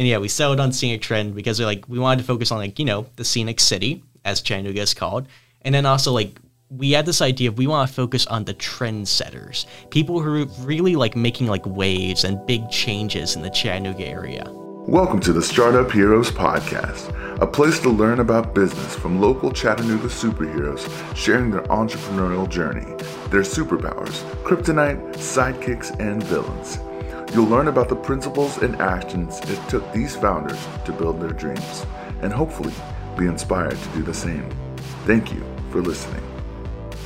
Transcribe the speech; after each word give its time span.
And 0.00 0.06
yeah, 0.06 0.18
we 0.18 0.28
settled 0.28 0.60
on 0.60 0.70
Scenic 0.70 1.02
Trend 1.02 1.34
because 1.34 1.58
we 1.58 1.64
like 1.64 1.88
we 1.88 1.98
wanted 1.98 2.20
to 2.20 2.24
focus 2.24 2.52
on 2.52 2.58
like, 2.58 2.78
you 2.78 2.84
know, 2.84 3.06
the 3.16 3.24
scenic 3.24 3.58
city, 3.58 4.04
as 4.24 4.40
Chattanooga 4.40 4.80
is 4.80 4.94
called. 4.94 5.26
And 5.62 5.74
then 5.74 5.86
also 5.86 6.12
like 6.12 6.38
we 6.70 6.92
had 6.92 7.04
this 7.04 7.20
idea 7.20 7.48
of 7.48 7.58
we 7.58 7.66
want 7.66 7.88
to 7.88 7.92
focus 7.92 8.24
on 8.26 8.44
the 8.44 8.54
trendsetters, 8.54 9.66
people 9.90 10.20
who 10.20 10.44
are 10.44 10.46
really 10.60 10.94
like 10.94 11.16
making 11.16 11.48
like 11.48 11.66
waves 11.66 12.22
and 12.22 12.46
big 12.46 12.70
changes 12.70 13.34
in 13.34 13.42
the 13.42 13.50
Chattanooga 13.50 14.06
area. 14.06 14.44
Welcome 14.86 15.18
to 15.18 15.32
the 15.32 15.42
Startup 15.42 15.90
Heroes 15.90 16.30
Podcast, 16.30 17.12
a 17.42 17.46
place 17.48 17.80
to 17.80 17.88
learn 17.90 18.20
about 18.20 18.54
business 18.54 18.94
from 18.94 19.20
local 19.20 19.50
Chattanooga 19.50 20.06
superheroes 20.06 20.86
sharing 21.16 21.50
their 21.50 21.62
entrepreneurial 21.62 22.48
journey, 22.48 22.86
their 23.30 23.42
superpowers, 23.42 24.22
kryptonite, 24.44 25.16
sidekicks, 25.16 25.98
and 25.98 26.22
villains. 26.22 26.78
You'll 27.34 27.46
learn 27.46 27.68
about 27.68 27.88
the 27.88 27.96
principles 27.96 28.58
and 28.58 28.76
actions 28.80 29.38
it 29.50 29.60
took 29.68 29.90
these 29.92 30.16
founders 30.16 30.58
to 30.86 30.92
build 30.92 31.20
their 31.20 31.32
dreams, 31.32 31.86
and 32.22 32.32
hopefully 32.32 32.72
be 33.16 33.26
inspired 33.26 33.76
to 33.78 33.88
do 33.90 34.02
the 34.02 34.14
same. 34.14 34.48
Thank 35.04 35.32
you 35.32 35.42
for 35.70 35.80
listening. 35.82 36.22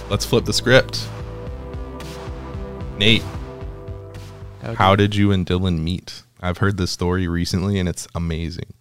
Let's 0.08 0.24
flip 0.24 0.44
the 0.44 0.52
script. 0.52 1.08
Nate, 2.98 3.22
Howdy. 4.62 4.76
how 4.76 4.94
did 4.96 5.14
you 5.16 5.32
and 5.32 5.44
Dylan 5.46 5.80
meet? 5.80 6.22
I've 6.40 6.58
heard 6.58 6.76
this 6.76 6.90
story 6.90 7.26
recently 7.26 7.78
and 7.78 7.88
it's 7.88 8.06
amazing. 8.14 8.74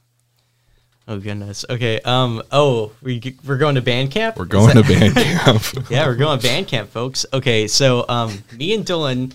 Oh 1.08 1.20
goodness. 1.20 1.66
Okay. 1.70 2.00
Um. 2.02 2.44
Oh, 2.52 2.92
we 3.02 3.36
we're 3.46 3.58
going 3.58 3.76
to 3.76 3.82
band 3.82 4.12
camp. 4.12 4.38
We're 4.38 4.46
going 4.46 4.76
that- 4.76 4.84
to 4.86 5.00
band 5.00 5.16
camp. 5.76 5.90
yeah, 5.90 6.06
we're 6.06 6.16
going 6.16 6.40
to 6.40 6.48
band 6.48 6.68
camp, 6.68 6.90
folks. 6.90 7.26
Okay. 7.34 7.68
So, 7.68 8.06
um, 8.08 8.44
me 8.56 8.74
and 8.74 8.86
Dylan, 8.86 9.34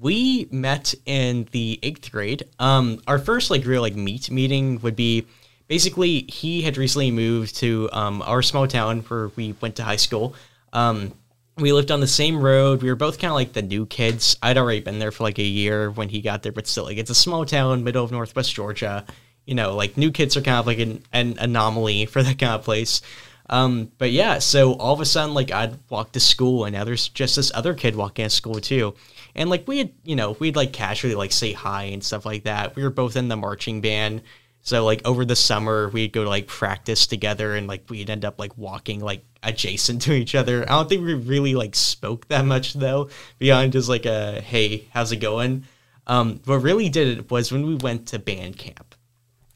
we 0.00 0.48
met 0.50 0.94
in 1.04 1.46
the 1.52 1.78
eighth 1.82 2.10
grade. 2.10 2.44
Um, 2.58 3.02
our 3.06 3.18
first 3.18 3.50
like 3.50 3.64
real 3.66 3.82
like 3.82 3.94
meet 3.94 4.30
meeting 4.30 4.80
would 4.80 4.96
be 4.96 5.26
basically 5.68 6.22
he 6.22 6.62
had 6.62 6.76
recently 6.76 7.10
moved 7.10 7.56
to 7.56 7.88
um 7.92 8.22
our 8.22 8.42
small 8.42 8.66
town 8.66 9.00
where 9.02 9.28
we 9.36 9.54
went 9.60 9.76
to 9.76 9.84
high 9.84 9.96
school. 9.96 10.34
Um, 10.72 11.12
we 11.56 11.72
lived 11.72 11.90
on 11.90 12.00
the 12.00 12.06
same 12.06 12.40
road. 12.40 12.82
We 12.82 12.88
were 12.88 12.96
both 12.96 13.18
kind 13.18 13.30
of 13.30 13.34
like 13.34 13.52
the 13.52 13.62
new 13.62 13.84
kids. 13.84 14.36
I'd 14.42 14.56
already 14.56 14.80
been 14.80 14.98
there 14.98 15.10
for 15.10 15.24
like 15.24 15.38
a 15.38 15.42
year 15.42 15.90
when 15.90 16.08
he 16.08 16.22
got 16.22 16.42
there, 16.42 16.52
but 16.52 16.66
still, 16.66 16.84
like 16.84 16.96
it's 16.96 17.10
a 17.10 17.14
small 17.14 17.44
town, 17.44 17.84
middle 17.84 18.04
of 18.04 18.10
Northwest 18.10 18.54
Georgia. 18.54 19.04
You 19.44 19.54
know, 19.54 19.74
like 19.74 19.96
new 19.96 20.10
kids 20.10 20.36
are 20.36 20.42
kind 20.42 20.58
of 20.58 20.66
like 20.66 20.78
an, 20.78 21.02
an 21.12 21.36
anomaly 21.38 22.06
for 22.12 22.22
that 22.22 22.38
kind 22.38 22.52
of 22.52 22.64
place. 22.64 23.02
Um, 23.50 23.90
but 23.98 24.12
yeah, 24.12 24.38
so 24.38 24.74
all 24.74 24.94
of 24.94 25.00
a 25.00 25.04
sudden, 25.04 25.34
like 25.34 25.50
I'd 25.50 25.76
walk 25.90 26.12
to 26.12 26.20
school, 26.20 26.64
and 26.64 26.74
now 26.74 26.84
there's 26.84 27.08
just 27.08 27.36
this 27.36 27.50
other 27.54 27.74
kid 27.74 27.96
walking 27.96 28.24
to 28.24 28.30
school 28.30 28.54
too, 28.54 28.94
and 29.40 29.48
like 29.48 29.66
we 29.66 29.78
had, 29.78 29.92
you 30.04 30.16
know, 30.16 30.32
we'd 30.32 30.54
like 30.54 30.74
casually 30.74 31.14
like 31.14 31.32
say 31.32 31.54
hi 31.54 31.84
and 31.84 32.04
stuff 32.04 32.26
like 32.26 32.44
that. 32.44 32.76
We 32.76 32.82
were 32.82 32.90
both 32.90 33.16
in 33.16 33.28
the 33.28 33.36
marching 33.36 33.80
band, 33.80 34.20
so 34.60 34.84
like 34.84 35.00
over 35.06 35.24
the 35.24 35.34
summer 35.34 35.88
we'd 35.88 36.12
go 36.12 36.24
to 36.24 36.28
like 36.28 36.46
practice 36.46 37.06
together, 37.06 37.56
and 37.56 37.66
like 37.66 37.88
we'd 37.88 38.10
end 38.10 38.26
up 38.26 38.38
like 38.38 38.58
walking 38.58 39.00
like 39.00 39.24
adjacent 39.42 40.02
to 40.02 40.12
each 40.12 40.34
other. 40.34 40.64
I 40.64 40.72
don't 40.72 40.90
think 40.90 41.02
we 41.02 41.14
really 41.14 41.54
like 41.54 41.74
spoke 41.74 42.28
that 42.28 42.44
much 42.44 42.74
though, 42.74 43.08
beyond 43.38 43.72
just 43.72 43.88
like 43.88 44.04
a 44.04 44.42
hey, 44.42 44.86
how's 44.90 45.10
it 45.10 45.16
going? 45.16 45.64
Um, 46.06 46.42
what 46.44 46.56
really 46.56 46.90
did 46.90 47.16
it 47.16 47.30
was 47.30 47.50
when 47.50 47.66
we 47.66 47.76
went 47.76 48.08
to 48.08 48.18
band 48.18 48.58
camp. 48.58 48.94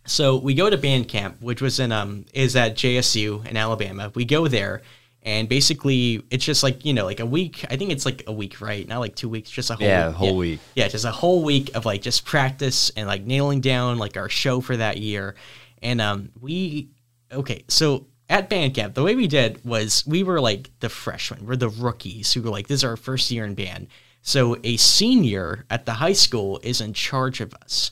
So 0.06 0.38
we 0.38 0.54
go 0.54 0.70
to 0.70 0.78
band 0.78 1.08
camp, 1.08 1.42
which 1.42 1.60
was 1.60 1.78
in 1.78 1.92
um 1.92 2.24
is 2.32 2.56
at 2.56 2.74
JSU 2.74 3.46
in 3.46 3.58
Alabama. 3.58 4.10
We 4.14 4.24
go 4.24 4.48
there, 4.48 4.80
and 5.24 5.48
basically 5.48 6.22
it's 6.30 6.44
just 6.44 6.62
like 6.62 6.84
you 6.84 6.92
know 6.92 7.04
like 7.04 7.20
a 7.20 7.26
week. 7.26 7.64
I 7.70 7.76
think 7.76 7.90
it's 7.90 8.04
like 8.04 8.24
a 8.26 8.32
week, 8.32 8.60
right? 8.60 8.86
Not 8.86 8.98
like 9.00 9.14
two 9.16 9.28
weeks, 9.28 9.50
just 9.50 9.70
a 9.70 9.74
whole 9.74 9.86
Yeah, 9.86 10.08
week. 10.08 10.16
whole 10.16 10.36
week. 10.36 10.60
Yeah, 10.74 10.88
just 10.88 11.04
a 11.04 11.10
whole 11.10 11.42
week 11.42 11.74
of 11.74 11.86
like 11.86 12.02
just 12.02 12.24
practice 12.24 12.90
and 12.96 13.06
like 13.06 13.24
nailing 13.24 13.60
down 13.60 13.98
like 13.98 14.16
our 14.16 14.28
show 14.28 14.60
for 14.60 14.76
that 14.76 14.98
year. 14.98 15.34
And 15.82 16.00
um 16.00 16.30
we 16.40 16.90
okay, 17.32 17.64
so 17.68 18.06
at 18.28 18.48
band 18.48 18.74
camp, 18.74 18.94
the 18.94 19.02
way 19.02 19.14
we 19.16 19.26
did 19.26 19.62
was 19.64 20.04
we 20.06 20.22
were 20.22 20.40
like 20.40 20.70
the 20.80 20.88
freshmen, 20.88 21.46
we're 21.46 21.56
the 21.56 21.68
rookies 21.68 22.32
who 22.32 22.42
were 22.42 22.50
like, 22.50 22.68
this 22.68 22.80
is 22.80 22.84
our 22.84 22.96
first 22.96 23.30
year 23.30 23.44
in 23.44 23.54
band. 23.54 23.88
So 24.22 24.56
a 24.64 24.78
senior 24.78 25.66
at 25.68 25.84
the 25.84 25.92
high 25.94 26.14
school 26.14 26.58
is 26.62 26.80
in 26.80 26.94
charge 26.94 27.40
of 27.42 27.52
us. 27.62 27.90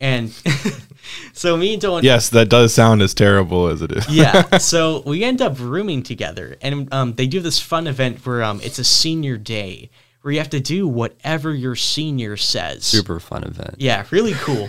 And 0.00 0.30
so 1.32 1.56
me 1.56 1.72
and 1.74 1.82
Dylan 1.82 2.02
yes, 2.02 2.28
that 2.30 2.48
does 2.48 2.74
sound 2.74 3.00
as 3.02 3.14
terrible 3.14 3.68
as 3.68 3.80
it 3.82 3.92
is. 3.92 4.08
yeah. 4.08 4.58
So 4.58 5.02
we 5.06 5.24
end 5.24 5.40
up 5.40 5.58
rooming 5.58 6.02
together, 6.02 6.56
and 6.60 6.92
um, 6.92 7.14
they 7.14 7.26
do 7.26 7.40
this 7.40 7.58
fun 7.60 7.86
event 7.86 8.24
where 8.26 8.42
um, 8.42 8.60
it's 8.62 8.78
a 8.78 8.84
senior 8.84 9.36
day 9.36 9.88
where 10.22 10.32
you 10.32 10.38
have 10.40 10.50
to 10.50 10.60
do 10.60 10.86
whatever 10.88 11.54
your 11.54 11.76
senior 11.76 12.36
says. 12.36 12.84
Super 12.84 13.20
fun 13.20 13.44
event. 13.44 13.76
Yeah, 13.78 14.04
really 14.10 14.32
cool. 14.34 14.68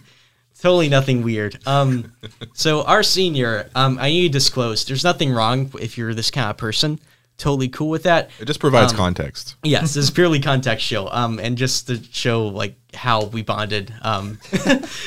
totally 0.60 0.88
nothing 0.88 1.22
weird. 1.22 1.58
Um, 1.66 2.12
so 2.52 2.82
our 2.84 3.02
senior, 3.02 3.70
um, 3.74 3.98
I 3.98 4.10
need 4.10 4.22
to 4.28 4.28
disclose. 4.38 4.84
There's 4.84 5.04
nothing 5.04 5.32
wrong 5.32 5.70
if 5.80 5.96
you're 5.96 6.14
this 6.14 6.30
kind 6.30 6.50
of 6.50 6.56
person. 6.56 7.00
Totally 7.38 7.68
cool 7.68 7.88
with 7.88 8.02
that. 8.02 8.30
It 8.40 8.46
just 8.46 8.60
provides 8.60 8.92
Um, 8.92 8.98
context. 8.98 9.54
Yes, 9.62 9.96
it's 9.96 10.10
purely 10.10 10.40
contextual. 10.40 11.12
Um, 11.14 11.38
and 11.38 11.56
just 11.56 11.86
to 11.86 12.02
show 12.12 12.48
like 12.48 12.76
how 12.94 13.24
we 13.26 13.42
bonded. 13.42 13.92
Um, 14.02 14.38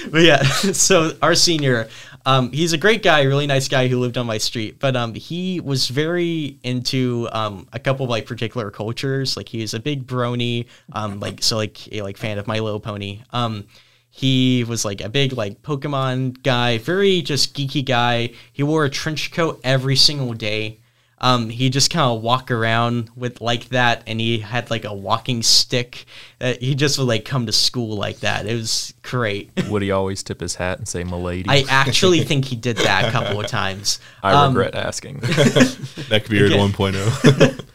but 0.09 0.21
yeah, 0.21 0.41
so 0.43 1.13
our 1.21 1.35
senior, 1.35 1.89
um, 2.25 2.51
he's 2.51 2.73
a 2.73 2.77
great 2.77 3.03
guy, 3.03 3.23
really 3.23 3.47
nice 3.47 3.67
guy 3.67 3.87
who 3.87 3.99
lived 3.99 4.17
on 4.17 4.25
my 4.25 4.37
street. 4.37 4.79
But 4.79 4.95
um, 4.95 5.13
he 5.13 5.59
was 5.59 5.87
very 5.87 6.57
into 6.63 7.27
um 7.31 7.67
a 7.73 7.79
couple 7.79 8.05
of 8.05 8.09
like 8.09 8.25
particular 8.25 8.71
cultures. 8.71 9.35
Like 9.37 9.49
he's 9.49 9.73
a 9.73 9.79
big 9.79 10.07
brony. 10.07 10.67
Um, 10.93 11.19
like 11.19 11.41
so 11.43 11.57
like 11.57 11.91
a 11.93 12.01
like 12.01 12.17
fan 12.17 12.37
of 12.37 12.47
My 12.47 12.59
Little 12.59 12.79
Pony. 12.79 13.21
Um. 13.31 13.65
He 14.13 14.65
was 14.65 14.83
like 14.83 14.99
a 14.99 15.07
big 15.07 15.31
like 15.31 15.61
Pokemon 15.61 16.43
guy, 16.43 16.79
very 16.79 17.21
just 17.21 17.55
geeky 17.55 17.83
guy. 17.83 18.31
He 18.51 18.61
wore 18.61 18.83
a 18.83 18.89
trench 18.89 19.31
coat 19.31 19.61
every 19.63 19.95
single 19.95 20.33
day. 20.33 20.81
Um, 21.23 21.49
he 21.51 21.69
just 21.69 21.91
kind 21.91 22.11
of 22.17 22.23
walk 22.23 22.49
around 22.49 23.11
with 23.15 23.41
like 23.41 23.69
that, 23.69 24.01
and 24.07 24.19
he 24.19 24.39
had 24.39 24.71
like 24.71 24.85
a 24.85 24.93
walking 24.93 25.43
stick. 25.43 26.05
Uh, 26.41 26.53
he 26.59 26.73
just 26.73 26.97
would 26.97 27.07
like 27.07 27.25
come 27.25 27.45
to 27.45 27.51
school 27.51 27.95
like 27.95 28.21
that. 28.21 28.47
It 28.47 28.55
was 28.55 28.91
great. 29.03 29.51
Would 29.69 29.83
he 29.83 29.91
always 29.91 30.23
tip 30.23 30.41
his 30.41 30.55
hat 30.55 30.79
and 30.79 30.87
say 30.87 31.03
"milady"? 31.03 31.45
I 31.47 31.63
actually 31.69 32.23
think 32.23 32.45
he 32.45 32.55
did 32.55 32.77
that 32.77 33.05
a 33.05 33.11
couple 33.11 33.39
of 33.39 33.45
times. 33.45 33.99
I 34.23 34.33
Um, 34.33 34.55
regret 34.57 34.73
asking. 34.73 35.19
Neckbeard 35.19 36.51
okay. 36.51 36.57
1.0. 36.57 37.65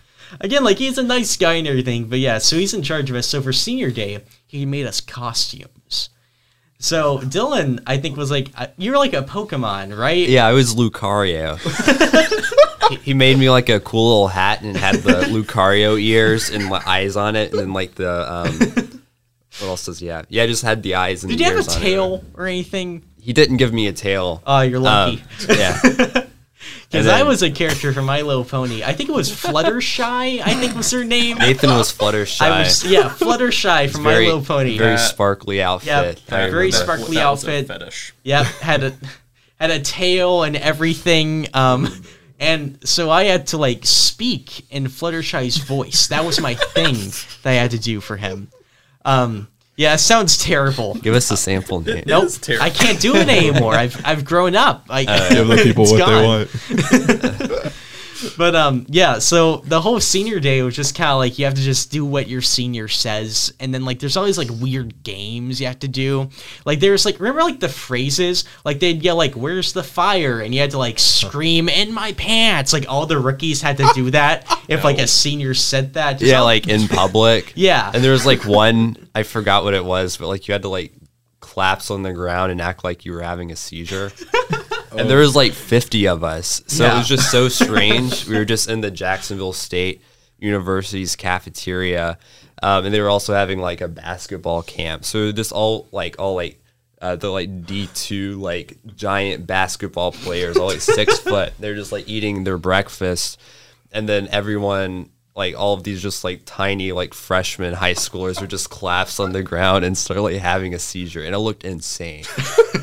Again, 0.41 0.65
like 0.65 0.78
he's 0.78 0.99
a 0.99 1.05
nice 1.05 1.37
guy 1.37 1.53
and 1.55 1.69
everything, 1.69 2.07
but 2.09 2.19
yeah. 2.19 2.39
So 2.39 2.57
he's 2.57 2.75
in 2.75 2.83
charge 2.83 3.11
of 3.11 3.17
us. 3.17 3.28
So 3.28 3.41
for 3.41 3.53
senior 3.53 3.93
day, 3.93 4.25
he 4.49 4.67
made 4.67 4.87
us 4.87 5.01
costumes. 5.01 6.11
So 6.78 7.19
Dylan, 7.21 7.81
I 7.87 7.97
think, 7.99 8.17
was 8.17 8.31
like, 8.31 8.49
uh, 8.57 8.67
"You're 8.77 8.99
like 8.99 9.15
a 9.15 9.23
Pokemon, 9.23 9.97
right?" 9.97 10.28
Yeah, 10.28 10.47
I 10.47 10.53
was 10.53 10.75
Lucario. 10.75 11.59
He, 12.91 12.97
he 12.97 13.15
made 13.15 13.39
me 13.39 13.51
like 13.51 13.69
a 13.69 13.81
cool 13.81 14.09
little 14.09 14.29
hat 14.29 14.61
and 14.63 14.71
it 14.71 14.77
had 14.81 14.97
the 14.97 15.13
Lucario 15.31 16.01
ears 16.01 16.51
and 16.51 16.67
my 16.67 16.83
eyes 16.87 17.17
on 17.17 17.37
it, 17.37 17.51
and 17.51 17.59
then 17.61 17.73
like 17.73 17.95
the 17.95 18.33
um, 18.33 18.59
what 19.61 19.69
else 19.69 19.87
does 19.87 19.99
he 19.99 20.07
have? 20.09 20.27
Yeah, 20.29 20.43
I 20.45 20.47
just 20.47 20.63
had 20.63 20.83
the 20.83 20.95
eyes 20.97 21.25
and. 21.25 21.31
Did 21.31 21.39
the 21.39 21.45
you 21.45 21.51
have 21.51 21.59
a 21.59 21.63
ears 21.65 21.77
it. 21.77 21.81
tail 21.81 22.25
or 22.35 22.47
anything? 22.47 23.03
He 23.21 23.33
didn't 23.33 23.57
give 23.57 23.73
me 23.73 23.87
a 23.89 23.93
tail. 23.93 24.43
Oh, 24.47 24.61
you're 24.61 24.79
lucky. 24.79 25.23
Um, 25.49 25.57
yeah, 25.57 25.81
Because 26.91 27.09
I 27.09 27.25
was 27.25 27.43
a 27.43 27.51
character 27.51 27.93
from 27.93 28.05
My 28.07 28.23
Little 28.23 28.45
Pony. 28.45 28.83
I 28.85 28.93
think 28.93 29.09
it 29.09 29.13
was 29.15 29.31
Fluttershy. 29.31 30.41
I 30.41 30.55
think 30.55 30.75
was 30.77 30.91
her 30.93 31.05
name. 31.05 31.37
Nathan 31.39 31.71
was 31.71 31.93
Fluttershy. 31.93 32.43
I 32.43 32.61
was 32.63 32.85
yeah, 32.85 33.09
Fluttershy 33.09 33.91
from 33.91 34.03
My 34.05 34.17
Little 34.19 34.41
Pony. 34.43 34.79
very 34.79 34.95
Uh, 34.95 34.99
sparkly 34.99 35.61
outfit. 35.61 35.89
yeah, 35.89 36.13
very 36.31 36.67
remember. 36.67 36.77
sparkly 36.77 37.17
That 37.17 37.31
was 37.31 37.45
a 37.45 37.49
outfit. 37.49 37.67
fetish. 37.67 38.15
Yep, 38.23 38.47
had 38.47 38.83
a 38.85 38.93
had 39.59 39.71
a 39.73 39.81
tail 39.81 40.45
and 40.45 40.57
everything. 40.57 41.49
Um, 41.55 41.89
and 42.39 42.79
so 42.87 43.11
I 43.11 43.25
had 43.25 43.49
to 43.49 43.59
like 43.59 43.85
speak 43.87 44.71
in 44.71 44.85
Fluttershy's 44.85 45.57
voice. 45.59 46.09
That 46.09 46.25
was 46.25 46.41
my 46.41 46.55
thing 46.55 46.95
that 47.43 47.51
I 47.51 47.55
had 47.55 47.71
to 47.73 47.79
do 47.79 48.01
for 48.01 48.17
him. 48.17 48.49
Um, 49.05 49.49
yeah, 49.77 49.95
it 49.95 49.99
sounds 49.99 50.39
terrible. 50.39 50.95
Give 50.95 51.15
us 51.15 51.31
a 51.31 51.37
sample, 51.37 51.81
Nate. 51.81 52.07
Nope, 52.07 52.31
terrible. 52.41 52.65
I 52.65 52.71
can't 52.71 52.99
do 53.01 53.15
it 53.15 53.29
anymore. 53.29 53.75
I've 53.75 54.01
I've 54.05 54.25
grown 54.25 54.57
up. 54.57 54.87
I, 54.89 55.05
Give 55.28 55.47
the 55.47 55.57
people 55.57 55.84
what 55.84 55.99
gone. 55.99 56.09
they 56.10 56.27
want. 56.27 57.72
But 58.36 58.54
um, 58.57 58.86
yeah. 58.89 59.18
So 59.18 59.59
the 59.59 59.80
whole 59.80 60.01
senior 60.01 60.41
day 60.41 60.63
was 60.63 60.74
just 60.77 60.95
kind 60.95 61.10
of 61.10 61.18
like 61.18 61.39
you 61.39 61.45
have 61.45 61.54
to 61.54 61.60
just 61.60 61.91
do 61.91 62.04
what 62.04 62.28
your 62.28 62.42
senior 62.42 62.89
says, 62.89 63.53
and 63.60 63.72
then 63.74 63.84
like 63.84 63.98
there's 63.98 64.16
always 64.16 64.39
like 64.39 64.48
weird 64.51 65.03
games 65.03 65.60
you 65.60 65.66
have 65.66 65.78
to 65.80 65.89
do. 65.89 66.30
Like 66.65 66.80
there's 66.80 67.04
like 67.04 67.18
remember 67.21 67.42
like 67.42 67.60
the 67.60 67.68
phrases 67.68 68.45
like 68.65 68.80
they'd 68.80 69.03
yell 69.03 69.16
like 69.16 69.34
"Where's 69.34 69.72
the 69.72 69.83
fire?" 69.83 70.41
and 70.41 70.54
you 70.54 70.60
had 70.60 70.71
to 70.72 70.78
like 70.78 70.98
scream 70.98 71.68
"In 71.68 71.92
my 71.92 72.13
pants." 72.13 72.72
Like 72.72 72.86
all 72.89 73.07
the 73.07 73.18
rookies 73.18 73.60
had 73.63 73.77
to 73.78 73.91
do 73.95 74.10
that 74.13 74.45
if 74.69 74.84
like 74.84 74.98
a 74.98 75.07
senior 75.07 75.54
said 75.54 75.95
that. 75.95 76.19
Just 76.19 76.30
Yeah, 76.30 76.39
all- 76.39 76.45
like 76.45 76.69
in 76.69 76.89
public. 76.89 77.53
Yeah. 77.57 77.91
And 77.92 78.03
there 78.04 78.12
was 78.12 78.27
like 78.27 78.45
one, 78.45 79.09
I 79.15 79.22
forgot 79.22 79.65
what 79.65 79.74
it 79.74 79.84
was, 79.84 80.16
but 80.16 80.28
like 80.28 80.47
you 80.48 80.53
had 80.53 80.62
to 80.62 80.69
like 80.69 80.92
collapse 81.41 81.91
on 81.91 82.03
the 82.03 82.12
ground 82.12 82.53
and 82.53 82.60
act 82.60 82.84
like 82.84 83.04
you 83.04 83.12
were 83.12 83.22
having 83.22 83.51
a 83.51 83.57
seizure. 83.57 84.12
And 84.98 85.10
there 85.10 85.19
was 85.19 85.37
like 85.37 85.53
50 85.53 86.09
of 86.09 86.25
us. 86.25 86.63
So 86.66 86.84
it 86.84 86.95
was 86.95 87.09
just 87.09 87.31
so 87.31 87.48
strange. 87.51 88.27
we 88.27 88.37
were 88.37 88.45
just 88.45 88.69
in 88.69 88.81
the 88.81 88.91
Jacksonville 88.91 89.53
State 89.53 90.03
University's 90.39 91.16
cafeteria. 91.16 92.19
Um, 92.63 92.87
and 92.87 92.95
they 92.95 93.01
were 93.01 93.09
also 93.09 93.34
having 93.34 93.59
like 93.59 93.81
a 93.81 93.89
basketball 93.89 94.63
camp. 94.63 95.04
So 95.04 95.33
this 95.33 95.53
all 95.53 95.89
like 95.93 96.16
all 96.19 96.34
like 96.34 96.60
uh, 97.01 97.16
the 97.16 97.28
like 97.28 97.66
D 97.66 97.89
two 97.95 98.41
like 98.41 98.78
giant 98.97 99.47
basketball 99.47 100.13
players, 100.13 100.57
all 100.57 100.69
like 100.69 100.81
six 100.81 101.19
foot. 101.21 101.53
They're 101.59 101.75
just 101.75 101.93
like 101.93 102.09
eating 102.09 102.45
their 102.45 102.59
breakfast, 102.59 103.39
and 103.93 104.09
then 104.09 104.28
everyone 104.28 105.10
like 105.34 105.54
all 105.54 105.75
of 105.75 105.84
these 105.84 106.01
just 106.01 106.25
like 106.25 106.43
tiny 106.47 106.93
like 106.93 107.13
freshman 107.13 107.75
high 107.75 107.93
schoolers 107.93 108.41
would 108.41 108.48
just 108.48 108.71
collapse 108.71 109.21
on 109.21 109.33
the 109.33 109.43
ground 109.43 109.84
and 109.84 109.97
start 109.98 110.21
like 110.21 110.37
having 110.37 110.72
a 110.72 110.78
seizure, 110.78 111.22
and 111.22 111.34
it 111.34 111.39
looked 111.39 111.65
insane. 111.65 112.25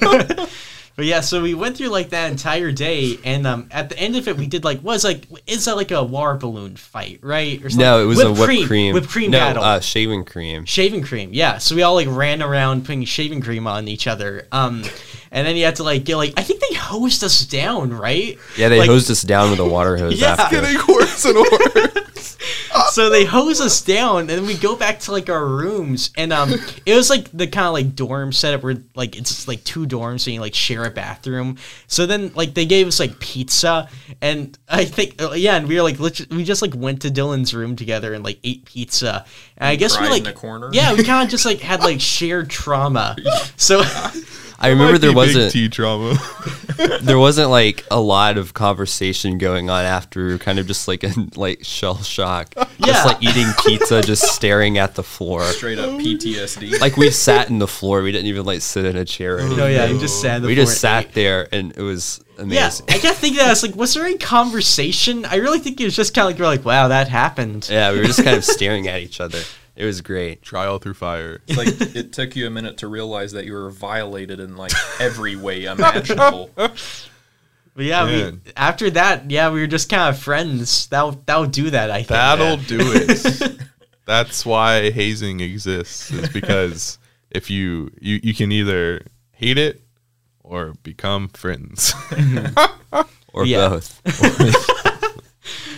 But 0.95 1.06
yeah, 1.06 1.22
so 1.22 1.42
we 1.42 1.56
went 1.56 1.75
through 1.78 1.88
like 1.88 2.10
that 2.10 2.30
entire 2.31 2.72
day, 2.72 3.18
and 3.24 3.48
um, 3.48 3.68
at 3.72 3.90
the 3.90 3.98
end 3.98 4.16
of 4.16 4.28
it, 4.28 4.38
we 4.38 4.45
did 4.45 4.63
like 4.63 4.84
was 4.84 5.04
like 5.04 5.25
is 5.48 5.66
that 5.66 5.75
like 5.75 5.90
a 5.90 6.04
water 6.04 6.36
balloon 6.38 6.75
fight, 6.75 7.19
right? 7.24 7.57
Or 7.63 7.69
something? 7.72 7.80
no, 7.80 8.04
it 8.04 8.06
was 8.06 8.22
a 8.22 8.31
whipped 8.31 8.68
cream, 8.68 8.94
whipped 8.94 9.10
cream 9.10 9.31
no, 9.31 9.40
battle, 9.40 9.63
uh, 9.63 9.80
shaving 9.80 10.24
cream. 10.24 10.66
shaving 10.66 11.01
cream. 11.01 11.31
Yeah, 11.34 11.57
so 11.57 11.75
we 11.75 11.81
all 11.81 11.95
like 11.95 12.07
ran 12.07 12.44
around 12.44 12.81
putting 12.86 13.04
shaving 13.06 13.42
cream 13.42 13.66
on 13.66 13.88
each 13.88 14.06
other. 14.06 14.48
Um, 14.51 14.84
and 15.31 15.48
then 15.48 15.56
you 15.56 15.66
had 15.66 15.78
to 15.78 15.84
like 15.84 16.04
get 16.04 16.18
like 16.18 16.34
I 16.38 16.44
think 16.44 16.62
they 16.69 16.75
hosed 16.75 17.24
us 17.24 17.44
down, 17.44 17.92
right? 17.92 18.38
Yeah, 18.56 18.69
they 18.69 18.78
Like, 18.78 18.89
hosed 18.89 19.10
us 19.10 19.24
down 19.24 19.50
with 19.50 19.60
a 19.60 19.66
water 19.66 19.98
hose 19.98 20.13
Yeah. 20.22 20.36
after. 20.38 20.62
Getting 20.62 20.78
worse 20.88 21.25
and 21.25 21.36
worse. 21.38 21.93
So 22.92 23.10
they 23.10 23.25
hose 23.25 23.62
us 23.62 23.81
down 23.81 24.22
and 24.22 24.30
then 24.30 24.46
we 24.46 24.58
go 24.58 24.75
back 24.75 25.00
to 25.00 25.12
like 25.12 25.30
our 25.30 25.46
rooms 25.46 26.12
and 26.18 26.31
um 26.34 26.54
it 26.86 26.96
was 26.96 27.10
like 27.10 27.30
the 27.31 27.48
kind 27.48 27.68
of 27.68 27.74
like 27.74 27.96
dorm 27.96 28.31
setup 28.31 28.64
where 28.64 28.78
like 28.96 29.16
it's 29.16 29.48
like 29.48 29.64
two 29.64 29.86
dorms 29.86 30.25
and 30.28 30.36
you 30.36 30.42
like 30.42 30.54
share 30.54 30.86
a 30.86 30.92
bathroom. 30.92 31.58
So 31.88 32.06
then 32.06 32.31
like 32.36 32.54
they 32.54 32.66
gave 32.66 32.88
us 32.88 33.00
like 33.00 33.20
pizza 33.20 33.90
and 34.22 34.58
i 34.70 34.86
think 34.86 35.22
uh, 35.22 35.31
yeah 35.31 35.56
and 35.56 35.68
we 35.68 35.75
were 35.75 35.84
like 35.84 36.00
we 36.30 36.44
just 36.44 36.62
like 36.62 36.75
went 36.75 37.02
to 37.02 37.10
dylan's 37.10 37.54
room 37.54 37.75
together 37.75 38.14
and 38.14 38.24
like 38.24 38.40
ate 38.44 38.66
pizza. 38.66 39.25
And 39.58 39.70
i 39.70 39.75
guess 39.75 40.00
we 40.00 40.08
like 40.10 40.20
in 40.20 40.24
the 40.25 40.34
corner? 40.34 40.70
yeah 40.74 40.94
we 40.94 41.04
kind 41.04 41.24
of 41.24 41.30
just 41.30 41.46
like 41.46 41.60
had 41.60 41.81
like 41.81 42.02
shared 42.02 42.50
trauma. 42.50 43.16
So 43.58 43.81
I 44.63 44.69
remember 44.69 44.98
there 44.98 45.12
Might 45.12 45.25
be 45.25 45.33
big 45.33 45.36
wasn't 45.36 45.51
tea 45.51 45.68
trauma. 45.68 46.18
there 47.01 47.19
wasn't 47.19 47.50
like 47.50 47.83
a 47.92 48.00
lot 48.00 48.38
of 48.38 48.54
conversation 48.54 49.38
going 49.38 49.69
on 49.69 49.83
after 49.83 50.38
kind 50.38 50.57
of 50.57 50.68
just 50.68 50.88
like 50.88 51.04
a 51.04 51.12
like 51.36 51.65
shell 51.65 52.01
shock. 52.01 52.54
Yeah. 52.80 52.88
Just 52.88 53.06
like 53.06 53.24
eating 53.24 53.48
pizza, 53.63 54.01
just 54.01 54.33
staring 54.33 54.77
at 54.77 54.95
the 54.95 55.04
floor. 55.04 55.44
Straight 55.44 55.77
up 55.80 55.92
PTSD. 55.92 56.80
Like 56.81 56.98
we 56.98 57.12
sat 57.12 57.50
in 57.50 57.60
the 57.60 57.68
floor. 57.68 58.01
We 58.01 58.12
didn't 58.12 58.27
even 58.27 58.45
like 58.45 58.62
sit 58.62 58.83
in 58.86 58.98
a 58.98 59.06
chair. 59.06 59.36
Or 59.36 59.39
oh, 59.39 59.42
anything. 59.42 59.57
no 59.57 59.68
yeah 59.68 59.86
you 59.86 60.00
just 60.00 60.19
sat 60.21 60.38
on 60.38 60.42
the 60.42 60.48
we 60.48 60.56
floor 60.56 60.65
just 60.65 60.83
and 60.83 61.00
ate. 61.00 61.06
sat 61.06 61.13
there 61.13 61.48
and 61.51 61.71
it 61.77 61.81
was 61.81 62.24
amazing. 62.38 62.51
Yeah, 62.51 62.62
amazing. 62.63 62.86
I 62.89 62.98
kept 62.98 63.18
thinking 63.19 63.38
that. 63.38 63.48
I 63.48 63.50
was 63.51 63.63
like, 63.63 63.75
was 63.75 63.94
there 63.94 64.06
any 64.06 64.18
conversation? 64.18 65.24
I 65.25 65.36
really 65.36 65.60
think 65.60 65.80
it 65.80 65.86
was 65.86 65.95
just 65.95 66.13
kind 66.13 66.25
of 66.25 66.33
like, 66.33 66.39
we're 66.39 66.48
like, 66.48 66.65
wow, 66.65 66.88
that 66.88 67.07
happened. 67.07 67.69
Yeah, 67.71 67.92
we 67.92 68.00
were 68.00 68.06
just 68.06 68.24
kind 68.24 68.36
of 68.36 68.44
staring 68.44 68.88
at 68.88 69.01
each 69.01 69.21
other. 69.21 69.39
It 69.75 69.86
was 69.86 70.02
great. 70.02 70.42
Trial 70.44 70.78
through 70.80 70.94
fire. 70.94 71.42
It's 71.48 71.58
like 71.58 71.96
it 71.96 72.14
took 72.14 72.36
you 72.36 72.46
a 72.46 72.50
minute 72.50 72.78
to 72.78 72.88
realize 72.88 73.31
that 73.31 73.46
you 73.46 73.54
were 73.54 73.70
violated 73.72 74.40
in 74.40 74.56
like 74.56 74.72
every 75.00 75.36
way 75.36 75.66
imaginable. 75.66 76.52
But 76.56 77.86
yeah, 77.86 78.06
we, 78.06 78.40
after 78.56 78.92
that, 78.92 79.31
yeah, 79.31 79.50
we 79.52 79.60
were 79.62 79.68
just 79.68 79.90
kind 79.90 80.14
of 80.14 80.22
friends. 80.22 80.86
That'll 80.88 81.14
that'll 81.25 81.48
do 81.48 81.72
that. 81.72 81.90
I 81.90 81.98
think. 81.98 82.10
That'll 82.10 82.58
do 82.58 82.78
it. 82.80 83.58
That's 84.06 84.46
why 84.46 84.92
hazing 84.92 85.40
exists. 85.40 86.12
Is 86.12 86.30
because 86.30 87.00
if 87.31 87.50
you 87.50 87.90
you 88.00 88.20
you 88.22 88.36
can 88.36 88.52
either 88.52 89.02
hate 89.31 89.58
it 89.58 89.81
or 90.44 90.74
become 90.84 91.30
friends. 91.30 91.94
Or 93.36 93.48
Yeah. 93.48 93.70
both. 93.70 94.00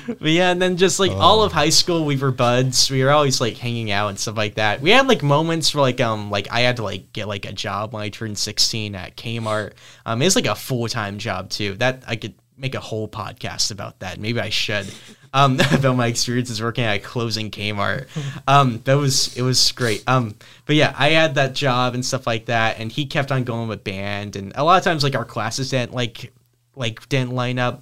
But 0.07 0.29
yeah, 0.29 0.51
and 0.51 0.61
then 0.61 0.77
just 0.77 0.99
like 0.99 1.11
all 1.11 1.43
of 1.43 1.51
high 1.51 1.69
school, 1.69 2.05
we 2.05 2.15
were 2.17 2.31
buds. 2.31 2.89
We 2.89 3.03
were 3.03 3.11
always 3.11 3.41
like 3.41 3.57
hanging 3.57 3.91
out 3.91 4.09
and 4.09 4.19
stuff 4.19 4.37
like 4.37 4.55
that. 4.55 4.81
We 4.81 4.91
had 4.91 5.07
like 5.07 5.23
moments 5.23 5.73
where 5.73 5.81
like 5.81 6.01
um 6.01 6.29
like 6.29 6.51
I 6.51 6.61
had 6.61 6.77
to 6.77 6.83
like 6.83 7.13
get 7.13 7.27
like 7.27 7.45
a 7.45 7.53
job 7.53 7.93
when 7.93 8.03
I 8.03 8.09
turned 8.09 8.37
sixteen 8.37 8.95
at 8.95 9.17
Kmart. 9.17 9.73
Um, 10.05 10.21
it's 10.21 10.35
like 10.35 10.45
a 10.45 10.55
full 10.55 10.87
time 10.87 11.17
job 11.17 11.49
too. 11.49 11.75
That 11.75 12.03
I 12.07 12.15
could 12.15 12.35
make 12.57 12.75
a 12.75 12.79
whole 12.79 13.07
podcast 13.07 13.71
about 13.71 13.99
that. 13.99 14.19
Maybe 14.19 14.39
I 14.39 14.49
should. 14.49 14.87
Um, 15.33 15.59
about 15.73 15.97
my 15.97 16.07
experiences 16.07 16.61
working 16.61 16.85
at 16.85 17.03
closing 17.03 17.51
Kmart. 17.51 18.07
Um, 18.47 18.81
that 18.85 18.95
was 18.95 19.35
it 19.35 19.41
was 19.41 19.71
great. 19.73 20.03
Um, 20.07 20.35
but 20.65 20.75
yeah, 20.75 20.95
I 20.97 21.09
had 21.09 21.35
that 21.35 21.53
job 21.53 21.93
and 21.93 22.05
stuff 22.05 22.25
like 22.25 22.45
that, 22.45 22.79
and 22.79 22.91
he 22.91 23.05
kept 23.05 23.31
on 23.31 23.43
going 23.43 23.67
with 23.67 23.83
band, 23.83 24.35
and 24.35 24.53
a 24.55 24.63
lot 24.63 24.77
of 24.77 24.83
times 24.83 25.03
like 25.03 25.15
our 25.15 25.25
classes 25.25 25.71
didn't 25.71 25.93
like 25.93 26.33
like 26.75 27.07
didn't 27.09 27.31
line 27.31 27.59
up. 27.59 27.81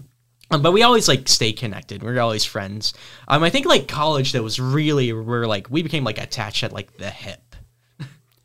Um, 0.51 0.61
but 0.61 0.71
we 0.71 0.83
always 0.83 1.07
like 1.07 1.27
stay 1.27 1.51
connected. 1.53 2.03
We 2.03 2.09
are 2.11 2.19
always 2.19 2.45
friends. 2.45 2.93
Um, 3.27 3.43
I 3.43 3.49
think 3.49 3.65
like 3.65 3.87
college 3.87 4.33
that 4.33 4.43
was 4.43 4.59
really 4.59 5.11
where 5.13 5.47
like 5.47 5.69
we 5.69 5.81
became 5.83 6.03
like 6.03 6.19
attached 6.19 6.63
at 6.63 6.71
like 6.73 6.97
the 6.97 7.09
hip. 7.09 7.39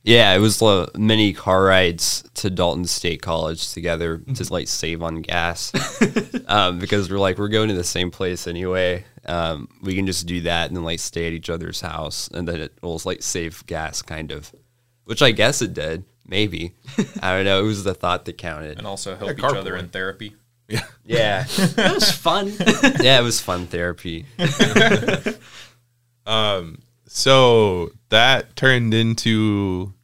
Yeah, 0.05 0.33
it 0.35 0.39
was 0.39 0.63
uh, 0.63 0.89
many 0.97 1.35
car 1.35 1.65
rides 1.65 2.25
to 2.35 2.49
Dalton 2.49 2.87
State 2.87 3.21
College 3.21 3.73
together 3.75 4.19
Mm-hmm. 4.19 4.33
to 4.35 4.53
like 4.53 4.69
save 4.69 5.03
on 5.03 5.21
gas 5.21 5.71
um, 6.49 6.79
because 6.79 7.11
we're 7.11 7.19
like 7.19 7.37
we're 7.37 7.49
going 7.49 7.69
to 7.69 7.75
the 7.75 7.85
same 7.85 8.11
place 8.11 8.47
anyway. 8.47 9.05
Um, 9.27 9.69
we 9.83 9.95
can 9.95 10.07
just 10.07 10.27
do 10.27 10.41
that 10.43 10.69
and 10.69 10.77
then 10.77 10.85
like 10.85 11.01
stay 11.01 11.27
at 11.27 11.35
each 11.35 11.51
other's 11.51 11.83
house, 11.83 12.29
and 12.33 12.49
then 12.49 12.61
it 12.61 12.73
will 12.81 12.99
like 13.05 13.23
save 13.23 13.67
gas, 13.67 14.01
kind 14.01 14.31
of. 14.31 14.51
Which 15.05 15.21
I 15.21 15.31
guess 15.33 15.61
it 15.61 15.75
did. 15.75 16.05
Maybe 16.27 16.75
I 17.23 17.35
don't 17.37 17.45
know. 17.45 17.61
It 17.61 17.67
was 17.67 17.85
the 17.85 17.93
thought 17.95 18.25
that 18.27 18.39
counted. 18.39 18.79
and 18.79 18.87
also 18.87 19.15
help 19.17 19.33
each 19.33 19.39
carpooling. 19.39 19.57
other 19.59 19.77
in 19.77 19.89
therapy. 19.89 20.37
Yeah, 20.69 20.85
Yeah. 21.05 21.45
it 21.59 21.95
was 21.95 22.11
fun. 22.11 22.49
yeah, 23.01 23.19
it 23.19 23.23
was 23.23 23.41
fun 23.41 23.67
therapy. 23.67 24.27
Um 26.27 26.83
so 27.07 27.91
that 28.11 28.55
turned 28.55 28.93
into 28.93 29.95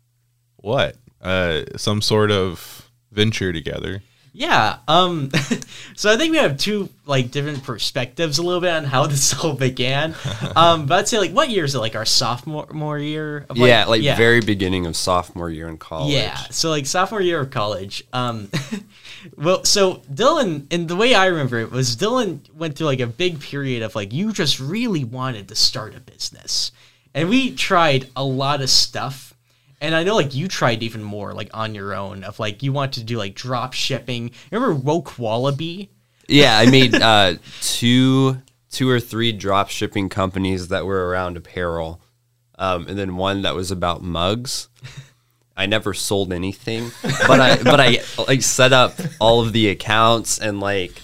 what? 0.57 0.97
Uh, 1.21 1.63
some 1.77 2.01
sort 2.01 2.31
of 2.31 2.91
venture 3.13 3.53
together. 3.53 4.03
Yeah. 4.37 4.79
Um. 4.89 5.31
so 5.95 6.13
I 6.13 6.17
think 6.17 6.33
we 6.33 6.39
have 6.39 6.59
two 6.59 6.89
like 7.07 7.31
different 7.31 7.63
perspectives 7.63 8.39
a 8.39 8.43
little 8.43 8.61
bit 8.61 8.73
on 8.73 8.85
how 8.85 9.07
this 9.07 9.33
all 9.39 9.55
began. 9.55 10.15
Um. 10.57 10.87
But 10.87 10.99
I'd 10.99 11.09
say 11.09 11.19
like 11.19 11.31
what 11.31 11.49
year 11.49 11.65
is 11.65 11.75
it? 11.75 11.79
Like 11.79 11.95
our 11.95 12.05
sophomore 12.05 12.99
year? 12.99 13.47
Of, 13.49 13.57
yeah, 13.57 13.87
like 13.87 14.03
very 14.03 14.41
beginning 14.41 14.87
of 14.87 14.97
sophomore 14.97 15.51
year 15.51 15.69
in 15.69 15.79
college. 15.79 16.13
Yeah. 16.13 16.37
So 16.51 16.71
like 16.71 16.87
sophomore 16.87 17.21
year 17.21 17.41
of 17.41 17.51
college. 17.51 18.05
Um 18.13 18.51
well 19.37 19.65
so 19.65 19.97
Dylan 20.13 20.67
and 20.71 20.89
the 20.89 20.97
way 20.97 21.15
I 21.15 21.27
remember 21.27 21.59
it 21.61 21.71
was 21.71 21.97
Dylan 21.97 22.41
went 22.55 22.77
through 22.77 22.87
like 22.87 23.01
a 23.01 23.07
big 23.07 23.41
period 23.41 23.83
of 23.83 23.95
like 23.95 24.13
you 24.13 24.33
just 24.33 24.61
really 24.61 25.05
wanted 25.05 25.49
to 25.49 25.55
start 25.55 25.95
a 25.95 26.01
business. 26.01 26.73
And 27.15 27.29
we 27.29 27.55
tried 27.55 28.09
a 28.17 28.25
lot 28.25 28.61
of 28.61 28.69
stuff. 28.69 29.34
And 29.85 29.95
I 29.95 30.03
know 30.03 30.17
like 30.17 30.35
you 30.35 30.49
tried 30.49 30.83
even 30.83 31.03
more 31.03 31.35
like 31.35 31.51
on 31.53 31.75
your 31.75 31.95
own 31.95 32.25
of 32.25 32.41
like 32.41 32.63
you 32.63 32.73
want 32.73 32.95
to 32.95 33.05
do 33.05 33.19
like 33.19 33.35
drop 33.35 33.75
shipping. 33.75 34.31
Remember 34.51 34.75
Woke 34.75 35.19
Wallaby? 35.19 35.91
Yeah, 36.27 36.57
I 36.57 36.71
made 36.71 36.95
uh, 36.95 37.35
two 37.61 38.41
two 38.71 38.89
or 38.89 38.99
three 38.99 39.31
drop 39.31 39.69
shipping 39.69 40.09
companies 40.09 40.69
that 40.69 40.87
were 40.87 41.09
around 41.09 41.37
apparel, 41.37 42.01
um, 42.59 42.89
and 42.89 42.99
then 42.99 43.17
one 43.17 43.43
that 43.43 43.55
was 43.55 43.71
about 43.71 44.03
mugs. 44.03 44.69
I 45.57 45.67
never 45.67 45.93
sold 45.93 46.33
anything, 46.33 46.91
but 47.03 47.41
I 47.41 47.63
but 47.63 47.79
I 47.79 47.99
like 48.27 48.41
set 48.41 48.73
up 48.73 48.95
all 49.21 49.43
of 49.43 49.53
the 49.53 49.69
accounts 49.69 50.39
and 50.39 50.61
like 50.61 51.01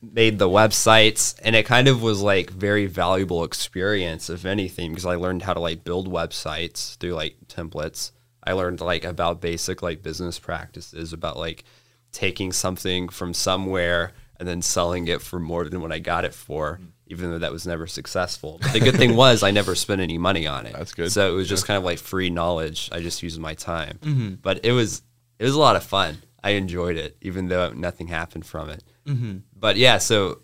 made 0.00 0.38
the 0.38 0.48
websites, 0.48 1.34
and 1.42 1.56
it 1.56 1.66
kind 1.66 1.88
of 1.88 2.00
was 2.00 2.22
like 2.22 2.50
very 2.50 2.86
valuable 2.86 3.42
experience, 3.42 4.30
if 4.30 4.44
anything, 4.44 4.92
because 4.92 5.04
I 5.04 5.16
learned 5.16 5.42
how 5.42 5.52
to 5.52 5.60
like 5.60 5.82
build 5.82 6.08
websites 6.08 6.96
through 6.98 7.14
like 7.14 7.36
templates. 7.48 8.12
I 8.44 8.52
learned 8.52 8.80
like 8.80 9.04
about 9.04 9.40
basic 9.40 9.82
like 9.82 10.02
business 10.02 10.38
practices, 10.38 11.12
about 11.12 11.36
like 11.36 11.64
taking 12.12 12.52
something 12.52 13.08
from 13.08 13.34
somewhere 13.34 14.12
and 14.38 14.48
then 14.48 14.62
selling 14.62 15.06
it 15.08 15.20
for 15.20 15.38
more 15.38 15.68
than 15.68 15.80
what 15.82 15.92
I 15.92 15.98
got 15.98 16.24
it 16.24 16.34
for, 16.34 16.80
mm. 16.82 16.88
even 17.06 17.30
though 17.30 17.38
that 17.38 17.52
was 17.52 17.66
never 17.66 17.86
successful. 17.86 18.58
But 18.62 18.72
the 18.72 18.80
good 18.80 18.96
thing 18.96 19.14
was 19.24 19.42
I 19.42 19.50
never 19.50 19.74
spent 19.74 20.00
any 20.00 20.16
money 20.16 20.46
on 20.46 20.66
it. 20.66 20.72
That's 20.72 20.94
good. 20.94 21.12
So 21.12 21.30
it 21.30 21.34
was 21.34 21.48
just 21.48 21.66
kind 21.66 21.76
of 21.76 21.84
like 21.84 21.98
free 21.98 22.30
knowledge. 22.30 22.88
I 22.90 23.00
just 23.00 23.22
used 23.22 23.38
my 23.38 23.54
time. 23.54 23.98
Mm-hmm. 24.00 24.34
But 24.42 24.64
it 24.64 24.72
was 24.72 25.02
it 25.38 25.44
was 25.44 25.54
a 25.54 25.60
lot 25.60 25.76
of 25.76 25.84
fun. 25.84 26.22
I 26.42 26.50
enjoyed 26.50 26.96
it, 26.96 27.18
even 27.20 27.48
though 27.48 27.70
nothing 27.70 28.08
happened 28.08 28.46
from 28.46 28.70
it. 28.70 28.82
Mm-hmm. 29.06 29.38
But 29.54 29.76
yeah, 29.76 29.98
so 29.98 30.40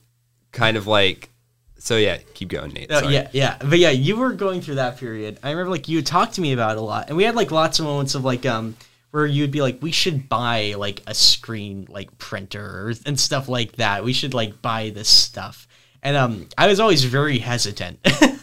kind 0.53 0.77
of 0.77 0.87
like 0.87 1.31
so 1.79 1.97
yeah, 1.97 2.19
keep 2.35 2.49
going, 2.49 2.73
Nate. 2.73 2.89
Oh, 2.91 3.01
Sorry. 3.01 3.15
yeah, 3.15 3.29
yeah. 3.33 3.57
But 3.59 3.79
yeah, 3.79 3.91
you 3.91 4.17
were 4.17 4.33
going 4.33 4.61
through 4.61 4.77
that 4.77 4.99
period. 4.99 5.39
I 5.43 5.51
remember 5.51 5.71
like 5.71 5.89
you 5.89 6.03
talked 6.03 6.35
to 6.35 6.41
me 6.41 6.53
about 6.53 6.73
it 6.73 6.79
a 6.79 6.83
lot. 6.83 7.09
And 7.09 7.17
we 7.17 7.25
had 7.25 7.35
like 7.35 7.51
lots 7.51 7.79
of 7.79 7.85
moments 7.85 8.15
of 8.15 8.25
like 8.25 8.47
um 8.47 8.77
where 9.11 9.27
you'd 9.27 9.51
be 9.51 9.63
like, 9.63 9.81
we 9.81 9.93
should 9.93 10.29
buy 10.29 10.75
like 10.77 11.03
a 11.07 11.15
screen 11.15 11.87
like 11.89 12.17
printer 12.19 12.93
and 13.07 13.19
stuff 13.19 13.49
like 13.49 13.73
that. 13.77 14.05
We 14.05 14.13
should 14.13 14.35
like 14.35 14.61
buy 14.61 14.91
this 14.91 15.09
stuff. 15.09 15.67
And 16.03 16.17
um 16.17 16.49
I 16.57 16.67
was 16.67 16.81
always 16.81 17.05
very 17.05 17.39
hesitant. 17.39 17.99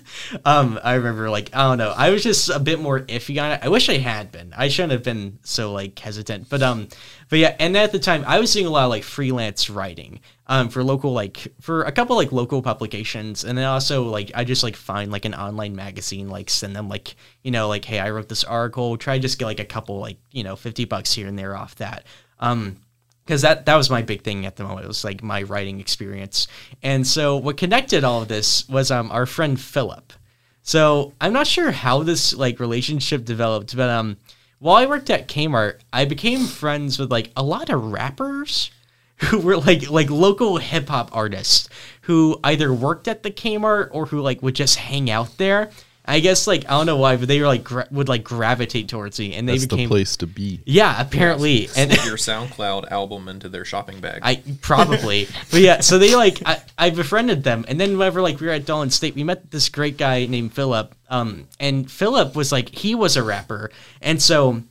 um, 0.45 0.79
I 0.83 0.95
remember 0.95 1.29
like 1.29 1.49
I 1.53 1.63
don't 1.63 1.77
know. 1.77 1.93
I 1.95 2.09
was 2.09 2.23
just 2.23 2.49
a 2.49 2.59
bit 2.59 2.79
more 2.79 3.01
iffy 3.01 3.41
on 3.41 3.51
it. 3.51 3.59
I 3.63 3.69
wish 3.69 3.89
I 3.89 3.97
had 3.97 4.31
been. 4.31 4.53
I 4.55 4.67
shouldn't 4.67 4.91
have 4.91 5.03
been 5.03 5.39
so 5.43 5.71
like 5.71 5.97
hesitant. 5.97 6.49
But 6.49 6.61
um, 6.61 6.87
but 7.29 7.39
yeah. 7.39 7.55
And 7.59 7.75
at 7.77 7.91
the 7.91 7.99
time, 7.99 8.23
I 8.27 8.39
was 8.39 8.53
doing 8.53 8.65
a 8.65 8.69
lot 8.69 8.85
of 8.85 8.89
like 8.89 9.03
freelance 9.03 9.69
writing 9.69 10.19
um 10.47 10.67
for 10.67 10.83
local 10.83 11.13
like 11.13 11.47
for 11.61 11.83
a 11.83 11.91
couple 11.91 12.15
like 12.15 12.31
local 12.31 12.61
publications, 12.61 13.43
and 13.43 13.57
then 13.57 13.65
also 13.65 14.03
like 14.03 14.31
I 14.35 14.43
just 14.43 14.63
like 14.63 14.75
find 14.75 15.11
like 15.11 15.25
an 15.25 15.35
online 15.35 15.75
magazine, 15.75 16.29
like 16.29 16.49
send 16.49 16.75
them 16.75 16.89
like 16.89 17.15
you 17.43 17.51
know 17.51 17.67
like 17.67 17.85
hey 17.85 17.99
I 17.99 18.09
wrote 18.09 18.29
this 18.29 18.43
article. 18.43 18.97
Try 18.97 19.19
just 19.19 19.39
get 19.39 19.45
like 19.45 19.59
a 19.59 19.65
couple 19.65 19.99
like 19.99 20.17
you 20.31 20.43
know 20.43 20.55
fifty 20.55 20.85
bucks 20.85 21.13
here 21.13 21.27
and 21.27 21.37
there 21.37 21.55
off 21.55 21.75
that. 21.75 22.05
Um, 22.39 22.77
because 23.25 23.41
that 23.41 23.65
that 23.65 23.75
was 23.75 23.89
my 23.89 24.01
big 24.01 24.21
thing 24.23 24.45
at 24.45 24.55
the 24.55 24.63
moment. 24.63 24.85
It 24.85 24.87
was 24.87 25.03
like 25.03 25.23
my 25.23 25.43
writing 25.43 25.79
experience, 25.79 26.47
and 26.81 27.05
so 27.05 27.37
what 27.37 27.57
connected 27.57 28.03
all 28.03 28.21
of 28.21 28.27
this 28.27 28.67
was 28.69 28.91
um 28.91 29.11
our 29.11 29.25
friend 29.25 29.59
Philip. 29.59 30.13
So 30.61 31.13
I'm 31.19 31.33
not 31.33 31.47
sure 31.47 31.71
how 31.71 32.03
this 32.03 32.33
like 32.33 32.59
relationship 32.59 33.25
developed, 33.25 33.75
but 33.75 33.89
um 33.89 34.17
while 34.59 34.77
I 34.77 34.85
worked 34.85 35.09
at 35.09 35.27
Kmart, 35.27 35.81
I 35.91 36.05
became 36.05 36.45
friends 36.45 36.97
with 36.97 37.11
like 37.11 37.31
a 37.35 37.43
lot 37.43 37.69
of 37.69 37.91
rappers 37.91 38.71
who 39.17 39.39
were 39.39 39.57
like 39.57 39.89
like 39.89 40.09
local 40.09 40.57
hip 40.57 40.89
hop 40.89 41.09
artists 41.13 41.69
who 42.01 42.39
either 42.43 42.73
worked 42.73 43.07
at 43.07 43.23
the 43.23 43.31
Kmart 43.31 43.89
or 43.91 44.05
who 44.05 44.21
like 44.21 44.41
would 44.41 44.55
just 44.55 44.77
hang 44.77 45.09
out 45.09 45.37
there. 45.37 45.69
I 46.05 46.19
guess 46.19 46.47
like 46.47 46.65
I 46.65 46.71
don't 46.71 46.85
know 46.85 46.97
why, 46.97 47.15
but 47.15 47.27
they 47.27 47.39
were 47.39 47.47
like 47.47 47.63
gra- 47.63 47.87
would 47.89 48.09
like 48.09 48.23
gravitate 48.23 48.89
towards 48.89 49.19
me, 49.19 49.35
and 49.35 49.47
they 49.47 49.53
That's 49.53 49.67
became 49.67 49.87
the 49.87 49.93
place 49.95 50.17
to 50.17 50.27
be. 50.27 50.61
yeah 50.65 50.99
apparently 50.99 51.69
and 51.77 51.91
your 52.03 52.17
SoundCloud 52.17 52.91
album 52.91 53.29
into 53.29 53.47
their 53.47 53.63
shopping 53.63 54.01
bag. 54.01 54.19
I 54.21 54.41
probably, 54.61 55.27
but 55.49 55.61
yeah. 55.61 55.79
So 55.79 55.97
they 55.97 56.15
like 56.15 56.41
I, 56.45 56.61
I 56.77 56.89
befriended 56.89 57.43
them, 57.43 57.63
and 57.67 57.79
then 57.79 57.97
whenever 57.97 58.21
like 58.21 58.39
we 58.39 58.47
were 58.47 58.53
at 58.53 58.65
Dalton 58.65 58.89
State, 58.89 59.15
we 59.15 59.23
met 59.23 59.49
this 59.51 59.69
great 59.69 59.97
guy 59.97 60.25
named 60.25 60.53
Philip. 60.53 60.93
Um, 61.09 61.47
and 61.59 61.89
Philip 61.89 62.35
was 62.35 62.51
like 62.51 62.69
he 62.69 62.95
was 62.95 63.15
a 63.15 63.23
rapper, 63.23 63.71
and 64.01 64.21
so 64.21 64.61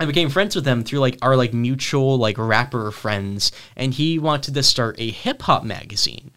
I 0.00 0.06
became 0.06 0.30
friends 0.30 0.56
with 0.56 0.66
him 0.66 0.82
through 0.82 1.00
like 1.00 1.18
our 1.22 1.36
like 1.36 1.52
mutual 1.52 2.16
like 2.18 2.38
rapper 2.38 2.90
friends, 2.90 3.52
and 3.76 3.94
he 3.94 4.18
wanted 4.18 4.54
to 4.54 4.62
start 4.64 4.96
a 4.98 5.10
hip 5.10 5.42
hop 5.42 5.62
magazine. 5.62 6.32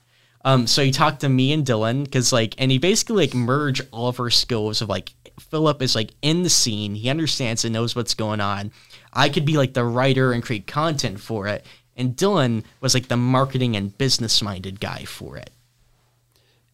Um, 0.45 0.67
so 0.67 0.83
he 0.83 0.91
talked 0.91 1.21
to 1.21 1.29
me 1.29 1.53
and 1.53 1.65
Dylan 1.65 2.03
because 2.03 2.33
like, 2.33 2.55
and 2.57 2.69
he 2.69 2.77
basically 2.77 3.27
like 3.27 3.33
merged 3.33 3.87
all 3.91 4.09
of 4.09 4.19
our 4.19 4.29
skills 4.29 4.81
of 4.81 4.89
like 4.89 5.13
Philip 5.39 5.81
is 5.81 5.95
like 5.95 6.11
in 6.21 6.43
the 6.43 6.49
scene, 6.49 6.95
he 6.95 7.09
understands 7.09 7.63
and 7.63 7.73
knows 7.73 7.95
what's 7.95 8.13
going 8.13 8.41
on. 8.41 8.71
I 9.13 9.29
could 9.29 9.45
be 9.45 9.57
like 9.57 9.73
the 9.73 9.85
writer 9.85 10.33
and 10.33 10.43
create 10.43 10.67
content 10.67 11.19
for 11.19 11.47
it, 11.47 11.65
and 11.95 12.15
Dylan 12.15 12.63
was 12.81 12.93
like 12.93 13.07
the 13.07 13.17
marketing 13.17 13.75
and 13.75 13.97
business 13.97 14.41
minded 14.41 14.79
guy 14.79 15.05
for 15.05 15.37
it. 15.37 15.51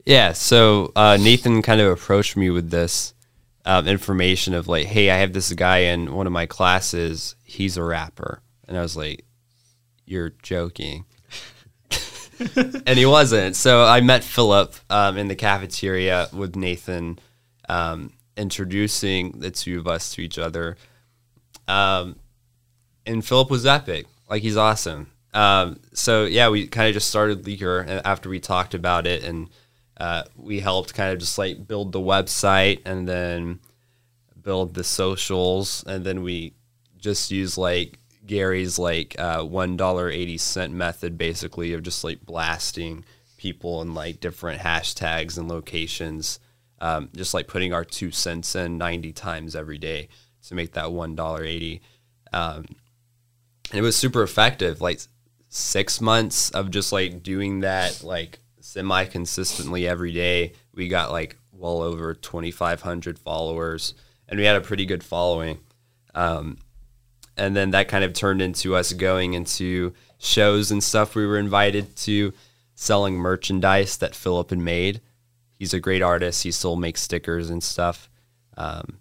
Yeah, 0.06 0.34
so 0.34 0.92
uh, 0.96 1.18
Nathan 1.20 1.62
kind 1.62 1.82
of 1.82 1.92
approached 1.92 2.36
me 2.36 2.50
with 2.50 2.72
this 2.72 3.14
um, 3.66 3.88
information 3.88 4.54
of 4.54 4.68
like, 4.68 4.88
hey, 4.88 5.12
I 5.12 5.18
have 5.18 5.34
this 5.34 5.52
guy 5.54 5.80
in 5.80 6.14
one 6.14 6.26
of 6.26 6.34
my 6.34 6.46
classes. 6.46 7.36
He's 7.44 7.78
a 7.78 7.84
rapper, 7.84 8.42
and 8.68 8.78
I 8.78 8.82
was 8.82 8.98
like, 8.98 9.26
you're 10.06 10.34
joking. 10.42 11.06
And 12.40 12.98
he 12.98 13.06
wasn't. 13.06 13.56
So 13.56 13.84
I 13.84 14.02
met 14.02 14.24
Philip 14.24 14.74
um, 14.90 15.18
in 15.18 15.28
the 15.28 15.36
cafeteria 15.36 16.28
with 16.34 16.56
Nathan, 16.56 17.20
um, 17.68 18.14
introducing 18.38 19.40
the 19.40 19.52
two 19.52 19.80
of 19.80 19.88
us 19.88 20.14
to 20.14 20.22
each 20.22 20.38
other. 20.38 20.78
Um, 21.68 22.16
and 23.06 23.26
Philip 23.26 23.50
was 23.50 23.66
epic. 23.66 24.06
Like 24.30 24.42
he's 24.42 24.58
awesome. 24.58 25.12
Um, 25.34 25.80
so 25.94 26.26
yeah, 26.26 26.50
we 26.50 26.68
kind 26.68 26.88
of 26.88 26.94
just 26.94 27.10
started 27.10 27.44
Leaker 27.44 28.02
after 28.04 28.30
we 28.30 28.40
talked 28.40 28.74
about 28.74 29.06
it, 29.06 29.24
and 29.24 29.50
uh, 29.98 30.24
we 30.36 30.60
helped 30.60 30.94
kind 30.94 31.14
of 31.14 31.20
just 31.20 31.38
like 31.38 31.68
build 31.68 31.92
the 31.92 32.00
website 32.00 32.82
and 32.86 33.08
then 33.08 33.60
build 34.42 34.74
the 34.74 34.84
socials, 34.84 35.84
and 35.86 36.04
then 36.04 36.24
we 36.24 36.54
just 36.98 37.32
use 37.32 37.58
like 37.58 37.99
Gary's 38.30 38.78
like 38.78 39.20
uh, 39.20 39.42
one 39.42 39.76
dollar 39.76 40.08
eighty 40.08 40.38
cent 40.38 40.72
method, 40.72 41.18
basically 41.18 41.74
of 41.74 41.82
just 41.82 42.04
like 42.04 42.24
blasting 42.24 43.04
people 43.38 43.82
in 43.82 43.96
like 43.96 44.20
different 44.20 44.62
hashtags 44.62 45.40
and 45.40 45.50
locations, 45.50 46.40
um, 46.80 47.10
just 47.16 47.34
like 47.34 47.48
putting 47.48 47.74
our 47.74 47.84
two 47.84 48.12
cents 48.12 48.56
in 48.56 48.78
ninety 48.78 49.12
times 49.12 49.56
every 49.56 49.80
day 49.80 50.10
to 50.48 50.54
make 50.54 50.74
that 50.74 50.92
one 50.92 51.16
dollar 51.16 51.44
eighty. 51.44 51.82
Um, 52.32 52.66
and 53.72 53.80
it 53.80 53.82
was 53.82 53.96
super 53.96 54.22
effective. 54.22 54.80
Like 54.80 55.00
six 55.50 56.00
months 56.00 56.52
of 56.52 56.70
just 56.70 56.92
like 56.92 57.24
doing 57.24 57.62
that 57.62 58.04
like 58.04 58.38
semi 58.60 59.06
consistently 59.06 59.88
every 59.88 60.14
day, 60.14 60.54
we 60.76 60.88
got 60.88 61.12
like 61.12 61.36
well 61.52 61.82
over 61.82 62.14
twenty 62.14 62.52
five 62.52 62.84
hundred 62.84 63.18
followers, 63.18 63.96
and 64.28 64.40
we 64.40 64.46
had 64.46 64.56
a 64.56 64.62
pretty 64.62 64.86
good 64.86 65.04
following. 65.04 65.58
Um, 66.14 66.60
and 67.40 67.56
then 67.56 67.72
that 67.72 67.88
kind 67.88 68.04
of 68.04 68.14
turned 68.14 68.42
into 68.42 68.76
us 68.76 68.94
going 68.94 69.34
into 69.34 69.94
shows 70.18 70.72
and 70.72 70.84
stuff. 70.84 71.16
We 71.16 71.26
were 71.26 71.40
invited 71.40 71.96
to 71.98 72.34
selling 72.76 73.16
merchandise 73.16 73.98
that 73.98 74.16
Philip 74.16 74.50
had 74.52 74.60
made. 74.60 75.02
He's 75.54 75.74
a 75.74 75.80
great 75.80 76.02
artist. 76.02 76.44
He 76.44 76.52
still 76.52 76.76
makes 76.76 77.02
stickers 77.02 77.50
and 77.50 77.64
stuff. 77.64 78.10
Um, 78.56 79.00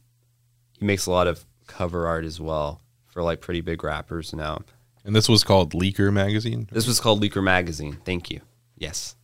he 0.78 0.86
makes 0.86 1.06
a 1.06 1.10
lot 1.10 1.26
of 1.26 1.44
cover 1.66 2.06
art 2.06 2.24
as 2.24 2.40
well 2.40 2.80
for 3.06 3.22
like 3.22 3.40
pretty 3.40 3.60
big 3.60 3.84
rappers 3.84 4.32
now. 4.32 4.62
And 5.04 5.14
this 5.14 5.28
was 5.28 5.44
called 5.44 5.72
Leaker 5.72 6.12
Magazine. 6.12 6.68
This 6.72 6.86
was 6.86 7.00
called 7.00 7.22
Leaker 7.22 7.42
Magazine. 7.42 7.98
Thank 8.04 8.30
you. 8.30 8.40
Yes. 8.76 9.16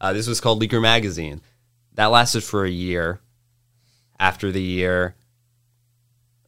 Uh, 0.00 0.12
this 0.12 0.26
was 0.26 0.40
called 0.40 0.62
Leaker 0.62 0.80
Magazine. 0.80 1.40
That 1.94 2.06
lasted 2.06 2.42
for 2.42 2.64
a 2.64 2.70
year. 2.70 3.20
After 4.18 4.52
the 4.52 4.62
year, 4.62 5.14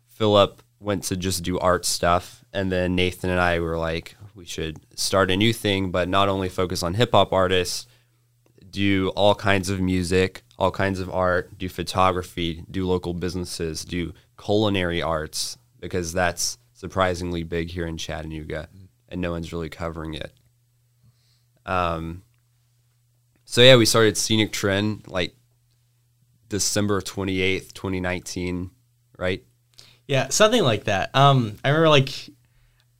Philip 0.08 0.61
went 0.82 1.04
to 1.04 1.16
just 1.16 1.42
do 1.42 1.58
art 1.58 1.84
stuff. 1.84 2.44
And 2.52 2.70
then 2.70 2.94
Nathan 2.94 3.30
and 3.30 3.40
I 3.40 3.60
were 3.60 3.78
like, 3.78 4.16
we 4.34 4.44
should 4.44 4.78
start 4.94 5.30
a 5.30 5.36
new 5.36 5.52
thing, 5.52 5.90
but 5.90 6.08
not 6.08 6.28
only 6.28 6.48
focus 6.48 6.82
on 6.82 6.94
hip 6.94 7.12
hop 7.12 7.32
artists, 7.32 7.86
do 8.70 9.10
all 9.10 9.34
kinds 9.34 9.68
of 9.68 9.80
music, 9.80 10.42
all 10.58 10.70
kinds 10.70 10.98
of 10.98 11.10
art, 11.10 11.58
do 11.58 11.68
photography, 11.68 12.64
do 12.70 12.86
local 12.86 13.12
businesses, 13.12 13.84
do 13.84 14.12
culinary 14.42 15.02
arts, 15.02 15.58
because 15.78 16.12
that's 16.12 16.58
surprisingly 16.72 17.42
big 17.42 17.70
here 17.70 17.86
in 17.86 17.96
Chattanooga 17.96 18.68
and 19.12 19.20
no 19.20 19.30
one's 19.30 19.52
really 19.52 19.68
covering 19.68 20.14
it. 20.14 20.32
Um, 21.66 22.22
so 23.44 23.60
yeah, 23.60 23.76
we 23.76 23.84
started 23.84 24.16
Scenic 24.16 24.52
Trend 24.52 25.06
like 25.06 25.36
December 26.48 27.00
28th, 27.02 27.74
2019, 27.74 28.70
right? 29.18 29.44
Yeah, 30.06 30.28
something 30.28 30.62
like 30.62 30.84
that. 30.84 31.14
Um, 31.14 31.56
I 31.64 31.68
remember 31.68 31.88
like 31.88 32.30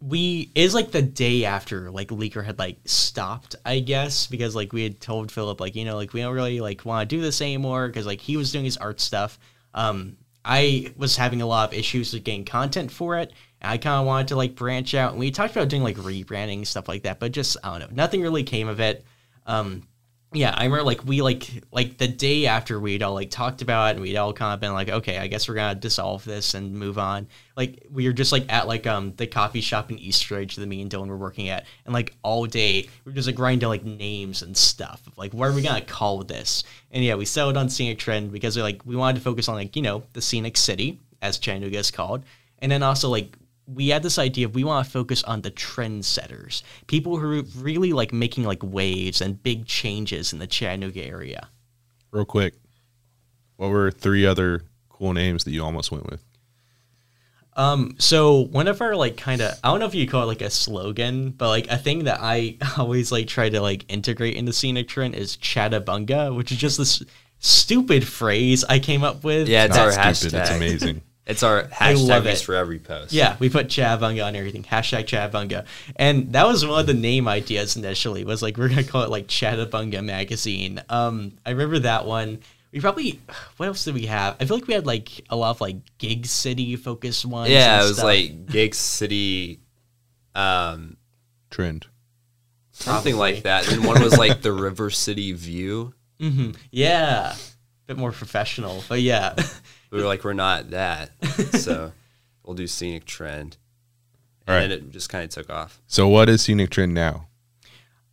we 0.01 0.51
is 0.55 0.75
like 0.75 0.91
the 0.91 1.03
day 1.03 1.45
after 1.45 1.91
like 1.91 2.09
Leaker 2.09 2.45
had 2.45 2.59
like 2.59 2.79
stopped, 2.85 3.57
I 3.65 3.79
guess, 3.81 4.27
because 4.27 4.55
like 4.57 4.73
we 4.73 4.83
had 4.83 5.01
told 5.01 5.31
Philip 5.31 5.61
like 5.61 5.77
you 5.77 5.85
know 5.85 5.97
like 5.97 6.13
we 6.13 6.21
don't 6.21 6.35
really 6.35 6.61
like 6.61 6.85
want 6.85 7.09
to 7.09 7.17
do 7.17 7.23
this 7.23 7.41
anymore 7.41 7.87
because 7.87 8.07
like 8.07 8.21
he 8.21 8.37
was 8.37 8.51
doing 8.53 8.65
his 8.65 8.77
art 8.77 9.01
stuff. 9.01 9.39
Um, 9.75 10.17
I 10.45 10.93
was 10.97 11.17
having 11.17 11.41
a 11.41 11.47
lot 11.47 11.73
of 11.73 11.79
issues 11.79 12.13
with 12.13 12.25
getting 12.25 12.45
content 12.45 12.91
for 12.91 13.19
it. 13.19 13.33
I 13.61 13.79
kind 13.79 14.01
of 14.01 14.07
wanted 14.07 14.29
to 14.29 14.37
like 14.37 14.57
branch 14.57 14.93
out, 14.95 15.13
and 15.13 15.21
we 15.21 15.31
talked 15.31 15.55
about 15.55 15.69
doing 15.69 15.85
like 15.85 15.97
rebranding 15.97 16.67
stuff 16.67 16.89
like 16.89 17.05
that, 17.05 17.21
but 17.21 17.31
just 17.31 17.57
I 17.63 17.79
don't 17.79 17.91
know, 17.91 17.97
nothing 17.97 18.23
really 18.23 18.43
came 18.43 18.69
of 18.69 18.81
it. 18.81 19.05
Um, 19.47 19.87
yeah, 20.35 20.55
I 20.57 20.65
remember 20.65 20.85
like 20.85 21.05
we 21.05 21.21
like 21.21 21.49
like 21.73 21.99
the 21.99 22.09
day 22.09 22.47
after 22.47 22.81
we'd 22.81 23.03
all 23.03 23.15
like 23.15 23.31
talked 23.31 23.61
about 23.61 23.89
it 23.89 23.91
and 23.93 24.01
we'd 24.01 24.17
all 24.17 24.33
kind 24.33 24.55
of 24.55 24.61
been 24.61 24.73
like, 24.73 24.89
okay, 24.89 25.19
I 25.19 25.27
guess 25.27 25.49
we're 25.49 25.55
gonna 25.55 25.75
dissolve 25.75 26.25
this 26.25 26.55
and 26.55 26.75
move 26.75 26.99
on. 26.99 27.27
Like 27.57 27.87
we 27.91 28.07
were 28.07 28.15
just 28.15 28.33
like 28.33 28.51
at 28.51 28.67
like 28.67 28.87
um 28.87 29.13
the 29.17 29.27
coffee 29.27 29.61
shop 29.61 29.91
in 29.91 29.99
East 29.99 30.31
Ridge 30.31 30.57
that 30.57 30.67
me 30.67 30.81
and 30.81 30.91
Dylan 30.91 31.09
were 31.09 31.17
working 31.17 31.49
at, 31.49 31.67
and 31.85 31.93
like 31.93 32.15
all 32.23 32.47
day 32.47 32.89
we 33.05 33.13
were 33.13 33.17
just 33.17 33.27
like 33.27 33.37
grinding 33.37 33.69
like 33.69 33.85
names 33.85 34.43
and 34.43 34.57
stuff 34.57 35.07
of 35.07 35.17
like 35.19 35.35
what 35.35 35.49
are 35.49 35.53
we 35.53 35.63
gonna 35.63 35.83
call 35.83 36.23
this? 36.25 36.65
And 36.91 37.05
yeah, 37.05 37.15
we 37.15 37.27
settled 37.27 37.57
on 37.57 37.69
scenic 37.69 37.99
trend 37.99 38.33
because 38.33 38.57
we 38.57 38.63
like 38.63 38.81
we 38.87 38.97
wanted 38.97 39.19
to 39.19 39.25
focus 39.25 39.49
on 39.49 39.57
like 39.57 39.77
you 39.77 39.83
know 39.83 40.03
the 40.15 40.23
scenic 40.23 40.57
city 40.57 40.99
as 41.21 41.39
Chattanooga 41.39 41.79
is 41.79 41.91
called, 41.91 42.23
and 42.61 42.73
then 42.73 42.83
also 42.83 43.11
like 43.11 43.37
we 43.67 43.89
had 43.89 44.03
this 44.03 44.19
idea 44.19 44.47
of 44.47 44.55
we 44.55 44.65
want 44.65 44.85
to 44.85 44.91
focus 44.91 45.23
on 45.25 45.43
the 45.43 45.51
trendsetters, 45.51 46.63
people 46.87 47.17
who 47.19 47.41
are 47.41 47.43
really 47.59 47.93
like 47.93 48.13
making 48.13 48.45
like 48.45 48.63
waves 48.63 49.21
and 49.21 49.43
big 49.43 49.67
changes 49.67 50.33
in 50.33 50.39
the 50.39 50.47
Chattanooga 50.47 51.05
area. 51.05 51.49
Real 52.11 52.25
quick, 52.25 52.55
what 53.57 53.71
were 53.71 53.91
three 53.91 54.27
other 54.27 54.63
cool 54.89 55.13
names 55.13 55.45
that 55.45 55.53
you 55.53 55.63
almost 55.65 55.91
went 55.93 56.11
with? 56.11 56.25
Um, 57.55 57.97
so 57.99 58.41
one 58.47 58.67
of 58.67 58.81
our 58.81 58.97
like 58.97 59.17
kind 59.19 59.43
of 59.43 59.59
I 59.63 59.69
don't 59.71 59.81
know 59.81 59.87
if 59.87 59.95
you 59.95 60.09
call 60.09 60.23
it 60.23 60.27
like 60.27 60.41
a 60.41 60.51
slogan, 60.51 61.31
but 61.31 61.49
like 61.49 61.71
a 61.71 61.77
thing 61.77 62.05
that 62.05 62.19
I 62.21 62.57
always 62.79 63.13
like 63.13 63.27
try 63.29 63.49
to 63.51 63.61
like 63.61 63.85
integrate 63.93 64.37
into 64.37 64.53
scenic 64.53 64.89
trend 64.89 65.15
is 65.15 65.37
Chattabunga, 65.37 66.35
which 66.35 66.51
is 66.51 66.59
just 66.59 66.79
this 66.79 67.03
stupid 67.39 68.07
phrase 68.09 68.65
I 68.65 68.79
came 68.79 69.05
up 69.05 69.23
with. 69.23 69.49
Yeah, 69.49 69.67
it's 69.67 69.77
Not 69.77 69.97
our 69.99 70.15
stupid. 70.15 70.35
hashtag. 70.39 70.41
It's 70.41 70.51
amazing. 70.51 71.03
It's 71.27 71.43
our 71.45 71.63
love 71.63 71.71
hashtag 71.71 72.27
it. 72.27 72.39
for 72.41 72.55
every 72.57 72.79
post. 72.81 73.13
Yeah, 73.13 73.37
we 73.39 73.49
put 73.49 73.69
Chavunga 73.69 74.27
on 74.27 74.35
everything. 74.35 74.65
Hashtag 74.65 75.05
Chavunga. 75.05 75.67
And 75.95 76.33
that 76.33 76.47
was 76.47 76.67
one 76.67 76.81
of 76.81 76.87
the 76.87 76.95
name 76.95 77.29
ideas 77.29 77.77
initially, 77.77 78.25
was 78.25 78.43
like 78.43 78.57
we're 78.57 78.69
gonna 78.69 78.83
call 78.85 79.03
it 79.05 79.11
like 79.11 79.29
Chattabunga 79.29 80.05
magazine. 80.05 80.81
Um 80.89 81.33
I 81.47 81.51
remember 81.51 81.79
that 81.81 82.07
one. 82.07 82.41
we 82.73 82.81
probably 82.81 83.21
what 83.57 83.67
else 83.67 83.85
did 83.85 83.95
we 83.95 84.07
have? 84.07 84.37
I 84.41 84.47
feel 84.47 84.57
like 84.57 84.67
we 84.67 84.75
had 84.75 84.85
like 84.87 85.25
a 85.31 85.37
lot 85.37 85.51
of 85.51 85.61
like 85.61 85.77
gig 85.99 86.27
city 86.27 86.75
focused 86.75 87.25
ones. 87.25 87.51
Yeah, 87.51 87.75
and 87.77 87.85
it 87.85 87.87
was 87.89 87.93
stuff. 87.99 88.05
like 88.05 88.47
Gig 88.47 88.75
City, 88.75 89.61
um, 90.35 90.97
Trend. 91.51 91.87
something 92.73 93.17
like 93.17 93.43
that. 93.45 93.71
And 93.71 93.85
one 93.85 94.03
was 94.03 94.19
like 94.19 94.43
the 94.43 94.53
River 94.53 94.91
City 94.91 95.33
View. 95.33 95.95
yeah, 96.71 97.33
A 97.35 97.37
bit 97.87 97.97
more 97.97 98.13
professional, 98.13 98.83
but 98.89 99.01
yeah. 99.01 99.35
We 99.93 100.01
were 100.01 100.07
like, 100.07 100.25
we're 100.25 100.33
not 100.33 100.71
that, 100.71 101.11
so 101.53 101.93
we'll 102.43 102.57
do 102.57 102.67
Scenic 102.67 103.05
Trend. 103.05 103.59
All 104.49 104.55
And 104.55 104.63
right. 104.63 104.69
then 104.77 104.89
it 104.89 104.91
just 104.91 105.09
kind 105.09 105.23
of 105.25 105.31
took 105.31 105.51
off. 105.51 105.81
So 105.87 106.09
what 106.09 106.29
is 106.29 106.43
scenic 106.43 106.71
trend 106.71 106.95
now? 106.95 107.29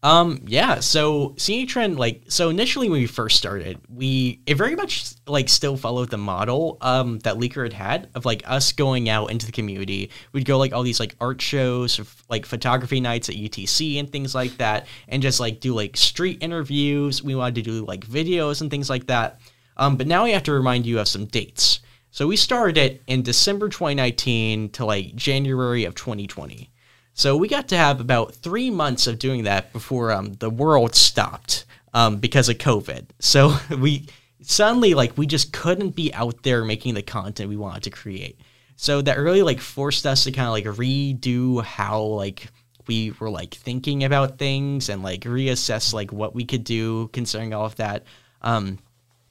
Um, 0.01 0.43
yeah, 0.47 0.79
so 0.79 1.33
Scenic 1.37 1.67
Trend, 1.67 1.99
like, 1.99 2.21
so 2.29 2.47
initially 2.47 2.87
when 2.87 3.01
we 3.01 3.05
first 3.07 3.35
started, 3.37 3.81
we, 3.93 4.39
it 4.45 4.55
very 4.55 4.73
much, 4.73 5.11
like, 5.27 5.49
still 5.49 5.75
followed 5.75 6.09
the 6.09 6.17
model, 6.17 6.77
um, 6.79 7.19
that 7.19 7.35
Leaker 7.35 7.63
had 7.63 7.73
had 7.73 8.09
of, 8.15 8.23
like, 8.23 8.41
us 8.45 8.71
going 8.71 9.09
out 9.09 9.29
into 9.29 9.45
the 9.45 9.51
community. 9.51 10.09
We'd 10.31 10.45
go, 10.45 10.57
like, 10.57 10.71
all 10.71 10.83
these, 10.83 11.01
like, 11.01 11.15
art 11.19 11.41
shows, 11.41 11.99
f- 11.99 12.23
like, 12.29 12.45
photography 12.45 13.01
nights 13.01 13.27
at 13.27 13.35
UTC 13.35 13.99
and 13.99 14.09
things 14.09 14.33
like 14.33 14.55
that, 14.57 14.87
and 15.09 15.21
just, 15.21 15.41
like, 15.41 15.59
do, 15.59 15.73
like, 15.73 15.97
street 15.97 16.37
interviews. 16.41 17.21
We 17.21 17.35
wanted 17.35 17.55
to 17.55 17.61
do, 17.63 17.85
like, 17.85 18.07
videos 18.07 18.61
and 18.61 18.71
things 18.71 18.89
like 18.89 19.07
that. 19.07 19.41
Um, 19.79 19.95
but 19.95 20.05
now 20.05 20.25
we 20.25 20.31
have 20.31 20.43
to 20.43 20.51
remind 20.51 20.85
you 20.85 20.99
of 20.99 21.07
some 21.07 21.25
dates. 21.25 21.79
So 22.11 22.27
we 22.27 22.35
started 22.35 22.77
it 22.77 23.01
in 23.07 23.23
December 23.23 23.69
2019 23.69 24.69
to, 24.71 24.85
like, 24.85 25.15
January 25.15 25.85
of 25.85 25.95
2020. 25.95 26.69
So 27.13 27.35
we 27.35 27.47
got 27.47 27.67
to 27.69 27.77
have 27.77 27.99
about 27.99 28.35
three 28.35 28.69
months 28.69 29.07
of 29.07 29.19
doing 29.19 29.43
that 29.43 29.73
before 29.73 30.11
um, 30.11 30.33
the 30.33 30.49
world 30.49 30.95
stopped 30.95 31.65
um, 31.93 32.17
because 32.17 32.49
of 32.49 32.57
COVID. 32.57 33.07
So 33.19 33.57
we 33.77 34.07
suddenly 34.41 34.93
like 34.93 35.17
we 35.17 35.27
just 35.27 35.51
couldn't 35.51 35.91
be 35.91 36.13
out 36.13 36.43
there 36.43 36.63
making 36.63 36.93
the 36.93 37.01
content 37.01 37.49
we 37.49 37.57
wanted 37.57 37.83
to 37.83 37.89
create. 37.89 38.39
So 38.75 39.01
that 39.01 39.17
really 39.17 39.43
like 39.43 39.59
forced 39.59 40.05
us 40.05 40.23
to 40.23 40.31
kind 40.31 40.47
of 40.47 40.53
like 40.53 40.77
redo 40.77 41.61
how 41.61 42.01
like 42.01 42.47
we 42.87 43.11
were 43.19 43.29
like 43.29 43.53
thinking 43.53 44.03
about 44.03 44.37
things 44.37 44.87
and 44.87 45.03
like 45.03 45.21
reassess 45.21 45.93
like 45.93 46.13
what 46.13 46.33
we 46.33 46.45
could 46.45 46.63
do 46.63 47.09
considering 47.09 47.53
all 47.53 47.65
of 47.65 47.75
that. 47.75 48.05
Um, 48.41 48.79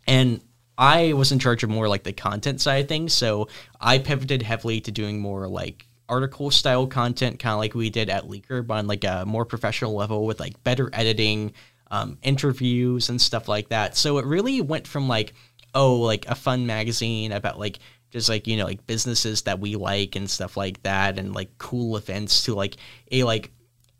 and 0.09 0.41
I 0.77 1.13
was 1.13 1.31
in 1.31 1.39
charge 1.39 1.63
of 1.63 1.71
more 1.71 1.89
like 1.89 2.03
the 2.03 2.13
content 2.13 2.61
side 2.61 2.85
of 2.85 2.89
things, 2.89 3.13
so 3.13 3.49
I 3.81 3.99
pivoted 3.99 4.43
heavily 4.43 4.81
to 4.83 4.91
doing 4.91 5.21
more 5.21 5.47
like 5.47 5.87
article 6.09 6.51
style 6.51 6.87
content, 6.87 7.39
kind 7.39 7.53
of 7.53 7.59
like 7.59 7.75
we 7.75 7.91
did 7.91 8.09
at 8.09 8.25
Leaker, 8.25 8.67
but 8.67 8.79
on 8.79 8.87
like 8.87 9.05
a 9.05 9.25
more 9.27 9.45
professional 9.45 9.95
level 9.95 10.25
with 10.25 10.41
like 10.41 10.63
better 10.65 10.89
editing, 10.93 11.53
um, 11.91 12.19
interviews 12.23 13.09
and 13.09 13.21
stuff 13.21 13.49
like 13.49 13.69
that. 13.69 13.97
So 13.97 14.19
it 14.19 14.25
really 14.25 14.61
went 14.61 14.87
from 14.87 15.09
like 15.09 15.35
oh 15.75 15.97
like 15.97 16.27
a 16.27 16.35
fun 16.35 16.67
magazine 16.67 17.33
about 17.33 17.59
like 17.59 17.79
just 18.11 18.29
like 18.29 18.47
you 18.47 18.57
know 18.57 18.65
like 18.65 18.87
businesses 18.87 19.43
that 19.43 19.61
we 19.61 19.77
like 19.77 20.17
and 20.17 20.31
stuff 20.31 20.57
like 20.57 20.83
that 20.83 21.19
and 21.19 21.35
like 21.35 21.59
cool 21.59 21.97
events 21.97 22.45
to 22.45 22.55
like 22.55 22.77
a 23.13 23.25
like 23.25 23.51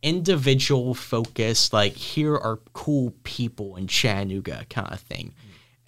individual 0.03 0.95
focused 0.95 1.73
like 1.73 1.93
here 1.93 2.37
are 2.37 2.59
cool 2.73 3.13
people 3.25 3.77
in 3.77 3.87
Chattanooga 3.87 4.65
kind 4.71 4.93
of 4.93 5.01
thing. 5.01 5.35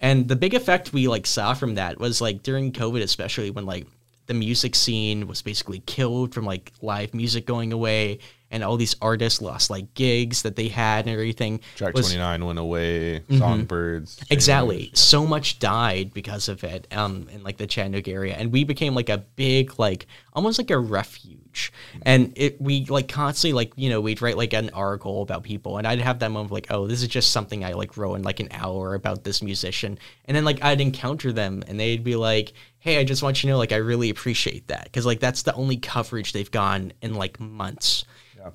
And 0.01 0.27
the 0.27 0.35
big 0.35 0.55
effect 0.55 0.91
we 0.91 1.07
like 1.07 1.27
saw 1.27 1.53
from 1.53 1.75
that 1.75 1.99
was 1.99 2.19
like 2.19 2.41
during 2.41 2.71
COVID, 2.71 3.03
especially 3.03 3.51
when 3.51 3.65
like 3.65 3.85
the 4.25 4.33
music 4.33 4.75
scene 4.75 5.27
was 5.27 5.41
basically 5.41 5.79
killed 5.79 6.33
from 6.33 6.43
like 6.43 6.73
live 6.81 7.13
music 7.13 7.45
going 7.45 7.71
away, 7.71 8.19
and 8.51 8.63
all 8.63 8.77
these 8.77 8.95
artists 9.01 9.41
lost 9.41 9.69
like 9.69 9.93
gigs 9.93 10.43
that 10.43 10.55
they 10.55 10.67
had 10.67 11.05
and 11.05 11.13
everything. 11.13 11.61
Track 11.77 11.93
was- 11.93 12.07
29 12.07 12.45
went 12.45 12.59
away. 12.59 13.23
Songbirds. 13.37 14.19
Exactly. 14.29 14.91
So 14.93 15.25
much 15.25 15.59
died 15.59 16.13
because 16.13 16.49
of 16.49 16.63
it 16.63 16.87
um, 16.91 17.27
in 17.31 17.43
like 17.43 17.57
the 17.57 17.67
Chattanooga 17.67 18.11
area. 18.11 18.35
And 18.35 18.51
we 18.51 18.63
became 18.63 18.93
like 18.93 19.09
a 19.09 19.19
big, 19.19 19.79
like 19.79 20.05
almost 20.33 20.59
like 20.59 20.69
a 20.69 20.77
refuge. 20.77 21.71
And 22.03 22.33
it 22.35 22.61
we 22.61 22.85
like 22.85 23.07
constantly 23.07 23.53
like, 23.53 23.73
you 23.75 23.89
know, 23.89 23.99
we'd 24.01 24.21
write 24.21 24.37
like 24.37 24.53
an 24.53 24.69
article 24.71 25.21
about 25.21 25.43
people 25.43 25.77
and 25.77 25.87
I'd 25.87 25.99
have 25.99 26.19
that 26.19 26.31
moment 26.31 26.47
of 26.47 26.51
like, 26.51 26.67
oh, 26.69 26.87
this 26.87 27.01
is 27.01 27.07
just 27.07 27.31
something 27.31 27.63
I 27.65 27.73
like 27.73 27.97
wrote 27.97 28.15
in 28.15 28.23
like 28.23 28.39
an 28.39 28.49
hour 28.51 28.95
about 28.95 29.23
this 29.23 29.41
musician. 29.41 29.97
And 30.25 30.35
then 30.35 30.45
like 30.45 30.63
I'd 30.63 30.81
encounter 30.81 31.31
them 31.33 31.63
and 31.67 31.79
they'd 31.79 32.03
be 32.03 32.15
like, 32.15 32.53
Hey, 32.79 32.97
I 32.99 33.03
just 33.03 33.21
want 33.21 33.43
you 33.43 33.47
to 33.47 33.53
know 33.53 33.57
like 33.57 33.71
I 33.73 33.77
really 33.77 34.09
appreciate 34.09 34.67
that. 34.67 34.91
Cause 34.91 35.05
like 35.05 35.19
that's 35.19 35.43
the 35.43 35.53
only 35.53 35.77
coverage 35.77 36.33
they've 36.33 36.49
gone 36.51 36.93
in 37.01 37.15
like 37.15 37.39
months. 37.39 38.05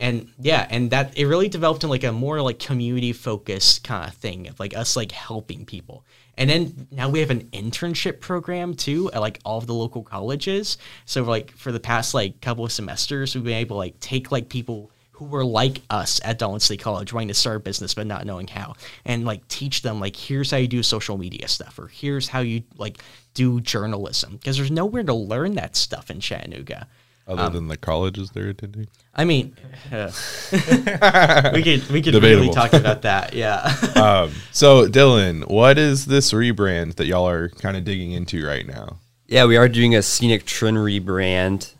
And 0.00 0.30
yeah, 0.38 0.66
and 0.70 0.90
that 0.90 1.16
it 1.16 1.26
really 1.26 1.48
developed 1.48 1.84
in 1.84 1.90
like 1.90 2.04
a 2.04 2.12
more 2.12 2.40
like 2.40 2.58
community 2.58 3.12
focused 3.12 3.84
kind 3.84 4.08
of 4.08 4.14
thing 4.16 4.48
of 4.48 4.58
like 4.58 4.76
us 4.76 4.96
like 4.96 5.12
helping 5.12 5.64
people. 5.64 6.04
And 6.38 6.50
then 6.50 6.86
now 6.90 7.08
we 7.08 7.20
have 7.20 7.30
an 7.30 7.44
internship 7.52 8.20
program 8.20 8.74
too 8.74 9.10
at 9.12 9.20
like 9.20 9.40
all 9.44 9.58
of 9.58 9.66
the 9.66 9.74
local 9.74 10.02
colleges. 10.02 10.76
So 11.04 11.22
like 11.22 11.50
for 11.52 11.72
the 11.72 11.80
past 11.80 12.14
like 12.14 12.40
couple 12.40 12.64
of 12.64 12.72
semesters, 12.72 13.34
we've 13.34 13.44
been 13.44 13.54
able 13.54 13.76
to 13.76 13.78
like 13.78 14.00
take 14.00 14.30
like 14.30 14.48
people 14.48 14.90
who 15.12 15.24
were 15.24 15.46
like 15.46 15.80
us 15.88 16.20
at 16.24 16.38
Dalton 16.38 16.60
State 16.60 16.80
College, 16.80 17.10
wanting 17.10 17.28
to 17.28 17.34
start 17.34 17.56
a 17.56 17.60
business 17.60 17.94
but 17.94 18.06
not 18.06 18.26
knowing 18.26 18.46
how, 18.46 18.74
and 19.06 19.24
like 19.24 19.48
teach 19.48 19.80
them 19.80 19.98
like 19.98 20.14
here's 20.14 20.50
how 20.50 20.58
you 20.58 20.68
do 20.68 20.82
social 20.82 21.16
media 21.16 21.48
stuff, 21.48 21.78
or 21.78 21.88
here's 21.88 22.28
how 22.28 22.40
you 22.40 22.62
like 22.76 22.98
do 23.32 23.58
journalism, 23.62 24.36
because 24.36 24.58
there's 24.58 24.70
nowhere 24.70 25.02
to 25.02 25.14
learn 25.14 25.54
that 25.54 25.74
stuff 25.74 26.10
in 26.10 26.20
Chattanooga. 26.20 26.86
Other 27.28 27.50
than 27.50 27.66
the 27.66 27.76
colleges 27.76 28.30
they're 28.30 28.50
attending. 28.50 28.86
I 29.12 29.24
mean, 29.24 29.56
uh, 29.90 30.12
we 31.52 31.62
could 31.62 31.88
we 31.88 32.00
could 32.00 32.14
really 32.14 32.50
talk 32.50 32.72
about 32.72 33.02
that. 33.02 33.34
Yeah. 33.34 33.74
Um, 33.96 34.32
so 34.52 34.86
Dylan, 34.86 35.48
what 35.48 35.78
is 35.78 36.06
this 36.06 36.32
rebrand 36.32 36.96
that 36.96 37.06
y'all 37.06 37.26
are 37.26 37.48
kind 37.48 37.76
of 37.76 37.84
digging 37.84 38.12
into 38.12 38.46
right 38.46 38.66
now? 38.66 38.98
Yeah, 39.26 39.46
we 39.46 39.56
are 39.56 39.68
doing 39.68 39.94
a 39.94 40.02
scenic 40.02 40.44
trend 40.44 40.76
rebrand. 40.76 41.72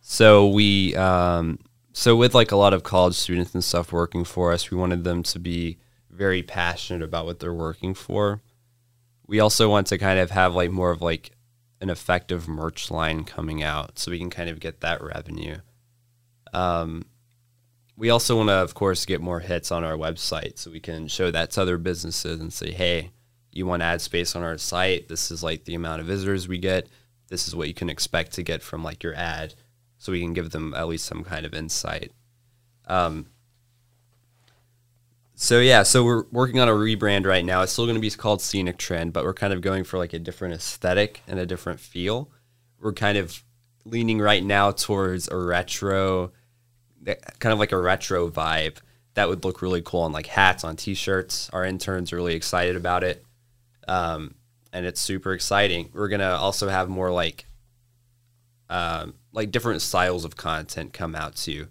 So 0.00 0.46
we, 0.46 0.94
um, 0.94 1.58
so 1.92 2.14
with 2.16 2.34
like 2.34 2.52
a 2.52 2.56
lot 2.56 2.72
of 2.72 2.84
college 2.84 3.14
students 3.14 3.52
and 3.52 3.64
stuff 3.64 3.92
working 3.92 4.24
for 4.24 4.52
us, 4.52 4.70
we 4.70 4.78
wanted 4.78 5.02
them 5.04 5.22
to 5.24 5.38
be 5.38 5.78
very 6.08 6.42
passionate 6.42 7.02
about 7.02 7.26
what 7.26 7.40
they're 7.40 7.52
working 7.52 7.94
for. 7.94 8.40
We 9.26 9.40
also 9.40 9.68
want 9.68 9.88
to 9.88 9.98
kind 9.98 10.18
of 10.20 10.30
have 10.30 10.54
like 10.54 10.70
more 10.70 10.92
of 10.92 11.02
like 11.02 11.32
an 11.80 11.90
effective 11.90 12.48
merch 12.48 12.90
line 12.90 13.24
coming 13.24 13.62
out, 13.62 13.98
so 13.98 14.10
we 14.10 14.18
can 14.18 14.30
kind 14.30 14.48
of 14.48 14.60
get 14.60 14.80
that 14.80 15.02
revenue. 15.02 15.56
Um, 16.52 17.04
we 17.96 18.10
also 18.10 18.36
want 18.36 18.48
to, 18.48 18.54
of 18.54 18.74
course, 18.74 19.04
get 19.04 19.20
more 19.20 19.40
hits 19.40 19.70
on 19.70 19.84
our 19.84 19.96
website, 19.96 20.58
so 20.58 20.70
we 20.70 20.80
can 20.80 21.08
show 21.08 21.30
that 21.30 21.50
to 21.52 21.62
other 21.62 21.78
businesses 21.78 22.40
and 22.40 22.52
say, 22.52 22.72
hey, 22.72 23.10
you 23.52 23.66
want 23.66 23.82
ad 23.82 24.00
space 24.00 24.36
on 24.36 24.42
our 24.42 24.58
site? 24.58 25.08
This 25.08 25.30
is 25.30 25.42
like 25.42 25.64
the 25.64 25.74
amount 25.74 26.00
of 26.00 26.06
visitors 26.06 26.46
we 26.46 26.58
get. 26.58 26.88
This 27.28 27.48
is 27.48 27.56
what 27.56 27.68
you 27.68 27.74
can 27.74 27.88
expect 27.88 28.32
to 28.32 28.42
get 28.42 28.62
from 28.62 28.84
like 28.84 29.02
your 29.02 29.14
ad. 29.14 29.54
So 29.98 30.12
we 30.12 30.20
can 30.20 30.34
give 30.34 30.50
them 30.50 30.74
at 30.74 30.88
least 30.88 31.06
some 31.06 31.24
kind 31.24 31.46
of 31.46 31.54
insight. 31.54 32.12
Um, 32.86 33.26
so 35.38 35.60
yeah 35.60 35.82
so 35.82 36.02
we're 36.02 36.24
working 36.32 36.58
on 36.58 36.68
a 36.68 36.72
rebrand 36.72 37.26
right 37.26 37.44
now. 37.44 37.62
It's 37.62 37.72
still 37.72 37.84
going 37.84 37.94
to 37.94 38.00
be 38.00 38.10
called 38.10 38.40
scenic 38.40 38.78
trend 38.78 39.12
but 39.12 39.24
we're 39.24 39.34
kind 39.34 39.52
of 39.52 39.60
going 39.60 39.84
for 39.84 39.98
like 39.98 40.14
a 40.14 40.18
different 40.18 40.54
aesthetic 40.54 41.22
and 41.28 41.38
a 41.38 41.46
different 41.46 41.78
feel. 41.78 42.30
We're 42.80 42.94
kind 42.94 43.18
of 43.18 43.44
leaning 43.84 44.18
right 44.18 44.42
now 44.42 44.72
towards 44.72 45.28
a 45.28 45.36
retro 45.36 46.32
kind 47.38 47.52
of 47.52 47.58
like 47.58 47.70
a 47.70 47.78
retro 47.80 48.28
vibe 48.30 48.78
that 49.14 49.28
would 49.28 49.44
look 49.44 49.62
really 49.62 49.82
cool 49.82 50.00
on 50.00 50.12
like 50.12 50.26
hats 50.26 50.64
on 50.64 50.74
t-shirts. 50.74 51.48
Our 51.52 51.64
interns 51.64 52.12
are 52.12 52.16
really 52.16 52.34
excited 52.34 52.74
about 52.74 53.04
it 53.04 53.24
um, 53.86 54.34
and 54.72 54.86
it's 54.86 55.00
super 55.00 55.32
exciting. 55.32 55.90
We're 55.92 56.08
gonna 56.08 56.34
also 56.34 56.68
have 56.68 56.88
more 56.88 57.12
like 57.12 57.44
um, 58.70 59.14
like 59.32 59.50
different 59.50 59.82
styles 59.82 60.24
of 60.24 60.36
content 60.36 60.92
come 60.94 61.14
out 61.14 61.36
too 61.36 61.68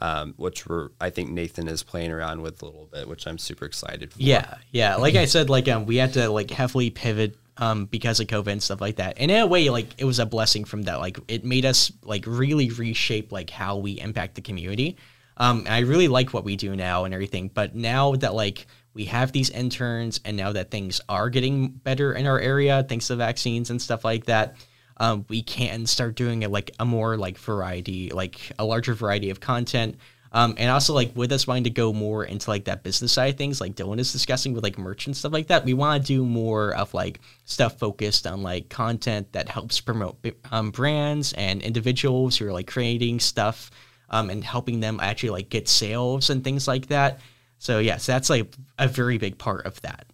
um, 0.00 0.34
which 0.36 0.66
we're 0.66 0.90
i 1.00 1.10
think 1.10 1.30
nathan 1.30 1.68
is 1.68 1.82
playing 1.82 2.10
around 2.10 2.42
with 2.42 2.62
a 2.62 2.64
little 2.64 2.88
bit 2.92 3.08
which 3.08 3.26
i'm 3.26 3.38
super 3.38 3.64
excited 3.64 4.12
for 4.12 4.20
Yeah, 4.20 4.54
yeah. 4.70 4.96
Like 4.96 5.14
I 5.14 5.24
said, 5.24 5.50
like 5.50 5.68
um, 5.68 5.86
we 5.86 5.96
had 5.96 6.14
to 6.14 6.28
like 6.28 6.50
heavily 6.50 6.90
pivot 6.90 7.36
um 7.56 7.86
because 7.86 8.20
of 8.20 8.26
COVID 8.26 8.52
and 8.52 8.62
stuff 8.62 8.80
like 8.80 8.96
that. 8.96 9.16
And 9.18 9.30
in 9.30 9.38
a 9.38 9.46
way, 9.46 9.68
like 9.70 9.88
it 9.98 10.04
was 10.04 10.18
a 10.18 10.26
blessing 10.26 10.64
from 10.64 10.82
that. 10.82 11.00
Like 11.00 11.18
it 11.28 11.44
made 11.44 11.64
us 11.64 11.92
like 12.04 12.24
really 12.26 12.70
reshape 12.70 13.32
like 13.32 13.50
how 13.50 13.76
we 13.76 14.00
impact 14.00 14.34
the 14.34 14.40
community. 14.40 14.96
Um, 15.36 15.66
I 15.68 15.80
really 15.80 16.08
like 16.08 16.34
what 16.34 16.44
we 16.44 16.56
do 16.56 16.76
now 16.76 17.04
and 17.04 17.14
everything. 17.14 17.50
But 17.52 17.74
now 17.74 18.14
that 18.16 18.34
like 18.34 18.66
we 18.92 19.04
have 19.06 19.32
these 19.32 19.50
interns, 19.50 20.20
and 20.24 20.36
now 20.36 20.52
that 20.52 20.70
things 20.70 21.00
are 21.08 21.30
getting 21.30 21.68
better 21.68 22.12
in 22.12 22.26
our 22.26 22.38
area 22.38 22.84
thanks 22.88 23.06
to 23.06 23.16
vaccines 23.16 23.70
and 23.70 23.80
stuff 23.80 24.04
like 24.04 24.26
that. 24.26 24.56
Um, 25.00 25.24
we 25.30 25.42
can 25.42 25.86
start 25.86 26.14
doing 26.14 26.42
it 26.42 26.50
like 26.50 26.70
a 26.78 26.84
more 26.84 27.16
like 27.16 27.38
variety, 27.38 28.10
like 28.10 28.52
a 28.58 28.64
larger 28.64 28.92
variety 28.92 29.30
of 29.30 29.40
content. 29.40 29.96
Um, 30.32 30.54
and 30.58 30.70
also 30.70 30.94
like 30.94 31.16
with 31.16 31.32
us 31.32 31.46
wanting 31.46 31.64
to 31.64 31.70
go 31.70 31.92
more 31.92 32.22
into 32.24 32.50
like 32.50 32.66
that 32.66 32.84
business 32.84 33.10
side 33.12 33.32
of 33.32 33.36
things, 33.36 33.60
like 33.60 33.74
Dylan 33.74 33.98
is 33.98 34.12
discussing 34.12 34.52
with 34.52 34.62
like 34.62 34.78
merch 34.78 35.06
and 35.06 35.16
stuff 35.16 35.32
like 35.32 35.48
that. 35.48 35.64
We 35.64 35.74
want 35.74 36.02
to 36.02 36.06
do 36.06 36.24
more 36.24 36.74
of 36.74 36.94
like 36.94 37.18
stuff 37.46 37.78
focused 37.78 38.26
on 38.26 38.42
like 38.42 38.68
content 38.68 39.32
that 39.32 39.48
helps 39.48 39.80
promote 39.80 40.24
um, 40.52 40.70
brands 40.70 41.32
and 41.32 41.62
individuals 41.62 42.36
who 42.36 42.46
are 42.46 42.52
like 42.52 42.68
creating 42.68 43.18
stuff 43.20 43.70
um, 44.10 44.30
and 44.30 44.44
helping 44.44 44.80
them 44.80 45.00
actually 45.02 45.30
like 45.30 45.48
get 45.48 45.66
sales 45.66 46.30
and 46.30 46.44
things 46.44 46.68
like 46.68 46.86
that. 46.88 47.20
So 47.58 47.78
yes, 47.78 48.06
that's 48.06 48.30
like 48.30 48.52
a 48.78 48.86
very 48.86 49.18
big 49.18 49.38
part 49.38 49.66
of 49.66 49.80
that. 49.80 50.06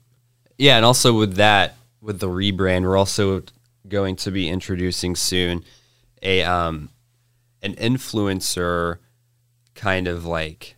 yeah 0.56 0.76
and 0.76 0.84
also 0.84 1.18
with 1.18 1.34
that 1.34 1.76
with 2.00 2.20
the 2.20 2.28
rebrand, 2.28 2.82
we're 2.82 2.96
also 2.96 3.42
going 3.88 4.16
to 4.16 4.30
be 4.30 4.48
introducing 4.48 5.14
soon 5.14 5.64
a 6.22 6.42
um, 6.42 6.90
an 7.62 7.74
influencer 7.74 8.98
kind 9.74 10.08
of 10.08 10.24
like 10.24 10.76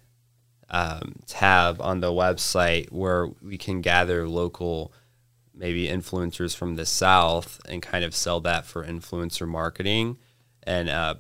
um, 0.71 1.17
tab 1.27 1.81
on 1.81 2.01
the 2.01 2.13
website 2.13 2.91
where 2.91 3.29
we 3.43 3.57
can 3.57 3.81
gather 3.81 4.29
local 4.29 4.93
maybe 5.55 5.89
influencers 5.89 6.55
from 6.55 6.77
the 6.77 6.87
south 6.87 7.61
and 7.69 7.83
kind 7.83 8.05
of 8.05 8.15
sell 8.15 8.41
that 8.41 8.65
for 8.65 8.85
influencer 8.85 9.47
marketing 9.49 10.17
and 10.63 10.89
uh, 10.89 11.15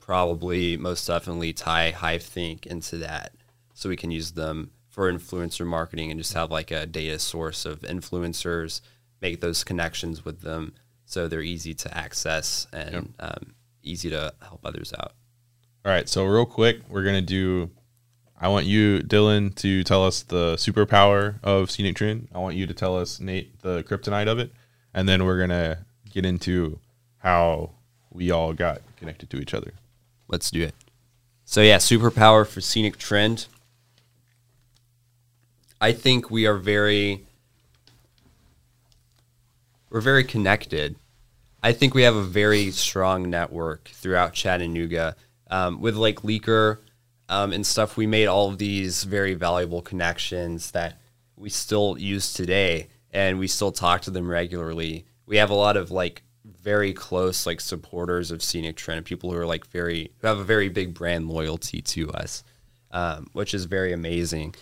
probably 0.00 0.76
most 0.76 1.06
definitely 1.06 1.52
tie 1.52 1.92
HiveThink 1.92 2.66
into 2.66 2.96
that. 2.98 3.32
So 3.74 3.88
we 3.88 3.96
can 3.96 4.10
use 4.10 4.32
them 4.32 4.70
for 4.88 5.12
influencer 5.12 5.66
marketing 5.66 6.10
and 6.10 6.18
just 6.18 6.32
have 6.32 6.50
like 6.50 6.70
a 6.70 6.86
data 6.86 7.18
source 7.18 7.66
of 7.66 7.80
influencers, 7.82 8.80
make 9.20 9.40
those 9.40 9.62
connections 9.62 10.24
with 10.24 10.40
them 10.40 10.72
so 11.06 11.28
they're 11.28 11.40
easy 11.40 11.72
to 11.72 11.96
access 11.96 12.66
and 12.72 13.14
um, 13.18 13.54
easy 13.82 14.10
to 14.10 14.34
help 14.42 14.60
others 14.64 14.92
out. 14.98 15.12
All 15.84 15.92
right, 15.92 16.08
so 16.08 16.24
real 16.24 16.44
quick, 16.44 16.80
we're 16.88 17.04
gonna 17.04 17.22
do. 17.22 17.70
I 18.38 18.48
want 18.48 18.66
you, 18.66 18.98
Dylan, 18.98 19.54
to 19.56 19.82
tell 19.84 20.04
us 20.04 20.22
the 20.22 20.56
superpower 20.56 21.36
of 21.42 21.70
Scenic 21.70 21.96
Trend. 21.96 22.28
I 22.34 22.38
want 22.38 22.56
you 22.56 22.66
to 22.66 22.74
tell 22.74 22.98
us, 22.98 23.18
Nate, 23.20 23.62
the 23.62 23.82
kryptonite 23.84 24.26
of 24.28 24.38
it, 24.38 24.52
and 24.92 25.08
then 25.08 25.24
we're 25.24 25.38
gonna 25.38 25.86
get 26.10 26.26
into 26.26 26.80
how 27.18 27.70
we 28.10 28.30
all 28.30 28.52
got 28.52 28.82
connected 28.96 29.30
to 29.30 29.38
each 29.38 29.54
other. 29.54 29.72
Let's 30.28 30.50
do 30.50 30.62
it. 30.62 30.74
So 31.44 31.62
yeah, 31.62 31.76
superpower 31.76 32.46
for 32.46 32.60
scenic 32.60 32.98
trend. 32.98 33.46
I 35.80 35.92
think 35.92 36.30
we 36.30 36.46
are 36.46 36.56
very 36.56 37.25
we're 39.90 40.00
very 40.00 40.24
connected. 40.24 40.96
I 41.62 41.72
think 41.72 41.94
we 41.94 42.02
have 42.02 42.16
a 42.16 42.22
very 42.22 42.70
strong 42.70 43.30
network 43.30 43.88
throughout 43.88 44.34
Chattanooga. 44.34 45.16
Um, 45.48 45.80
with 45.80 45.96
like 45.96 46.22
Leaker 46.22 46.78
um, 47.28 47.52
and 47.52 47.66
stuff, 47.66 47.96
we 47.96 48.06
made 48.06 48.26
all 48.26 48.48
of 48.48 48.58
these 48.58 49.04
very 49.04 49.34
valuable 49.34 49.82
connections 49.82 50.72
that 50.72 51.00
we 51.36 51.50
still 51.50 51.96
use 51.98 52.32
today, 52.32 52.88
and 53.10 53.38
we 53.38 53.46
still 53.46 53.72
talk 53.72 54.02
to 54.02 54.10
them 54.10 54.28
regularly. 54.28 55.06
We 55.26 55.36
have 55.36 55.50
a 55.50 55.54
lot 55.54 55.76
of 55.76 55.90
like 55.90 56.22
very 56.44 56.92
close 56.92 57.46
like 57.46 57.60
supporters 57.60 58.30
of 58.30 58.42
Scenic 58.42 58.76
Trend, 58.76 59.04
people 59.04 59.32
who 59.32 59.38
are 59.38 59.46
like 59.46 59.66
very 59.66 60.12
who 60.18 60.26
have 60.26 60.38
a 60.38 60.44
very 60.44 60.68
big 60.68 60.94
brand 60.94 61.28
loyalty 61.28 61.80
to 61.82 62.10
us, 62.10 62.44
um, 62.90 63.28
which 63.32 63.54
is 63.54 63.64
very 63.64 63.92
amazing. 63.92 64.54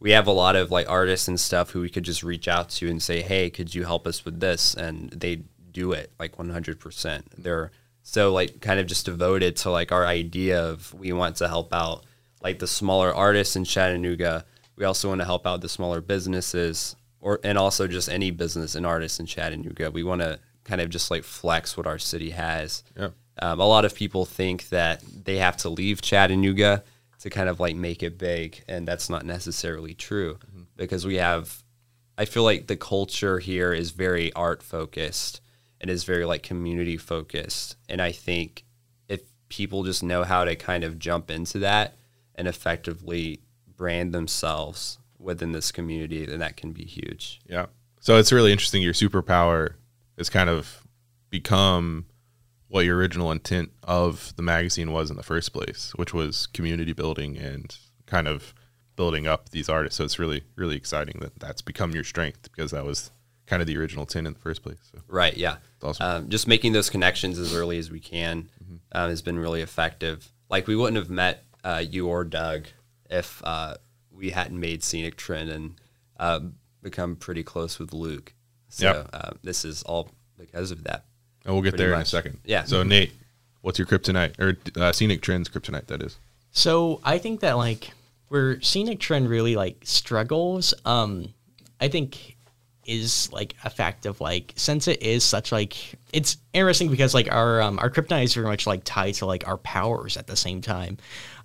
We 0.00 0.12
have 0.12 0.26
a 0.26 0.32
lot 0.32 0.56
of 0.56 0.70
like 0.70 0.88
artists 0.88 1.28
and 1.28 1.38
stuff 1.38 1.70
who 1.70 1.80
we 1.80 1.88
could 1.88 2.04
just 2.04 2.22
reach 2.22 2.46
out 2.48 2.68
to 2.70 2.88
and 2.88 3.02
say, 3.02 3.22
"Hey, 3.22 3.50
could 3.50 3.74
you 3.74 3.84
help 3.84 4.06
us 4.06 4.24
with 4.24 4.40
this?" 4.40 4.74
and 4.74 5.10
they 5.10 5.42
do 5.72 5.92
it 5.92 6.12
like 6.18 6.36
100%. 6.36 7.22
They're 7.36 7.70
so 8.02 8.32
like 8.32 8.60
kind 8.60 8.80
of 8.80 8.86
just 8.86 9.06
devoted 9.06 9.56
to 9.56 9.70
like 9.70 9.92
our 9.92 10.06
idea 10.06 10.64
of 10.64 10.94
we 10.94 11.12
want 11.12 11.36
to 11.36 11.48
help 11.48 11.74
out 11.74 12.04
like 12.42 12.58
the 12.58 12.66
smaller 12.66 13.14
artists 13.14 13.56
in 13.56 13.64
Chattanooga. 13.64 14.44
We 14.76 14.84
also 14.84 15.08
want 15.08 15.20
to 15.20 15.24
help 15.24 15.46
out 15.46 15.60
the 15.60 15.68
smaller 15.68 16.00
businesses 16.00 16.96
or 17.20 17.40
and 17.44 17.58
also 17.58 17.86
just 17.86 18.08
any 18.08 18.30
business 18.30 18.74
and 18.74 18.86
artists 18.86 19.20
in 19.20 19.26
Chattanooga. 19.26 19.90
We 19.90 20.04
want 20.04 20.22
to 20.22 20.38
kind 20.64 20.80
of 20.80 20.90
just 20.90 21.10
like 21.10 21.24
flex 21.24 21.76
what 21.76 21.86
our 21.86 21.98
city 21.98 22.30
has. 22.30 22.82
Yeah. 22.96 23.10
Um, 23.40 23.60
a 23.60 23.66
lot 23.66 23.84
of 23.84 23.94
people 23.94 24.24
think 24.24 24.68
that 24.70 25.02
they 25.24 25.36
have 25.36 25.56
to 25.58 25.68
leave 25.68 26.00
Chattanooga 26.00 26.82
to 27.20 27.30
kind 27.30 27.48
of 27.48 27.60
like 27.60 27.76
make 27.76 28.02
it 28.02 28.18
big, 28.18 28.62
and 28.68 28.86
that's 28.86 29.10
not 29.10 29.24
necessarily 29.24 29.94
true 29.94 30.38
mm-hmm. 30.46 30.62
because 30.76 31.06
we 31.06 31.16
have. 31.16 31.62
I 32.16 32.24
feel 32.24 32.42
like 32.42 32.66
the 32.66 32.76
culture 32.76 33.38
here 33.38 33.72
is 33.72 33.92
very 33.92 34.32
art 34.32 34.62
focused 34.62 35.40
and 35.80 35.88
is 35.88 36.02
very 36.04 36.24
like 36.24 36.42
community 36.42 36.96
focused, 36.96 37.76
and 37.88 38.00
I 38.00 38.12
think 38.12 38.64
if 39.08 39.22
people 39.48 39.84
just 39.84 40.02
know 40.02 40.24
how 40.24 40.44
to 40.44 40.56
kind 40.56 40.84
of 40.84 40.98
jump 40.98 41.30
into 41.30 41.58
that 41.60 41.96
and 42.34 42.48
effectively 42.48 43.40
brand 43.76 44.12
themselves 44.12 44.98
within 45.18 45.52
this 45.52 45.72
community, 45.72 46.26
then 46.26 46.38
that 46.40 46.56
can 46.56 46.72
be 46.72 46.84
huge. 46.84 47.40
Yeah. 47.46 47.66
So 48.00 48.16
it's 48.16 48.32
really 48.32 48.52
interesting. 48.52 48.82
Your 48.82 48.92
superpower 48.92 49.74
has 50.16 50.30
kind 50.30 50.48
of 50.48 50.86
become 51.30 52.06
what 52.68 52.84
your 52.84 52.96
original 52.96 53.32
intent 53.32 53.70
of 53.82 54.34
the 54.36 54.42
magazine 54.42 54.92
was 54.92 55.10
in 55.10 55.16
the 55.16 55.22
first 55.22 55.52
place, 55.52 55.92
which 55.96 56.12
was 56.14 56.46
community 56.48 56.92
building 56.92 57.36
and 57.36 57.76
kind 58.06 58.28
of 58.28 58.54
building 58.96 59.26
up 59.26 59.50
these 59.50 59.68
artists. 59.68 59.96
So 59.96 60.04
it's 60.04 60.18
really, 60.18 60.42
really 60.56 60.76
exciting 60.76 61.18
that 61.20 61.38
that's 61.40 61.62
become 61.62 61.92
your 61.92 62.04
strength 62.04 62.42
because 62.50 62.70
that 62.72 62.84
was 62.84 63.10
kind 63.46 63.62
of 63.62 63.66
the 63.68 63.76
original 63.78 64.02
intent 64.04 64.26
in 64.26 64.32
the 64.34 64.38
first 64.38 64.62
place. 64.62 64.78
So 64.92 65.00
Right. 65.08 65.36
Yeah. 65.36 65.56
awesome. 65.82 66.06
Um, 66.06 66.28
just 66.28 66.46
making 66.46 66.72
those 66.72 66.90
connections 66.90 67.38
as 67.38 67.54
early 67.54 67.78
as 67.78 67.90
we 67.90 68.00
can 68.00 68.50
um, 68.92 69.08
has 69.08 69.22
been 69.22 69.38
really 69.38 69.62
effective. 69.62 70.30
Like 70.50 70.66
we 70.66 70.76
wouldn't 70.76 70.96
have 70.98 71.08
met 71.10 71.44
uh, 71.64 71.82
you 71.88 72.08
or 72.08 72.24
Doug 72.24 72.66
if 73.08 73.40
uh, 73.44 73.76
we 74.10 74.30
hadn't 74.30 74.58
made 74.60 74.82
Scenic 74.82 75.16
Trend 75.16 75.48
and 75.48 75.80
uh, 76.18 76.40
become 76.82 77.16
pretty 77.16 77.42
close 77.42 77.78
with 77.78 77.94
Luke. 77.94 78.34
So 78.68 78.84
Yep. 78.84 79.10
uh, 79.14 79.30
this 79.42 79.64
is 79.64 79.82
all 79.84 80.10
because 80.36 80.70
of 80.70 80.84
that. 80.84 81.04
And 81.48 81.56
we'll 81.56 81.62
get 81.62 81.78
there 81.78 81.94
in 81.94 82.00
a 82.00 82.04
second. 82.04 82.38
Yeah. 82.44 82.64
So 82.64 82.82
Nate, 82.82 83.12
what's 83.62 83.78
your 83.78 83.86
kryptonite 83.86 84.38
or 84.38 84.58
uh, 84.80 84.92
scenic 84.92 85.22
trends 85.22 85.48
kryptonite? 85.48 85.86
That 85.86 86.02
is. 86.02 86.18
So 86.52 87.00
I 87.02 87.16
think 87.16 87.40
that 87.40 87.56
like 87.56 87.92
where 88.28 88.60
scenic 88.60 89.00
trend 89.00 89.30
really 89.30 89.56
like 89.56 89.78
struggles, 89.82 90.74
um, 90.84 91.32
I 91.80 91.88
think 91.88 92.36
is 92.88 93.30
like 93.32 93.54
a 93.64 93.70
fact 93.70 94.06
of 94.06 94.20
like 94.20 94.52
since 94.56 94.88
it 94.88 95.02
is 95.02 95.22
such 95.22 95.52
like 95.52 95.76
it's 96.12 96.38
interesting 96.54 96.90
because 96.90 97.14
like 97.14 97.30
our 97.30 97.60
um 97.60 97.78
our 97.78 97.90
kryptonite 97.90 98.24
is 98.24 98.34
very 98.34 98.46
much 98.46 98.66
like 98.66 98.82
tied 98.84 99.14
to 99.14 99.26
like 99.26 99.46
our 99.46 99.58
powers 99.58 100.16
at 100.16 100.26
the 100.26 100.36
same 100.36 100.60
time. 100.60 100.96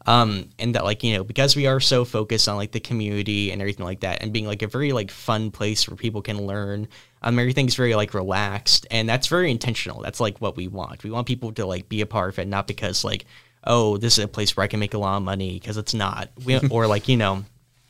Um 0.06 0.49
and 0.58 0.75
that 0.75 0.86
like, 0.86 1.03
you 1.03 1.13
know, 1.15 1.23
because 1.23 1.56
we 1.56 1.67
are 1.67 1.79
so 1.79 2.06
focused 2.06 2.47
on 2.47 2.56
like 2.56 2.71
the 2.71 2.79
community 2.79 3.51
and 3.51 3.62
everything 3.62 3.86
like 3.86 3.99
that 3.99 4.23
and 4.23 4.32
being 4.32 4.47
like 4.47 4.62
a 4.62 4.67
very 4.67 4.93
like 4.93 5.12
fun 5.12 5.51
place 5.51 5.88
where 5.88 5.97
people 5.97 6.21
can 6.21 6.47
learn. 6.47 6.88
Um 7.21 7.38
everything's 7.38 7.75
very 7.75 7.93
like 7.93 8.13
relaxed 8.13 8.88
and 8.89 9.08
that's 9.08 9.27
very 9.27 9.51
intentional. 9.51 10.01
That's 10.01 10.21
like 10.21 10.39
what 10.39 10.56
we 10.56 10.69
want. 10.69 11.03
We 11.03 11.12
want 11.12 11.27
people 11.27 11.51
to 11.53 11.65
like 11.65 11.89
be 11.89 12.01
a 12.01 12.06
part 12.06 12.29
of 12.29 12.39
it, 12.39 12.47
not 12.47 12.67
because 12.67 13.03
like 13.03 13.25
oh, 13.65 13.97
this 13.97 14.17
is 14.17 14.23
a 14.23 14.27
place 14.27 14.58
where 14.58 14.63
I 14.63 14.67
can 14.67 14.82
make 14.82 14.93
a 14.93 14.97
lot 14.97 15.15
of 15.15 15.23
money 15.23 15.53
because 15.53 15.77
it's 15.77 15.93
not. 15.93 16.29
We, 16.43 16.60
or 16.69 16.86
like, 16.86 17.08
you 17.08 17.15
know, 17.15 17.45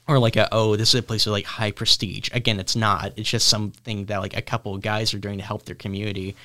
or 0.07 0.19
like 0.19 0.35
a, 0.35 0.49
oh, 0.51 0.75
this 0.75 0.93
is 0.93 0.99
a 0.99 1.03
place 1.03 1.25
with 1.25 1.33
like 1.33 1.45
high 1.45 1.71
prestige. 1.71 2.29
Again, 2.33 2.59
it's 2.59 2.75
not. 2.75 3.13
It's 3.15 3.29
just 3.29 3.47
something 3.47 4.05
that 4.05 4.17
like 4.17 4.35
a 4.35 4.41
couple 4.41 4.75
of 4.75 4.81
guys 4.81 5.13
are 5.13 5.19
doing 5.19 5.37
to 5.37 5.43
help 5.43 5.63
their 5.63 5.75
community. 5.75 6.35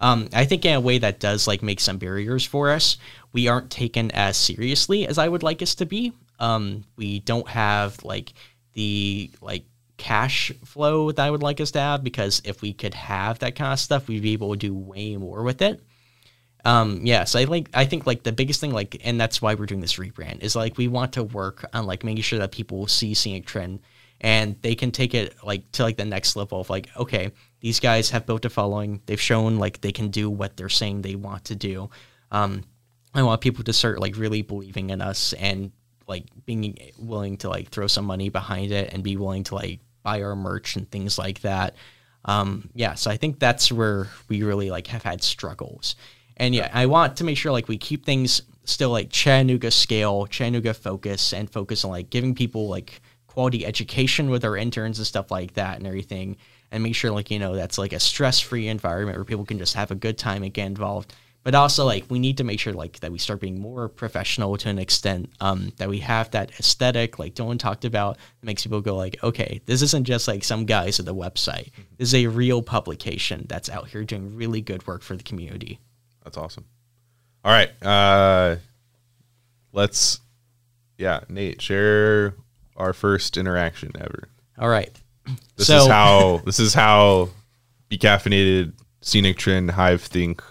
Um, 0.00 0.28
I 0.32 0.44
think 0.44 0.64
in 0.64 0.74
a 0.74 0.80
way 0.80 0.98
that 0.98 1.18
does 1.18 1.48
like 1.48 1.62
make 1.62 1.80
some 1.80 1.98
barriers 1.98 2.44
for 2.44 2.70
us. 2.70 2.98
We 3.32 3.48
aren't 3.48 3.70
taken 3.70 4.10
as 4.12 4.36
seriously 4.36 5.06
as 5.06 5.18
I 5.18 5.28
would 5.28 5.42
like 5.42 5.62
us 5.62 5.74
to 5.76 5.86
be. 5.86 6.12
Um, 6.38 6.84
we 6.96 7.18
don't 7.20 7.48
have 7.48 8.04
like 8.04 8.32
the 8.74 9.30
like 9.40 9.64
cash 9.96 10.52
flow 10.64 11.10
that 11.10 11.26
I 11.26 11.30
would 11.30 11.42
like 11.42 11.60
us 11.60 11.72
to 11.72 11.80
have 11.80 12.04
because 12.04 12.40
if 12.44 12.62
we 12.62 12.72
could 12.72 12.94
have 12.94 13.40
that 13.40 13.56
kind 13.56 13.72
of 13.72 13.80
stuff, 13.80 14.06
we'd 14.06 14.22
be 14.22 14.34
able 14.34 14.52
to 14.52 14.56
do 14.56 14.72
way 14.72 15.16
more 15.16 15.42
with 15.42 15.60
it 15.60 15.82
um 16.64 17.00
yeah 17.04 17.24
so 17.24 17.38
i 17.38 17.44
like 17.44 17.68
i 17.74 17.84
think 17.84 18.06
like 18.06 18.22
the 18.24 18.32
biggest 18.32 18.60
thing 18.60 18.72
like 18.72 19.00
and 19.04 19.20
that's 19.20 19.40
why 19.40 19.54
we're 19.54 19.66
doing 19.66 19.80
this 19.80 19.96
rebrand 19.96 20.42
is 20.42 20.56
like 20.56 20.76
we 20.76 20.88
want 20.88 21.12
to 21.12 21.22
work 21.22 21.64
on 21.72 21.86
like 21.86 22.04
making 22.04 22.22
sure 22.22 22.38
that 22.38 22.52
people 22.52 22.86
see 22.86 23.14
scenic 23.14 23.46
trend 23.46 23.80
and 24.20 24.56
they 24.62 24.74
can 24.74 24.90
take 24.90 25.14
it 25.14 25.34
like 25.44 25.70
to 25.72 25.82
like 25.82 25.96
the 25.96 26.04
next 26.04 26.36
level 26.36 26.60
of 26.60 26.70
like 26.70 26.88
okay 26.96 27.30
these 27.60 27.80
guys 27.80 28.10
have 28.10 28.26
built 28.26 28.44
a 28.44 28.50
following 28.50 29.00
they've 29.06 29.20
shown 29.20 29.58
like 29.58 29.80
they 29.80 29.92
can 29.92 30.08
do 30.08 30.30
what 30.30 30.56
they're 30.56 30.68
saying 30.68 31.02
they 31.02 31.14
want 31.14 31.44
to 31.44 31.54
do. 31.54 31.90
Um 32.30 32.64
i 33.14 33.22
want 33.22 33.40
people 33.40 33.64
to 33.64 33.72
start 33.72 34.00
like 34.00 34.16
really 34.16 34.42
believing 34.42 34.90
in 34.90 35.00
us 35.00 35.32
and 35.34 35.72
like 36.06 36.24
being 36.46 36.78
willing 36.98 37.36
to 37.38 37.48
like 37.48 37.68
throw 37.70 37.86
some 37.86 38.04
money 38.04 38.28
behind 38.28 38.72
it 38.72 38.92
and 38.92 39.02
be 39.02 39.16
willing 39.16 39.44
to 39.44 39.54
like 39.54 39.80
buy 40.02 40.22
our 40.22 40.36
merch 40.36 40.76
and 40.76 40.90
things 40.90 41.18
like 41.18 41.40
that. 41.40 41.74
Um 42.24 42.70
yeah 42.74 42.94
so 42.94 43.10
i 43.10 43.16
think 43.16 43.38
that's 43.38 43.70
where 43.70 44.08
we 44.28 44.42
really 44.42 44.70
like 44.70 44.88
have 44.88 45.04
had 45.04 45.22
struggles 45.22 45.94
and 46.38 46.54
yeah, 46.54 46.70
I 46.72 46.86
want 46.86 47.16
to 47.16 47.24
make 47.24 47.36
sure 47.36 47.52
like 47.52 47.68
we 47.68 47.76
keep 47.76 48.04
things 48.04 48.42
still 48.64 48.90
like 48.90 49.10
Chattanooga 49.10 49.70
scale, 49.70 50.26
Chattanooga 50.26 50.74
focus, 50.74 51.32
and 51.32 51.50
focus 51.50 51.84
on 51.84 51.90
like 51.90 52.10
giving 52.10 52.34
people 52.34 52.68
like 52.68 53.00
quality 53.26 53.66
education 53.66 54.30
with 54.30 54.44
our 54.44 54.56
interns 54.56 54.98
and 54.98 55.06
stuff 55.06 55.30
like 55.30 55.54
that 55.54 55.78
and 55.78 55.86
everything, 55.86 56.36
and 56.70 56.82
make 56.82 56.94
sure 56.94 57.10
like 57.10 57.30
you 57.30 57.38
know 57.38 57.54
that's 57.54 57.78
like 57.78 57.92
a 57.92 58.00
stress 58.00 58.40
free 58.40 58.68
environment 58.68 59.18
where 59.18 59.24
people 59.24 59.44
can 59.44 59.58
just 59.58 59.74
have 59.74 59.90
a 59.90 59.96
good 59.96 60.16
time 60.16 60.42
and 60.42 60.54
get 60.54 60.66
involved. 60.66 61.14
But 61.44 61.54
also 61.54 61.86
like 61.86 62.04
we 62.10 62.18
need 62.18 62.36
to 62.38 62.44
make 62.44 62.60
sure 62.60 62.72
like 62.72 63.00
that 63.00 63.10
we 63.10 63.18
start 63.18 63.40
being 63.40 63.60
more 63.60 63.88
professional 63.88 64.56
to 64.58 64.68
an 64.68 64.78
extent, 64.78 65.30
um, 65.40 65.72
that 65.78 65.88
we 65.88 65.98
have 66.00 66.30
that 66.32 66.50
aesthetic 66.58 67.18
like 67.18 67.34
Dylan 67.34 67.58
talked 67.58 67.84
about 67.84 68.16
that 68.16 68.46
makes 68.46 68.64
people 68.64 68.80
go 68.80 68.96
like, 68.96 69.16
okay, 69.22 69.60
this 69.64 69.82
isn't 69.82 70.04
just 70.04 70.28
like 70.28 70.44
some 70.44 70.66
guys 70.66 71.00
at 71.00 71.06
the 71.06 71.14
website. 71.14 71.70
This 71.96 72.08
is 72.08 72.14
a 72.14 72.26
real 72.26 72.60
publication 72.60 73.46
that's 73.48 73.70
out 73.70 73.88
here 73.88 74.04
doing 74.04 74.36
really 74.36 74.60
good 74.60 74.86
work 74.86 75.02
for 75.02 75.16
the 75.16 75.22
community. 75.22 75.80
That's 76.28 76.36
awesome. 76.36 76.66
All 77.42 77.50
right. 77.52 77.70
Uh, 77.82 78.56
let's, 79.72 80.20
yeah, 80.98 81.20
Nate, 81.30 81.62
share 81.62 82.34
our 82.76 82.92
first 82.92 83.38
interaction 83.38 83.92
ever. 83.98 84.28
All 84.58 84.68
right. 84.68 84.94
This 85.56 85.68
So- 85.68 85.78
is 85.78 85.86
how 85.86 86.42
this 86.44 86.60
is 86.60 86.74
how 86.74 87.30
be 87.88 87.96
caffeinated, 87.96 88.74
scenic 89.00 89.38
trend, 89.38 89.70
hive 89.70 90.02
think, 90.02 90.42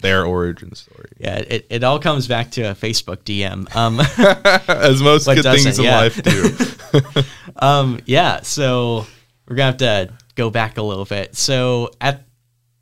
their 0.00 0.24
origin 0.24 0.74
story. 0.76 1.10
Yeah, 1.18 1.38
it, 1.38 1.66
it 1.68 1.82
all 1.84 1.98
comes 1.98 2.28
back 2.28 2.52
to 2.52 2.62
a 2.62 2.74
Facebook 2.74 3.24
DM. 3.24 3.74
Um, 3.74 3.98
As 4.68 5.02
most 5.02 5.26
good 5.26 5.42
things 5.42 5.78
in 5.78 5.84
yeah. 5.84 5.98
life 5.98 6.22
do. 6.22 7.22
um, 7.56 8.00
yeah, 8.06 8.40
so 8.42 9.04
we're 9.48 9.56
gonna 9.56 9.66
have 9.66 9.76
to 9.78 10.12
go 10.36 10.48
back 10.48 10.78
a 10.78 10.82
little 10.82 11.04
bit. 11.04 11.36
So 11.36 11.90
at 12.00 12.24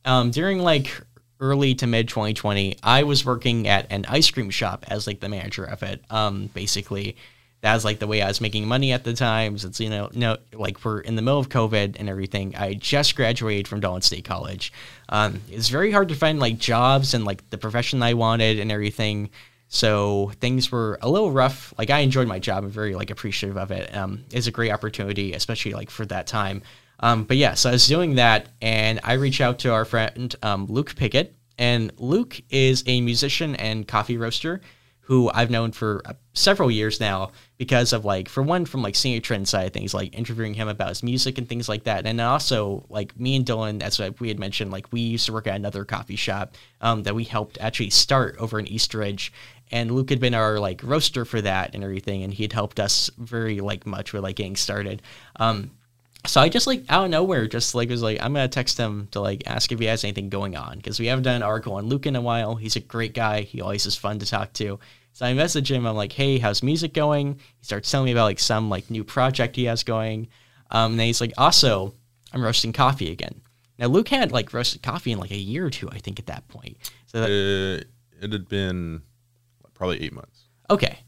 um, 0.05 0.31
during 0.31 0.61
like 0.61 1.01
early 1.40 1.75
to 1.77 1.87
mid 1.87 2.09
2020, 2.09 2.77
I 2.83 3.03
was 3.03 3.25
working 3.25 3.68
at 3.68 3.90
an 3.90 4.05
ice 4.09 4.31
cream 4.31 4.51
shop 4.51 4.85
as 4.88 5.07
like 5.07 5.20
the 5.20 5.29
manager 5.29 5.64
of 5.64 5.83
it. 5.83 6.03
Um, 6.11 6.46
basically, 6.55 7.16
that 7.62 7.75
was 7.75 7.85
like 7.85 7.99
the 7.99 8.07
way 8.07 8.22
I 8.22 8.29
was 8.29 8.40
making 8.40 8.68
money 8.68 8.92
at 8.92 9.05
the 9.05 9.12
time. 9.12 9.59
Since 9.59 9.81
you 9.81 9.90
know, 9.90 10.11
no, 10.14 10.37
like 10.53 10.85
we're 10.85 11.01
in 11.01 11.16
the 11.16 11.22
middle 11.22 11.40
of 11.40 11.49
COVID 11.49 11.96
and 11.99 12.09
everything. 12.09 12.55
I 12.57 12.75
just 12.75 13.16
graduated 13.16 13.66
from 13.66 13.81
Dalton 13.81 14.03
State 14.03 14.25
College. 14.25 14.72
Um, 15.09 15.40
it's 15.51 15.68
very 15.68 15.90
hard 15.90 16.09
to 16.11 16.14
find 16.14 16.38
like 16.38 16.59
jobs 16.59 17.14
and 17.14 17.25
like 17.25 17.49
the 17.51 17.59
profession 17.59 18.03
I 18.03 18.14
wanted 18.14 18.61
and 18.61 18.70
everything. 18.70 19.31
So 19.68 20.31
things 20.40 20.70
were 20.70 20.99
a 21.03 21.09
little 21.09 21.33
rough. 21.33 21.75
Like 21.77 21.90
I 21.90 22.01
enjoyed 22.01 22.29
my 22.29 22.38
job. 22.38 22.64
I'm 22.64 22.70
very 22.70 22.94
like 22.94 23.11
appreciative 23.11 23.57
of 23.57 23.70
it. 23.70 23.94
Um, 23.96 24.25
it's 24.31 24.46
a 24.46 24.53
great 24.53 24.70
opportunity, 24.70 25.33
especially 25.33 25.72
like 25.75 25.90
for 25.90 26.07
that 26.07 26.27
time. 26.27 26.62
Um, 27.01 27.25
but 27.25 27.37
yeah, 27.37 27.55
so 27.55 27.71
I 27.71 27.73
was 27.73 27.87
doing 27.87 28.15
that, 28.17 28.49
and 28.63 29.01
I 29.05 29.15
reached 29.15 29.41
out 29.41 29.59
to 29.61 29.73
our 29.73 29.85
friend 29.85 30.35
um, 30.43 30.67
Luke 30.67 30.95
Pickett, 30.97 31.35
and 31.59 31.93
Luke 31.99 32.41
is 32.51 32.83
a 32.87 33.01
musician 33.01 33.55
and 33.57 33.87
coffee 33.87 34.17
roaster 34.17 34.61
who 35.07 35.31
I've 35.33 35.51
known 35.51 35.71
for 35.71 36.03
uh, 36.05 36.15
several 36.35 36.69
years 36.69 36.99
now 36.99 37.31
because 37.59 37.93
of 37.93 38.05
like 38.05 38.29
for 38.29 38.43
one 38.43 38.65
from 38.65 38.83
like 38.83 38.97
Scenic 38.97 39.23
Trend 39.23 39.47
side 39.47 39.69
of 39.69 39.73
things, 39.73 39.95
like 39.95 40.19
interviewing 40.19 40.53
him 40.55 40.67
about 40.67 40.89
his 40.89 41.05
music 41.05 41.39
and 41.39 41.49
things 41.49 41.69
like 41.69 41.85
that, 41.85 42.07
and 42.07 42.21
also 42.21 42.85
like 42.89 43.19
me 43.19 43.37
and 43.37 43.47
Dylan, 43.47 43.83
as 43.83 44.01
we 44.19 44.29
had 44.29 44.41
mentioned, 44.41 44.73
like 44.73 44.93
we 44.93 45.01
used 45.01 45.27
to 45.27 45.33
work 45.33 45.47
at 45.47 45.55
another 45.55 45.85
coffee 45.85 46.17
shop 46.17 46.57
um, 46.81 47.05
that 47.05 47.15
we 47.15 47.23
helped 47.23 47.57
actually 47.61 47.91
start 47.91 48.37
over 48.39 48.59
in 48.59 48.67
East 48.67 48.95
Ridge, 48.95 49.33
and 49.71 49.93
Luke 49.93 50.11
had 50.11 50.19
been 50.19 50.35
our 50.35 50.59
like 50.59 50.83
roaster 50.83 51.25
for 51.25 51.41
that 51.41 51.75
and 51.77 51.85
everything, 51.85 52.25
and 52.25 52.35
he 52.35 52.43
had 52.43 52.53
helped 52.53 52.81
us 52.81 53.09
very 53.17 53.61
like 53.61 53.87
much 53.87 54.13
with 54.13 54.25
like 54.25 54.37
getting 54.37 54.57
started. 54.57 55.03
Um, 55.37 55.71
so 56.27 56.41
I 56.41 56.49
just 56.49 56.67
like 56.67 56.85
out 56.89 57.05
of 57.05 57.11
nowhere, 57.11 57.47
just 57.47 57.75
like 57.75 57.89
was 57.89 58.03
like 58.03 58.19
I'm 58.23 58.33
gonna 58.33 58.49
text 58.49 58.79
him 58.79 59.09
to 59.12 59.21
like 59.21 59.43
ask 59.47 59.71
if 59.73 59.79
he 59.79 59.87
has 59.87 60.05
anything 60.05 60.29
going 60.29 60.57
on 60.57 60.77
because 60.77 60.99
we 61.01 61.07
haven't 61.07 61.25
done 61.25 61.37
an 61.37 61.43
article 61.43 61.75
on 61.75 61.87
Luke 61.87 62.07
in 62.07 62.17
a 62.17 62.21
while. 62.21 62.55
He's 62.57 62.77
a 62.77 62.81
great 62.81 63.15
guy. 63.15 63.43
He 63.43 63.61
always 63.61 63.87
is 63.87 63.97
fun 63.97 64.19
to 64.21 64.27
talk 64.27 64.53
to. 64.55 64.79
So 65.12 65.25
I 65.27 65.33
message 65.35 65.71
him. 65.73 65.87
I'm 65.87 65.97
like, 65.97 66.12
hey, 66.12 66.39
how's 66.39 66.62
music 66.62 66.93
going? 66.93 67.35
He 67.59 67.65
starts 67.65 67.91
telling 67.91 68.05
me 68.07 68.12
about 68.12 68.25
like 68.25 68.39
some 68.39 68.69
like 68.69 68.91
new 68.91 69.03
project 69.05 69.57
he 69.57 69.65
has 69.65 69.83
going. 69.83 70.29
Um, 70.71 70.93
and 70.93 71.01
then 71.01 71.07
he's 71.07 71.21
like, 71.21 71.33
also, 71.39 71.95
I'm 72.33 72.43
roasting 72.43 72.73
coffee 72.73 73.11
again. 73.11 73.41
Now 73.79 73.87
Luke 73.87 74.09
had 74.09 74.33
like 74.33 74.53
roasted 74.53 74.83
coffee 74.83 75.12
in 75.12 75.19
like 75.19 75.31
a 75.31 75.37
year 75.37 75.65
or 75.67 75.71
two, 75.71 75.89
I 75.91 75.99
think, 75.99 76.19
at 76.19 76.27
that 76.27 76.47
point. 76.49 76.77
So 77.07 77.21
that, 77.21 77.31
Uh, 77.31 77.85
it 78.25 78.33
had 78.33 78.49
been 78.49 79.03
probably 79.75 80.03
eight 80.03 80.12
months. 80.12 80.45
okay, 80.71 80.99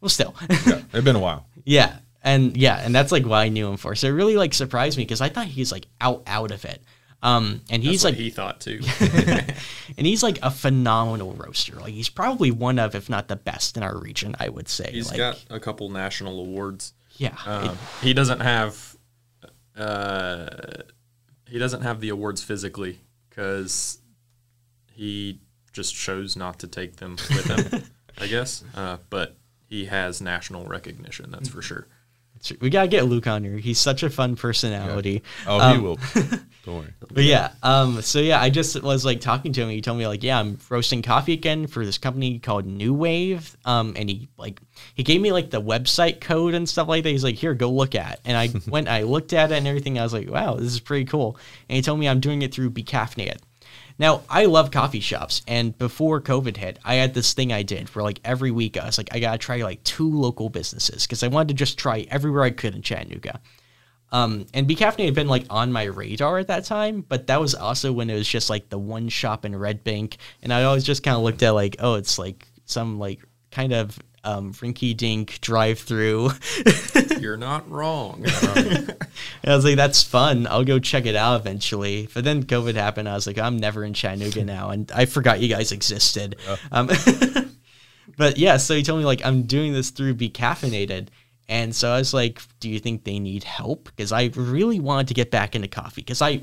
well, 0.00 0.08
still, 0.10 0.34
Yeah, 0.48 0.56
it 0.78 0.84
had 0.92 1.04
been 1.04 1.16
a 1.16 1.20
while. 1.20 1.46
Yeah, 1.64 1.96
and 2.28 2.56
yeah, 2.56 2.76
and 2.84 2.94
that's 2.94 3.10
like 3.12 3.24
what 3.24 3.38
I 3.38 3.48
knew 3.48 3.68
him 3.68 3.76
for. 3.76 3.94
So 3.94 4.08
it 4.08 4.12
really 4.12 4.36
like 4.36 4.54
surprised 4.54 4.98
me 4.98 5.04
because 5.04 5.20
I 5.20 5.28
thought 5.28 5.46
he's 5.46 5.72
like 5.72 5.86
out 6.00 6.22
out 6.26 6.50
of 6.50 6.64
it. 6.64 6.82
Um, 7.20 7.62
and 7.68 7.82
he's 7.82 8.04
like, 8.04 8.14
he 8.14 8.30
thought 8.30 8.60
too. 8.60 8.80
and 9.00 10.06
he's 10.06 10.22
like 10.22 10.38
a 10.42 10.50
phenomenal 10.50 11.32
roaster. 11.32 11.74
Like 11.74 11.92
he's 11.92 12.08
probably 12.08 12.52
one 12.52 12.78
of, 12.78 12.94
if 12.94 13.08
not 13.10 13.26
the 13.26 13.34
best 13.34 13.76
in 13.76 13.82
our 13.82 13.98
region, 13.98 14.36
I 14.38 14.48
would 14.48 14.68
say. 14.68 14.90
He's 14.92 15.08
like, 15.08 15.16
got 15.16 15.44
a 15.50 15.58
couple 15.58 15.88
national 15.88 16.38
awards. 16.38 16.92
yeah, 17.16 17.34
Um, 17.44 17.76
he 18.02 18.14
doesn't 18.14 18.40
have 18.40 18.96
uh, 19.76 20.48
he 21.48 21.58
doesn't 21.58 21.82
have 21.82 22.00
the 22.00 22.10
awards 22.10 22.42
physically 22.42 23.00
because 23.28 23.98
he 24.92 25.40
just 25.72 25.94
chose 25.94 26.36
not 26.36 26.58
to 26.60 26.66
take 26.66 26.96
them 26.96 27.12
with 27.30 27.46
him. 27.72 27.82
I 28.20 28.26
guess, 28.26 28.64
uh, 28.74 28.98
but 29.10 29.36
he 29.68 29.86
has 29.86 30.20
national 30.20 30.66
recognition. 30.66 31.30
That's 31.30 31.48
for 31.48 31.62
sure. 31.62 31.86
We 32.60 32.70
gotta 32.70 32.88
get 32.88 33.04
Luke 33.06 33.26
on 33.26 33.44
here. 33.44 33.56
He's 33.58 33.78
such 33.78 34.02
a 34.02 34.10
fun 34.10 34.36
personality. 34.36 35.22
Oh, 35.46 35.60
Um, 35.60 35.76
he 35.76 35.82
will. 35.82 35.98
Don't 36.64 36.76
worry. 36.78 36.94
But 37.10 37.24
yeah, 37.24 37.52
um, 37.62 38.02
so 38.02 38.18
yeah, 38.20 38.40
I 38.40 38.50
just 38.50 38.82
was 38.82 39.04
like 39.04 39.20
talking 39.20 39.52
to 39.54 39.62
him. 39.62 39.70
He 39.70 39.80
told 39.80 39.98
me 39.98 40.06
like, 40.06 40.22
yeah, 40.22 40.38
I'm 40.38 40.58
roasting 40.68 41.00
coffee 41.02 41.32
again 41.32 41.66
for 41.66 41.84
this 41.86 41.96
company 41.96 42.38
called 42.38 42.66
New 42.66 42.92
Wave. 42.92 43.56
Um, 43.64 43.94
and 43.96 44.08
he 44.10 44.28
like 44.36 44.60
he 44.94 45.02
gave 45.02 45.20
me 45.20 45.32
like 45.32 45.50
the 45.50 45.62
website 45.62 46.20
code 46.20 46.54
and 46.54 46.68
stuff 46.68 46.88
like 46.88 47.04
that. 47.04 47.10
He's 47.10 47.24
like, 47.24 47.36
here, 47.36 47.54
go 47.54 47.70
look 47.70 47.94
at. 47.94 48.20
And 48.24 48.36
I 48.36 48.50
went, 48.70 48.88
I 48.88 49.02
looked 49.02 49.32
at 49.32 49.50
it 49.50 49.56
and 49.56 49.66
everything. 49.66 49.98
I 49.98 50.02
was 50.02 50.12
like, 50.12 50.28
wow, 50.30 50.54
this 50.54 50.72
is 50.72 50.80
pretty 50.80 51.06
cool. 51.06 51.38
And 51.68 51.76
he 51.76 51.82
told 51.82 51.98
me 51.98 52.08
I'm 52.08 52.20
doing 52.20 52.42
it 52.42 52.52
through 52.52 52.70
Be 52.70 52.84
Caffeinated. 52.84 53.38
Now 53.98 54.22
I 54.30 54.44
love 54.44 54.70
coffee 54.70 55.00
shops, 55.00 55.42
and 55.48 55.76
before 55.76 56.20
COVID 56.20 56.56
hit, 56.56 56.78
I 56.84 56.94
had 56.94 57.14
this 57.14 57.34
thing 57.34 57.52
I 57.52 57.62
did 57.62 57.88
where 57.88 58.04
like 58.04 58.20
every 58.24 58.50
week 58.50 58.76
I 58.76 58.86
was 58.86 58.96
like, 58.96 59.08
I 59.12 59.18
gotta 59.18 59.38
try 59.38 59.62
like 59.62 59.82
two 59.82 60.10
local 60.10 60.48
businesses 60.48 61.04
because 61.04 61.22
I 61.22 61.28
wanted 61.28 61.48
to 61.48 61.54
just 61.54 61.78
try 61.78 62.06
everywhere 62.10 62.44
I 62.44 62.50
could 62.50 62.74
in 62.74 62.82
Chattanooga. 62.82 63.40
Um, 64.10 64.46
and 64.54 64.66
Be 64.66 64.74
Caffeinated 64.76 65.06
had 65.06 65.14
been 65.14 65.28
like 65.28 65.44
on 65.50 65.72
my 65.72 65.84
radar 65.84 66.38
at 66.38 66.46
that 66.46 66.64
time, 66.64 67.04
but 67.06 67.26
that 67.26 67.40
was 67.40 67.54
also 67.54 67.92
when 67.92 68.08
it 68.08 68.14
was 68.14 68.28
just 68.28 68.48
like 68.48 68.68
the 68.70 68.78
one 68.78 69.08
shop 69.08 69.44
in 69.44 69.54
Red 69.54 69.84
Bank, 69.84 70.16
and 70.42 70.52
I 70.52 70.64
always 70.64 70.84
just 70.84 71.02
kind 71.02 71.16
of 71.16 71.22
looked 71.22 71.42
at 71.42 71.50
like, 71.50 71.76
oh, 71.80 71.94
it's 71.94 72.18
like 72.18 72.46
some 72.64 72.98
like 72.98 73.20
kind 73.50 73.72
of 73.72 73.98
um, 74.28 74.52
rinky 74.54 74.96
dink 74.96 75.40
drive 75.40 75.78
through. 75.78 76.30
You're 77.20 77.36
not 77.36 77.68
wrong. 77.70 78.24
I 78.26 78.94
was 79.44 79.64
like, 79.64 79.76
that's 79.76 80.02
fun. 80.02 80.46
I'll 80.46 80.64
go 80.64 80.78
check 80.78 81.06
it 81.06 81.16
out 81.16 81.40
eventually. 81.40 82.08
But 82.12 82.24
then 82.24 82.44
COVID 82.44 82.74
happened. 82.74 83.08
I 83.08 83.14
was 83.14 83.26
like, 83.26 83.38
I'm 83.38 83.56
never 83.56 83.84
in 83.84 83.94
Chattanooga 83.94 84.44
now, 84.44 84.70
and 84.70 84.90
I 84.92 85.06
forgot 85.06 85.40
you 85.40 85.48
guys 85.48 85.72
existed. 85.72 86.36
Um, 86.70 86.88
but 88.16 88.36
yeah, 88.36 88.58
so 88.58 88.74
he 88.74 88.82
told 88.82 88.98
me 88.98 89.06
like 89.06 89.24
I'm 89.24 89.44
doing 89.44 89.72
this 89.72 89.90
through 89.90 90.14
Be 90.14 90.28
Caffeinated, 90.28 91.08
and 91.48 91.74
so 91.74 91.90
I 91.90 91.98
was 91.98 92.12
like, 92.12 92.42
do 92.60 92.68
you 92.68 92.78
think 92.78 93.04
they 93.04 93.18
need 93.18 93.44
help? 93.44 93.84
Because 93.84 94.12
I 94.12 94.30
really 94.34 94.80
wanted 94.80 95.08
to 95.08 95.14
get 95.14 95.30
back 95.30 95.56
into 95.56 95.68
coffee 95.68 96.02
because 96.02 96.22
I. 96.22 96.42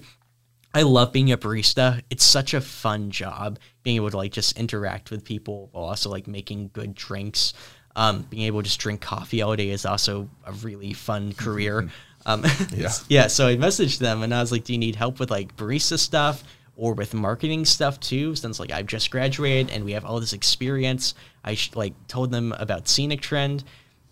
I 0.75 0.81
love 0.81 1.13
being 1.13 1.31
a 1.31 1.37
barista. 1.37 2.01
It's 2.09 2.25
such 2.25 2.53
a 2.53 2.59
fun 2.59 3.09
job 3.09 3.59
being 3.83 3.95
able 3.95 4.11
to 4.11 4.17
like 4.17 4.33
just 4.33 4.59
interact 4.59 5.09
with 5.09 5.23
people 5.23 5.69
while 5.71 5.85
also 5.85 6.09
like 6.09 6.27
making 6.27 6.69
good 6.73 6.93
drinks. 6.93 7.53
Um, 7.95 8.23
being 8.29 8.43
able 8.43 8.59
to 8.59 8.65
just 8.65 8.79
drink 8.81 8.99
coffee 8.99 9.41
all 9.41 9.55
day 9.55 9.69
is 9.69 9.85
also 9.85 10.29
a 10.45 10.51
really 10.51 10.91
fun 10.91 11.31
career. 11.37 11.89
Um, 12.25 12.43
Yeah. 12.75 12.91
yeah. 13.07 13.27
So 13.27 13.47
I 13.47 13.55
messaged 13.55 13.99
them 13.99 14.21
and 14.21 14.33
I 14.33 14.41
was 14.41 14.51
like, 14.51 14.65
"Do 14.65 14.73
you 14.73 14.79
need 14.79 14.95
help 14.97 15.17
with 15.19 15.31
like 15.31 15.55
barista 15.55 15.97
stuff 15.97 16.43
or 16.75 16.93
with 16.93 17.13
marketing 17.13 17.63
stuff 17.63 17.97
too?" 18.01 18.35
Since 18.35 18.59
like 18.59 18.71
I've 18.73 18.87
just 18.87 19.09
graduated 19.11 19.73
and 19.73 19.85
we 19.85 19.93
have 19.93 20.03
all 20.03 20.19
this 20.19 20.33
experience, 20.33 21.13
I 21.45 21.55
sh- 21.55 21.71
like 21.73 21.93
told 22.09 22.31
them 22.31 22.53
about 22.59 22.89
Scenic 22.89 23.21
Trend, 23.21 23.63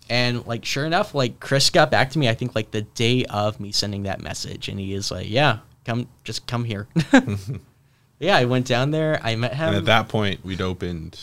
and 0.08 0.46
like 0.46 0.64
sure 0.64 0.86
enough, 0.86 1.14
like 1.14 1.40
Chris 1.40 1.68
got 1.68 1.90
back 1.90 2.08
to 2.12 2.18
me. 2.18 2.26
I 2.26 2.34
think 2.34 2.54
like 2.54 2.70
the 2.70 2.82
day 2.82 3.26
of 3.26 3.60
me 3.60 3.70
sending 3.70 4.04
that 4.04 4.22
message, 4.22 4.68
and 4.70 4.80
he 4.80 4.94
is 4.94 5.10
like, 5.10 5.28
"Yeah, 5.28 5.58
come, 5.84 6.08
just 6.24 6.46
come 6.46 6.64
here." 6.64 6.88
yeah, 8.18 8.36
I 8.36 8.44
went 8.44 8.66
down 8.66 8.90
there. 8.90 9.20
I 9.22 9.36
met 9.36 9.54
him. 9.54 9.68
And 9.68 9.76
at 9.76 9.84
that 9.86 10.08
point, 10.08 10.44
we'd 10.44 10.60
opened 10.60 11.18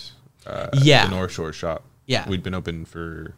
uh, 0.46 0.68
Yeah. 0.74 1.06
the 1.06 1.16
North 1.16 1.32
Shore 1.32 1.54
shop. 1.54 1.84
Yeah. 2.06 2.28
We'd 2.28 2.44
been 2.44 2.54
open 2.54 2.86
for 2.86 3.36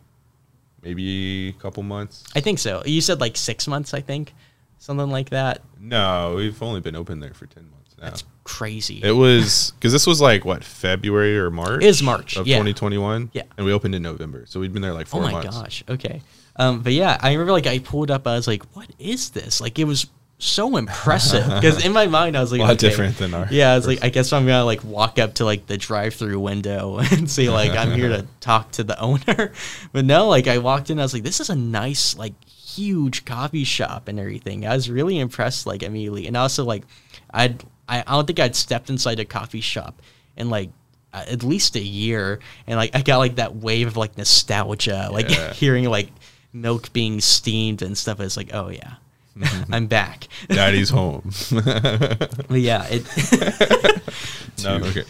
maybe 0.82 1.50
a 1.50 1.54
couple 1.54 1.84
months. 1.84 2.24
I 2.36 2.40
think 2.40 2.60
so. 2.60 2.82
You 2.86 3.02
said 3.02 3.20
like 3.22 3.38
six 3.38 3.68
months, 3.68 3.94
I 3.94 4.02
think, 4.02 4.34
something 4.80 5.10
like 5.10 5.30
that. 5.30 5.62
No, 5.80 6.34
we've 6.36 6.62
only 6.62 6.82
been 6.82 6.96
open 6.96 7.20
there 7.20 7.34
for 7.34 7.46
10 7.46 7.70
months 7.70 7.96
now. 7.98 8.06
That's 8.06 8.24
crazy. 8.44 9.00
It 9.04 9.12
was 9.12 9.72
because 9.80 9.94
this 9.94 10.08
was 10.08 10.20
like 10.20 10.44
what 10.44 10.64
February 10.64 11.38
or 11.38 11.52
March. 11.52 11.84
is 11.84 12.02
March, 12.02 12.36
of 12.36 12.48
yeah. 12.48 12.56
2021. 12.58 13.32
Yeah. 13.34 13.44
and 13.58 13.66
we 13.66 13.72
opened 13.72 13.96
in 13.96 14.02
November, 14.02 14.46
so 14.48 14.60
we'd 14.60 14.74
been 14.74 14.82
there 14.82 14.94
like 14.94 15.08
oh 15.14 15.20
my 15.22 15.32
months. 15.32 15.58
gosh. 15.58 15.84
Okay. 15.88 16.22
Um, 16.56 16.82
but 16.82 16.94
yeah, 16.94 17.18
I 17.22 17.32
remember 17.32 17.52
like 17.52 17.66
I 17.68 17.80
pulled 17.80 18.12
up. 18.12 18.28
I 18.28 18.36
was 18.36 18.48
like, 18.48 18.64
"What 18.76 18.88
is 19.00 19.32
this?" 19.32 19.60
Like 19.60 19.80
it 19.80 19.86
was 19.86 20.06
so 20.46 20.78
impressive 20.78 21.46
because 21.62 21.84
in 21.86 21.92
my 21.94 22.08
mind 22.08 22.36
I 22.38 22.42
was 22.42 22.52
like, 22.52 22.60
A 22.60 22.64
lot 22.64 22.72
okay. 22.72 22.90
different 22.90 23.18
than 23.18 23.34
our 23.34 23.48
Yeah, 23.50 23.72
I 23.72 23.76
was 23.76 23.88
like, 23.88 24.04
I 24.04 24.10
guess 24.10 24.32
I'm 24.34 24.46
gonna 24.46 24.66
like 24.66 24.84
walk 24.84 25.20
up 25.20 25.36
to 25.36 25.46
like 25.46 25.66
the 25.68 25.78
drive-through 25.78 26.40
window 26.40 26.98
and 27.12 27.30
say 27.30 27.50
like 27.50 27.72
I'm 27.72 27.92
here 27.94 28.10
to 28.10 28.26
talk 28.40 28.72
to 28.74 28.84
the 28.84 29.00
owner. 29.00 29.52
But 29.92 30.06
no, 30.06 30.28
like 30.28 30.48
I 30.48 30.58
walked 30.60 30.90
in, 30.90 31.00
I 31.00 31.04
was 31.04 31.14
like, 31.14 31.24
this 31.24 31.40
is 31.40 31.50
a 31.50 31.56
nice 31.56 32.16
like 32.18 32.34
huge 32.46 33.24
coffee 33.26 33.64
shop 33.64 34.08
and 34.08 34.20
everything. 34.20 34.66
I 34.66 34.76
was 34.76 34.90
really 34.90 35.20
impressed 35.20 35.66
like 35.66 35.84
immediately, 35.84 36.28
and 36.28 36.36
also 36.38 36.64
like 36.66 36.84
I'd 37.32 37.64
I, 37.88 38.00
I 38.06 38.12
don't 38.14 38.26
think 38.26 38.40
I'd 38.40 38.56
stepped 38.56 38.90
inside 38.90 39.20
a 39.20 39.26
coffee 39.26 39.62
shop 39.62 40.02
in 40.38 40.50
like 40.50 40.70
at 41.14 41.44
least 41.44 41.76
a 41.76 41.82
year, 41.82 42.40
and 42.66 42.78
like 42.78 42.96
I 42.96 43.02
got 43.02 43.18
like 43.18 43.36
that 43.36 43.56
wave 43.56 43.88
of 43.88 43.98
like 43.98 44.18
nostalgia, 44.18 45.10
like 45.12 45.30
Yeah. 45.30 45.54
hearing 45.54 45.86
like 45.86 46.10
milk 46.52 46.92
being 46.94 47.22
steamed 47.22 47.82
and 47.82 47.98
stuff. 47.98 48.20
It's 48.20 48.36
like, 48.38 48.50
oh 48.54 48.70
yeah. 48.70 48.96
I'm 49.72 49.88
back. 49.88 50.28
Daddy's 50.50 50.90
home. 50.90 51.32
But 51.52 52.60
yeah, 52.60 52.86
it 52.90 53.04
no, 54.64 54.76
okay. 54.76 55.04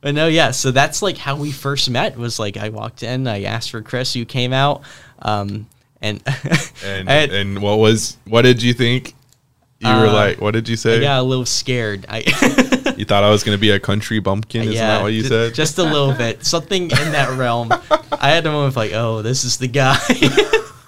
But 0.00 0.14
no, 0.14 0.26
yeah. 0.26 0.50
So 0.50 0.70
that's 0.70 1.00
like 1.02 1.16
how 1.16 1.36
we 1.36 1.52
first 1.52 1.88
met. 1.90 2.16
Was 2.16 2.38
like 2.38 2.56
I 2.56 2.68
walked 2.70 3.02
in, 3.02 3.26
I 3.26 3.42
asked 3.44 3.70
for 3.70 3.82
Chris, 3.82 4.14
you 4.16 4.24
came 4.24 4.52
out, 4.52 4.82
um, 5.20 5.66
and 6.00 6.20
And 6.84 7.08
had- 7.08 7.30
and 7.32 7.60
what 7.62 7.78
was 7.78 8.16
what 8.26 8.42
did 8.42 8.62
you 8.62 8.72
think? 8.74 9.14
You 9.80 9.88
were 9.88 10.06
Uh, 10.06 10.12
like, 10.12 10.40
what 10.40 10.52
did 10.52 10.68
you 10.68 10.76
say? 10.76 10.98
I 10.98 11.00
got 11.00 11.18
a 11.18 11.22
little 11.24 11.44
scared. 11.46 12.06
I 12.08 12.18
You 12.96 13.04
thought 13.04 13.24
I 13.24 13.30
was 13.30 13.42
going 13.42 13.56
to 13.56 13.60
be 13.60 13.70
a 13.70 13.80
country 13.80 14.20
bumpkin? 14.20 14.62
Isn't 14.62 14.74
that 14.74 15.02
what 15.02 15.12
you 15.12 15.22
ju- 15.22 15.28
said? 15.28 15.54
Just 15.54 15.78
a 15.78 15.82
little 15.82 16.12
bit. 16.12 16.44
Something 16.46 16.84
in 16.84 17.12
that 17.12 17.36
realm. 17.36 17.72
I 18.12 18.30
had 18.30 18.46
a 18.46 18.50
moment 18.52 18.68
of 18.68 18.76
like, 18.76 18.92
oh, 18.92 19.22
this 19.22 19.42
is 19.44 19.56
the 19.56 19.66
guy. 19.66 19.98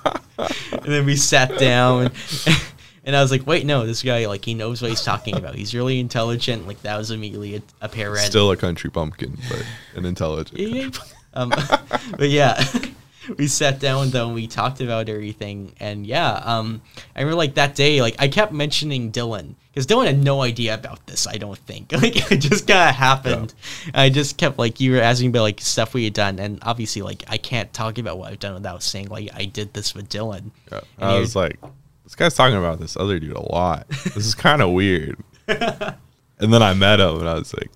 And 0.04 0.84
then 0.84 1.06
we 1.06 1.16
sat 1.16 1.58
down 1.58 2.10
and 3.04 3.14
I 3.16 3.22
was 3.22 3.30
like, 3.30 3.46
wait, 3.46 3.66
no, 3.66 3.86
this 3.86 4.02
guy 4.02 4.26
like 4.26 4.44
he 4.44 4.54
knows 4.54 4.80
what 4.80 4.90
he's 4.90 5.02
talking 5.02 5.36
about. 5.36 5.54
He's 5.54 5.74
really 5.74 6.00
intelligent. 6.00 6.66
Like 6.66 6.82
that 6.82 6.96
was 6.96 7.10
immediately 7.10 7.56
a, 7.56 7.62
apparent. 7.80 8.20
Still 8.20 8.50
a 8.50 8.56
country 8.56 8.90
pumpkin, 8.90 9.36
but 9.48 9.64
an 9.94 10.04
intelligent. 10.04 10.60
Yeah. 10.60 10.90
Um, 11.36 11.48
but 11.48 12.28
yeah, 12.28 12.64
we 13.38 13.48
sat 13.48 13.80
down 13.80 14.10
though 14.10 14.26
and 14.26 14.36
we 14.36 14.46
talked 14.46 14.80
about 14.80 15.08
everything. 15.08 15.72
And 15.80 16.06
yeah, 16.06 16.30
um, 16.30 16.80
I 17.16 17.22
remember 17.22 17.36
like 17.36 17.54
that 17.54 17.74
day, 17.74 18.00
like 18.00 18.14
I 18.20 18.28
kept 18.28 18.52
mentioning 18.52 19.10
Dylan 19.10 19.56
because 19.74 19.88
Dylan 19.88 20.06
had 20.06 20.22
no 20.22 20.42
idea 20.42 20.74
about 20.74 21.04
this. 21.08 21.26
I 21.26 21.36
don't 21.36 21.58
think 21.58 21.90
like 22.02 22.30
it 22.30 22.36
just 22.36 22.68
kind 22.68 22.88
of 22.88 22.94
happened. 22.94 23.54
I 23.92 24.08
just 24.08 24.36
kept 24.36 24.56
like 24.56 24.78
you 24.78 24.92
were 24.92 25.00
asking 25.00 25.30
about 25.30 25.42
like 25.42 25.60
stuff 25.60 25.94
we 25.94 26.04
had 26.04 26.12
done, 26.12 26.38
and 26.38 26.60
obviously 26.62 27.02
like 27.02 27.24
I 27.28 27.38
can't 27.38 27.72
talk 27.72 27.98
about 27.98 28.18
what 28.18 28.30
I've 28.30 28.38
done 28.38 28.54
without 28.54 28.82
saying 28.82 29.08
like 29.08 29.30
I 29.34 29.46
did 29.46 29.74
this 29.74 29.94
with 29.94 30.08
Dylan. 30.08 30.52
Yeah. 30.70 30.80
And 30.98 31.10
I 31.10 31.18
was 31.18 31.34
like, 31.34 31.58
this 32.04 32.14
guy's 32.14 32.34
talking 32.34 32.56
about 32.56 32.78
this 32.78 32.96
other 32.96 33.18
dude 33.18 33.36
a 33.36 33.40
lot. 33.40 33.88
This 33.88 34.26
is 34.26 34.34
kind 34.34 34.62
of 34.62 34.70
weird. 34.70 35.18
and 35.48 35.96
then 36.38 36.62
I 36.62 36.74
met 36.74 37.00
him 37.00 37.18
and 37.18 37.28
I 37.28 37.34
was 37.34 37.52
like, 37.54 37.70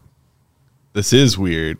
this 0.92 1.12
is 1.12 1.37
weird. 1.37 1.78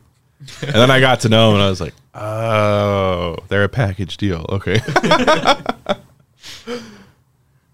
And 0.63 0.75
then 0.75 0.91
I 0.91 0.99
got 1.01 1.21
to 1.21 1.29
know 1.29 1.51
him 1.51 1.55
and 1.57 1.63
I 1.63 1.71
was 1.71 1.81
like, 1.81 1.95
oh, 2.15 3.37
they're 3.49 3.65
a 3.65 3.69
package 3.69 4.17
deal. 4.17 4.47
Okay. 4.49 4.81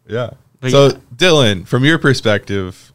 yeah. 0.08 0.30
But 0.64 0.70
so, 0.70 0.86
yeah. 0.86 0.92
Dylan, 1.14 1.66
from 1.66 1.84
your 1.84 1.98
perspective, 1.98 2.92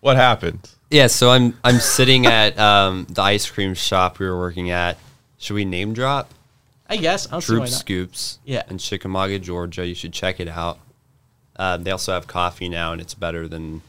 what 0.00 0.16
happened? 0.16 0.68
Yeah, 0.90 1.06
so 1.06 1.30
I'm 1.30 1.56
I'm 1.62 1.78
sitting 1.78 2.26
at 2.26 2.58
um, 2.58 3.06
the 3.08 3.22
ice 3.22 3.48
cream 3.48 3.74
shop 3.74 4.18
we 4.18 4.26
were 4.26 4.36
working 4.38 4.70
at. 4.70 4.98
Should 5.38 5.54
we 5.54 5.64
name 5.64 5.92
drop? 5.92 6.32
I 6.88 6.96
guess 6.96 7.32
I'll 7.32 7.40
Troop 7.40 7.60
not. 7.60 7.68
Scoops. 7.68 8.38
Yeah. 8.44 8.62
In 8.68 8.78
Chickamauga, 8.78 9.38
Georgia. 9.38 9.86
You 9.86 9.94
should 9.94 10.12
check 10.12 10.40
it 10.40 10.48
out. 10.48 10.78
Um, 11.56 11.84
they 11.84 11.90
also 11.92 12.12
have 12.12 12.26
coffee 12.26 12.68
now, 12.68 12.92
and 12.92 13.00
it's 13.00 13.14
better 13.14 13.46
than. 13.48 13.82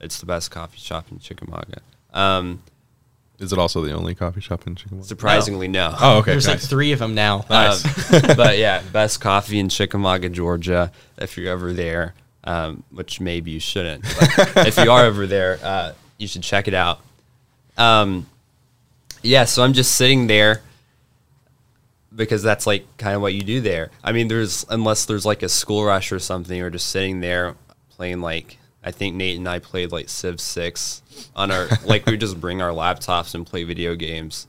It's 0.00 0.18
the 0.18 0.26
best 0.26 0.50
coffee 0.50 0.78
shop 0.78 1.06
in 1.10 1.18
Chickamauga. 1.20 1.80
Um, 2.12 2.62
Is 3.38 3.52
it 3.52 3.58
also 3.58 3.80
the 3.80 3.92
only 3.92 4.14
coffee 4.14 4.40
shop 4.40 4.66
in 4.66 4.74
Chickamauga? 4.74 5.06
surprisingly, 5.06 5.68
no. 5.68 5.94
Oh, 5.98 6.18
okay. 6.18 6.32
There's 6.32 6.48
like 6.48 6.60
three 6.60 6.92
of 6.92 6.98
them 6.98 7.14
now. 7.14 7.46
Nice. 7.48 8.12
Um, 8.12 8.36
but 8.36 8.58
yeah, 8.58 8.82
best 8.92 9.20
coffee 9.20 9.58
in 9.58 9.68
Chickamauga, 9.68 10.28
Georgia. 10.28 10.92
If 11.16 11.38
you're 11.38 11.50
ever 11.50 11.72
there, 11.72 12.14
um, 12.44 12.84
which 12.90 13.20
maybe 13.20 13.50
you 13.50 13.60
shouldn't. 13.60 14.04
But 14.54 14.68
if 14.68 14.78
you 14.78 14.90
are 14.90 15.04
over 15.04 15.26
there, 15.26 15.58
uh, 15.62 15.92
you 16.18 16.28
should 16.28 16.42
check 16.42 16.68
it 16.68 16.74
out. 16.74 17.00
Um, 17.76 18.26
yeah, 19.22 19.44
so 19.44 19.62
I'm 19.62 19.72
just 19.72 19.96
sitting 19.96 20.26
there 20.26 20.62
because 22.14 22.42
that's 22.42 22.66
like 22.66 22.84
kind 22.98 23.16
of 23.16 23.22
what 23.22 23.34
you 23.34 23.42
do 23.42 23.60
there. 23.60 23.90
I 24.02 24.12
mean, 24.12 24.28
there's 24.28 24.64
unless 24.68 25.06
there's 25.06 25.26
like 25.26 25.42
a 25.42 25.48
school 25.48 25.84
rush 25.84 26.12
or 26.12 26.18
something, 26.18 26.60
or 26.60 26.70
just 26.70 26.88
sitting 26.88 27.20
there 27.20 27.56
playing 27.90 28.20
like 28.20 28.58
I 28.82 28.90
think 28.90 29.16
Nate 29.16 29.38
and 29.38 29.48
I 29.48 29.58
played 29.58 29.90
like 29.92 30.08
Civ 30.08 30.40
Six 30.40 31.02
on 31.34 31.50
our 31.50 31.68
like 31.84 32.06
we 32.06 32.16
just 32.16 32.40
bring 32.40 32.60
our 32.60 32.70
laptops 32.70 33.34
and 33.34 33.46
play 33.46 33.64
video 33.64 33.94
games 33.94 34.46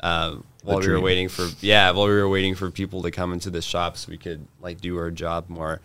um, 0.00 0.44
while 0.62 0.80
we 0.80 0.88
were 0.88 1.00
waiting 1.00 1.28
for 1.28 1.48
yeah 1.60 1.90
while 1.92 2.06
we 2.06 2.14
were 2.14 2.28
waiting 2.28 2.54
for 2.54 2.70
people 2.70 3.02
to 3.02 3.10
come 3.10 3.32
into 3.32 3.50
the 3.50 3.62
shop 3.62 3.96
so 3.96 4.10
we 4.10 4.18
could 4.18 4.46
like 4.60 4.80
do 4.80 4.98
our 4.98 5.10
job 5.10 5.48
more. 5.48 5.80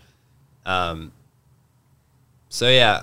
Um, 0.65 1.11
so 2.51 2.69
yeah, 2.69 3.01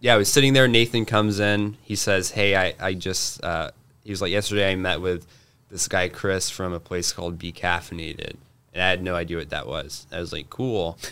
yeah, 0.00 0.14
I 0.14 0.18
was 0.18 0.30
sitting 0.30 0.52
there. 0.52 0.68
Nathan 0.68 1.06
comes 1.06 1.40
in. 1.40 1.78
He 1.82 1.96
says, 1.96 2.30
"Hey, 2.30 2.54
I 2.54 2.74
I 2.78 2.94
just 2.94 3.42
uh, 3.42 3.70
he 4.04 4.10
was 4.10 4.20
like 4.20 4.30
yesterday 4.30 4.70
I 4.70 4.76
met 4.76 5.00
with 5.00 5.26
this 5.70 5.88
guy 5.88 6.08
Chris 6.08 6.50
from 6.50 6.74
a 6.74 6.78
place 6.78 7.12
called 7.12 7.38
Be 7.38 7.52
Caffeinated, 7.52 8.34
and 8.74 8.82
I 8.82 8.90
had 8.90 9.02
no 9.02 9.14
idea 9.14 9.38
what 9.38 9.48
that 9.50 9.66
was. 9.66 10.06
I 10.12 10.20
was 10.20 10.32
like, 10.32 10.50
cool." 10.50 10.98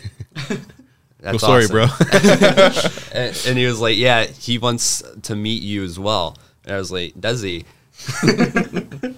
That's 1.19 1.43
story, 1.43 1.65
awesome. 1.65 1.73
bro. 1.73 1.85
And, 3.13 3.43
and 3.45 3.57
he 3.57 3.65
was 3.65 3.79
like, 3.79 3.97
"Yeah, 3.97 4.25
he 4.25 4.57
wants 4.57 5.03
to 5.23 5.35
meet 5.35 5.61
you 5.61 5.83
as 5.83 5.99
well." 5.99 6.37
And 6.63 6.73
I 6.73 6.77
was 6.77 6.91
like, 6.91 7.19
"Does 7.19 7.41
he?" 7.41 7.65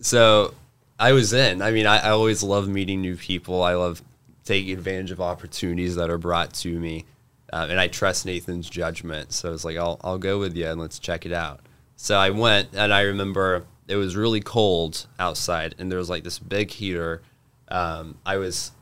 so 0.00 0.54
I 0.98 1.12
was 1.12 1.32
in. 1.32 1.62
I 1.62 1.70
mean, 1.70 1.86
I, 1.86 1.98
I 1.98 2.10
always 2.10 2.42
love 2.42 2.68
meeting 2.68 3.00
new 3.00 3.16
people. 3.16 3.62
I 3.62 3.74
love 3.74 4.02
taking 4.44 4.72
advantage 4.72 5.10
of 5.10 5.20
opportunities 5.20 5.96
that 5.96 6.10
are 6.10 6.18
brought 6.18 6.52
to 6.54 6.78
me, 6.78 7.04
uh, 7.52 7.66
and 7.70 7.78
I 7.78 7.88
trust 7.88 8.26
Nathan's 8.26 8.68
judgment. 8.70 9.32
So 9.32 9.48
I 9.48 9.52
was 9.52 9.64
like, 9.64 9.76
I'll 9.76 10.00
I'll 10.02 10.18
go 10.18 10.38
with 10.38 10.56
you 10.56 10.66
and 10.66 10.80
let's 10.80 10.98
check 10.98 11.26
it 11.26 11.32
out. 11.32 11.60
So 11.96 12.16
I 12.16 12.30
went, 12.30 12.70
and 12.74 12.92
I 12.92 13.02
remember 13.02 13.64
it 13.88 13.96
was 13.96 14.16
really 14.16 14.40
cold 14.40 15.06
outside, 15.18 15.74
and 15.78 15.90
there 15.90 15.98
was 15.98 16.10
like 16.10 16.24
this 16.24 16.38
big 16.38 16.70
heater. 16.70 17.22
Um, 17.68 18.18
I 18.26 18.36
was 18.36 18.72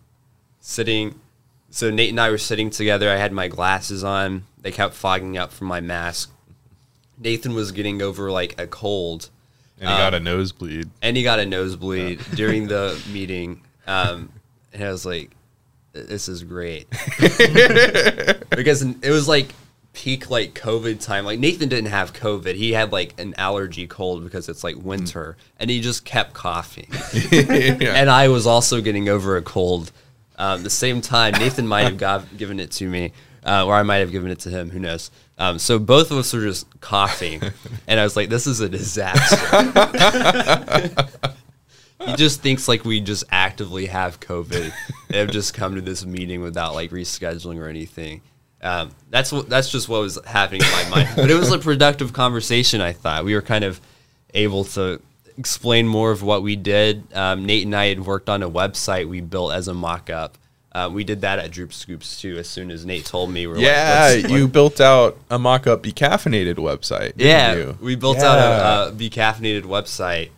sitting 0.61 1.20
so 1.70 1.88
Nate 1.90 2.11
and 2.11 2.20
I 2.20 2.30
were 2.30 2.38
sitting 2.38 2.70
together. 2.70 3.09
I 3.09 3.16
had 3.16 3.33
my 3.33 3.48
glasses 3.48 4.02
on. 4.02 4.44
They 4.59 4.72
kept 4.72 4.94
fogging 4.94 5.38
up 5.38 5.52
from 5.52 5.68
my 5.68 5.80
mask. 5.80 6.33
Nathan 7.16 7.54
was 7.54 7.70
getting 7.72 8.02
over 8.02 8.30
like 8.30 8.61
a 8.61 8.66
cold, 8.66 9.30
and 9.78 9.88
he 9.88 9.96
got 9.96 10.14
a 10.14 10.20
nosebleed. 10.20 10.90
and 11.00 11.16
he 11.16 11.22
got 11.22 11.38
a 11.38 11.46
nosebleed 11.46 12.20
during 12.35 12.66
the 12.66 13.00
meeting. 13.12 13.62
Um, 13.87 14.33
and 14.72 14.83
I 14.83 14.90
was 14.90 15.06
like, 15.06 15.30
"This 15.92 16.29
is 16.29 16.42
great," 16.42 16.88
because 18.50 18.83
it 18.83 19.11
was 19.11 19.29
like 19.29 19.55
peak 19.92 20.31
like 20.31 20.55
COVID 20.55 21.05
time. 21.05 21.24
Like 21.24 21.38
Nathan 21.38 21.68
didn't 21.68 21.90
have 21.90 22.12
COVID; 22.12 22.55
he 22.55 22.72
had 22.72 22.92
like 22.92 23.18
an 23.20 23.35
allergy 23.37 23.87
cold 23.87 24.24
because 24.24 24.48
it's 24.48 24.64
like 24.64 24.76
winter, 24.76 25.37
and 25.59 25.70
he 25.70 25.81
just 25.81 26.05
kept 26.05 26.33
coughing. 26.33 26.88
yeah. 27.31 27.94
and 27.94 28.11
I 28.11 28.29
was 28.29 28.46
also 28.46 28.81
getting 28.81 29.09
over 29.09 29.37
a 29.37 29.42
cold. 29.42 29.92
Um, 30.38 30.62
the 30.62 30.70
same 30.70 31.03
time, 31.03 31.35
Nathan 31.35 31.66
might 31.66 31.83
have 31.83 31.98
got, 31.98 32.38
given 32.38 32.61
it 32.61 32.70
to 32.72 32.88
me, 32.88 33.12
uh, 33.44 33.66
or 33.66 33.74
I 33.74 33.83
might 33.83 33.98
have 33.98 34.11
given 34.11 34.31
it 34.31 34.38
to 34.40 34.50
him. 34.50 34.70
Who 34.70 34.79
knows? 34.79 35.11
Um, 35.37 35.59
so 35.59 35.79
both 35.79 36.11
of 36.11 36.16
us 36.16 36.33
were 36.33 36.40
just 36.40 36.81
coughing, 36.81 37.42
and 37.87 38.00
I 38.00 38.05
was 38.05 38.16
like, 38.16 38.31
"This 38.31 38.46
is 38.46 38.61
a 38.61 38.68
disaster." 38.68 39.37
He 42.07 42.15
just 42.17 42.41
thinks 42.41 42.67
like 42.69 42.85
we 42.85 43.01
just 43.01 43.25
actively 43.31 43.87
have 43.87 44.21
COVID 44.21 44.73
and 45.09 45.15
have 45.17 45.31
just 45.31 45.55
come 45.55 45.75
to 45.75 45.81
this 45.81 46.05
meeting 46.05 46.41
without 46.41 46.75
like 46.75 46.91
rescheduling 46.91 47.59
or 47.59 47.69
anything. 47.69 48.23
Um, 48.63 48.91
that's 49.11 49.33
what 49.33 49.49
that's 49.49 49.71
just 49.71 49.89
what 49.89 50.01
was 50.01 50.19
happening 50.27 50.63
in 50.63 50.71
my 50.71 50.89
mind. 50.89 51.09
But 51.17 51.31
it 51.31 51.35
was 51.35 51.51
a 51.53 51.59
productive 51.59 52.13
conversation. 52.13 52.81
I 52.81 52.93
thought 52.93 53.25
we 53.25 53.35
were 53.35 53.43
kind 53.43 53.65
of 53.65 53.81
able 54.35 54.65
to 54.65 55.01
explain 55.39 55.87
more 55.89 56.11
of 56.11 56.23
what 56.23 56.43
we 56.43 56.57
did. 56.57 57.05
Um, 57.15 57.45
Nate 57.47 57.65
and 57.65 57.75
I 57.75 57.87
had 57.87 58.05
worked 58.05 58.29
on 58.29 58.43
a 58.43 58.51
website 58.51 59.09
we 59.09 59.21
built 59.21 59.53
as 59.53 59.69
a 59.69 59.75
mock-up. 59.75 60.37
Uh, 60.73 60.89
we 60.93 61.03
did 61.03 61.23
that 61.23 61.39
at 61.39 61.51
Droop 61.51 61.73
Scoops 61.73 62.21
too. 62.21 62.37
As 62.39 62.49
soon 62.49 62.71
as 62.71 62.85
Nate 62.87 63.05
told 63.07 63.31
me, 63.31 63.47
we 63.47 63.55
we're 63.55 63.59
Yeah, 63.61 64.11
like, 64.15 64.23
let's- 64.25 64.31
you 64.33 64.47
built 64.47 64.81
out 64.81 65.17
a 65.31 65.39
mock-up 65.39 65.83
Be 65.83 65.93
Caffeinated 65.93 66.57
website. 66.57 67.13
yeah, 67.17 67.55
you? 67.57 67.79
we 67.81 67.95
built 67.97 68.19
Yeah. 68.19 68.27
out 68.31 68.39
a, 68.39 68.89
a 68.89 68.93
Be 68.93 69.09
Caffeinated 69.11 69.63
website 69.65 70.29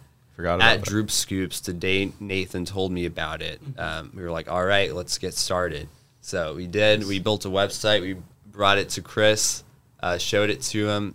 Forgot 0.42 0.54
about 0.56 0.72
at 0.72 0.80
that. 0.80 0.88
Droop 0.88 1.08
Scoops 1.12 1.60
today. 1.60 2.10
Nathan 2.18 2.64
told 2.64 2.90
me 2.90 3.06
about 3.06 3.42
it. 3.42 3.60
Um, 3.78 4.10
we 4.12 4.24
were 4.24 4.30
like, 4.32 4.50
all 4.50 4.64
right, 4.64 4.92
let's 4.92 5.16
get 5.18 5.34
started. 5.34 5.86
So 6.20 6.56
we 6.56 6.66
did. 6.66 7.06
We 7.06 7.20
built 7.20 7.44
a 7.44 7.48
website. 7.48 8.00
We 8.00 8.16
brought 8.50 8.78
it 8.78 8.88
to 8.90 9.02
Chris, 9.02 9.62
uh, 10.02 10.18
showed 10.18 10.50
it 10.50 10.60
to 10.62 10.88
him. 10.88 11.14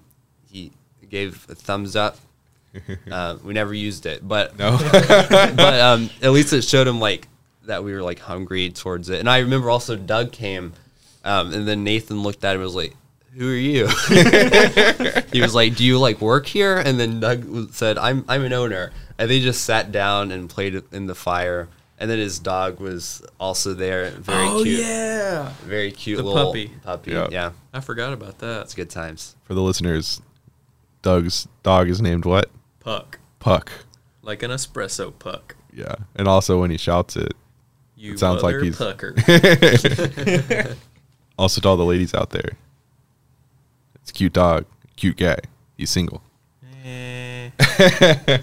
He 0.49 0.71
gave 1.09 1.45
a 1.49 1.55
thumbs 1.55 1.95
up. 1.95 2.17
Uh, 3.11 3.37
we 3.43 3.53
never 3.53 3.73
used 3.73 4.05
it, 4.05 4.25
but 4.27 4.55
No, 4.59 4.77
but 4.91 5.79
um, 5.79 6.11
at 6.21 6.29
least 6.29 6.53
it 6.53 6.61
showed 6.61 6.85
him 6.85 6.99
like 6.99 7.27
that 7.65 7.83
we 7.83 7.91
were 7.91 8.03
like 8.03 8.19
hungry 8.19 8.69
towards 8.69 9.09
it. 9.09 9.19
And 9.19 9.27
I 9.27 9.39
remember 9.39 9.71
also 9.71 9.95
Doug 9.95 10.31
came, 10.31 10.73
um, 11.23 11.53
and 11.53 11.67
then 11.67 11.83
Nathan 11.83 12.21
looked 12.21 12.43
at 12.43 12.51
him 12.51 12.61
and 12.61 12.65
was 12.65 12.75
like, 12.75 12.93
"Who 13.33 13.49
are 13.49 13.55
you?" 13.55 13.87
he 15.31 15.41
was 15.41 15.55
like, 15.55 15.75
"Do 15.75 15.83
you 15.83 15.97
like 15.97 16.21
work 16.21 16.45
here?" 16.45 16.77
And 16.77 16.99
then 16.99 17.19
Doug 17.19 17.73
said, 17.73 17.97
"I'm 17.97 18.23
I'm 18.27 18.43
an 18.43 18.53
owner." 18.53 18.91
And 19.19 19.29
they 19.29 19.39
just 19.39 19.63
sat 19.63 19.91
down 19.91 20.31
and 20.31 20.49
played 20.49 20.81
in 20.91 21.07
the 21.07 21.15
fire. 21.15 21.67
And 21.99 22.11
then 22.11 22.19
his 22.19 22.37
dog 22.37 22.79
was 22.79 23.23
also 23.39 23.73
there, 23.73 24.11
very 24.11 24.47
oh 24.47 24.61
cute, 24.63 24.81
yeah, 24.81 25.51
very 25.65 25.91
cute 25.91 26.17
The 26.19 26.23
little 26.23 26.45
puppy. 26.51 26.71
Puppy, 26.83 27.11
Yeah. 27.11 27.27
yeah, 27.31 27.51
I 27.73 27.79
forgot 27.79 28.13
about 28.13 28.37
that. 28.37 28.61
it's 28.61 28.75
good 28.75 28.91
times. 28.91 29.35
for 29.45 29.55
the 29.55 29.63
listeners, 29.63 30.21
Doug's 31.01 31.47
dog 31.63 31.89
is 31.89 31.99
named 31.99 32.25
what? 32.25 32.51
Puck, 32.81 33.17
Puck. 33.39 33.71
like 34.21 34.43
an 34.43 34.51
espresso 34.51 35.11
puck. 35.17 35.55
Yeah, 35.73 35.95
and 36.15 36.27
also 36.27 36.59
when 36.61 36.69
he 36.69 36.77
shouts 36.77 37.15
it, 37.15 37.33
You 37.95 38.13
It 38.13 38.19
sounds 38.19 38.43
like 38.43 38.57
he's- 38.61 38.77
pucker. 38.77 39.15
also 41.39 41.61
to 41.61 41.67
all 41.67 41.77
the 41.77 41.85
ladies 41.85 42.13
out 42.13 42.29
there, 42.29 42.51
it's 43.95 44.11
a 44.11 44.13
cute 44.13 44.33
dog, 44.33 44.65
cute 44.95 45.17
guy. 45.17 45.37
He's 45.75 45.89
single. 45.89 46.21
Eh, 46.85 47.49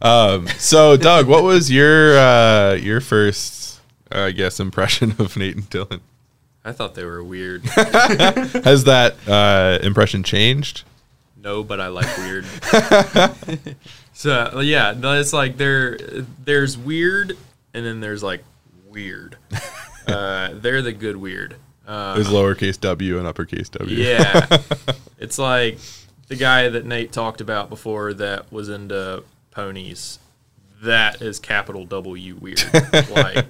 Um, 0.00 0.46
so 0.58 0.96
Doug, 0.96 1.26
what 1.26 1.42
was 1.42 1.70
your 1.70 2.18
uh, 2.18 2.74
your 2.74 3.00
first, 3.00 3.80
uh, 4.12 4.22
I 4.22 4.30
guess, 4.32 4.60
impression 4.60 5.14
of 5.18 5.36
Nate 5.36 5.56
and 5.56 5.68
Dylan? 5.70 6.00
I 6.64 6.72
thought 6.72 6.94
they 6.94 7.04
were 7.04 7.22
weird. 7.24 7.64
Has 7.64 8.84
that 8.84 9.16
uh, 9.26 9.78
impression 9.84 10.22
changed? 10.22 10.82
No, 11.42 11.62
but 11.62 11.80
I 11.80 11.88
like 11.88 12.14
weird. 12.18 12.44
so 14.12 14.60
yeah, 14.60 14.94
it's 14.96 15.32
like 15.32 15.56
there, 15.56 15.96
there's 16.44 16.76
weird, 16.76 17.36
and 17.72 17.86
then 17.86 18.00
there's 18.00 18.22
like 18.22 18.44
weird. 18.86 19.36
Uh, 20.08 20.54
they're 20.54 20.80
the 20.80 20.90
good 20.90 21.18
weird. 21.18 21.54
Uh, 21.86 22.14
There's 22.14 22.28
lowercase 22.28 22.80
w 22.80 23.18
and 23.18 23.26
uppercase 23.26 23.68
w. 23.68 23.94
yeah, 23.94 24.46
it's 25.18 25.38
like 25.38 25.78
the 26.28 26.36
guy 26.36 26.70
that 26.70 26.86
Nate 26.86 27.12
talked 27.12 27.42
about 27.42 27.68
before 27.68 28.14
that 28.14 28.50
was 28.50 28.70
into 28.70 29.22
ponies. 29.58 30.20
That 30.84 31.20
is 31.20 31.40
capital 31.40 31.84
W 31.84 32.36
weird. 32.36 32.62
like, 33.10 33.46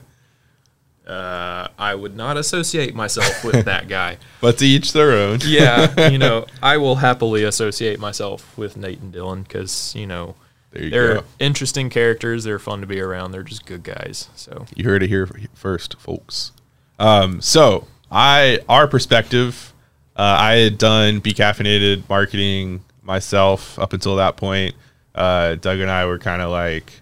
uh, 1.07 1.69
I 1.79 1.95
would 1.95 2.17
not 2.17 2.39
associate 2.39 2.95
myself 2.95 3.45
with 3.45 3.67
that 3.67 3.89
guy. 3.89 4.17
But 4.41 4.57
to 4.59 4.65
each 4.65 4.93
their 4.95 5.13
own. 5.13 5.41
yeah, 5.45 6.09
you 6.09 6.17
know, 6.25 6.47
I 6.63 6.79
will 6.79 6.97
happily 6.97 7.43
associate 7.45 7.99
myself 8.01 8.57
with 8.57 8.77
Nate 8.79 9.01
and 9.01 9.13
Dylan 9.13 9.43
because 9.43 9.95
you 9.95 10.07
know 10.07 10.37
you 10.73 10.89
they're 10.89 11.17
go. 11.17 11.25
interesting 11.41 11.91
characters. 11.91 12.45
They're 12.45 12.59
fun 12.59 12.81
to 12.81 12.87
be 12.87 13.01
around. 13.01 13.33
They're 13.33 13.43
just 13.43 13.67
good 13.67 13.83
guys. 13.83 14.31
So 14.35 14.65
You 14.75 14.85
heard 14.85 15.03
it 15.03 15.09
here 15.09 15.29
first, 15.53 16.01
folks. 16.01 16.53
Um, 16.99 17.43
so 17.43 17.87
I, 18.11 18.61
our 18.69 18.87
perspective, 18.89 19.75
uh, 20.17 20.37
I 20.39 20.55
had 20.55 20.79
done 20.79 21.19
Be 21.19 21.35
Caffeinated 21.35 22.09
marketing 22.09 22.85
myself 23.03 23.79
up 23.79 23.93
until 23.93 24.17
that 24.17 24.37
point. 24.39 24.75
Uh, 25.19 25.57
Doug 25.57 25.81
and 25.81 25.91
I 25.91 26.07
were 26.07 26.19
kind 26.19 26.41
of 26.41 26.51
like, 26.51 26.93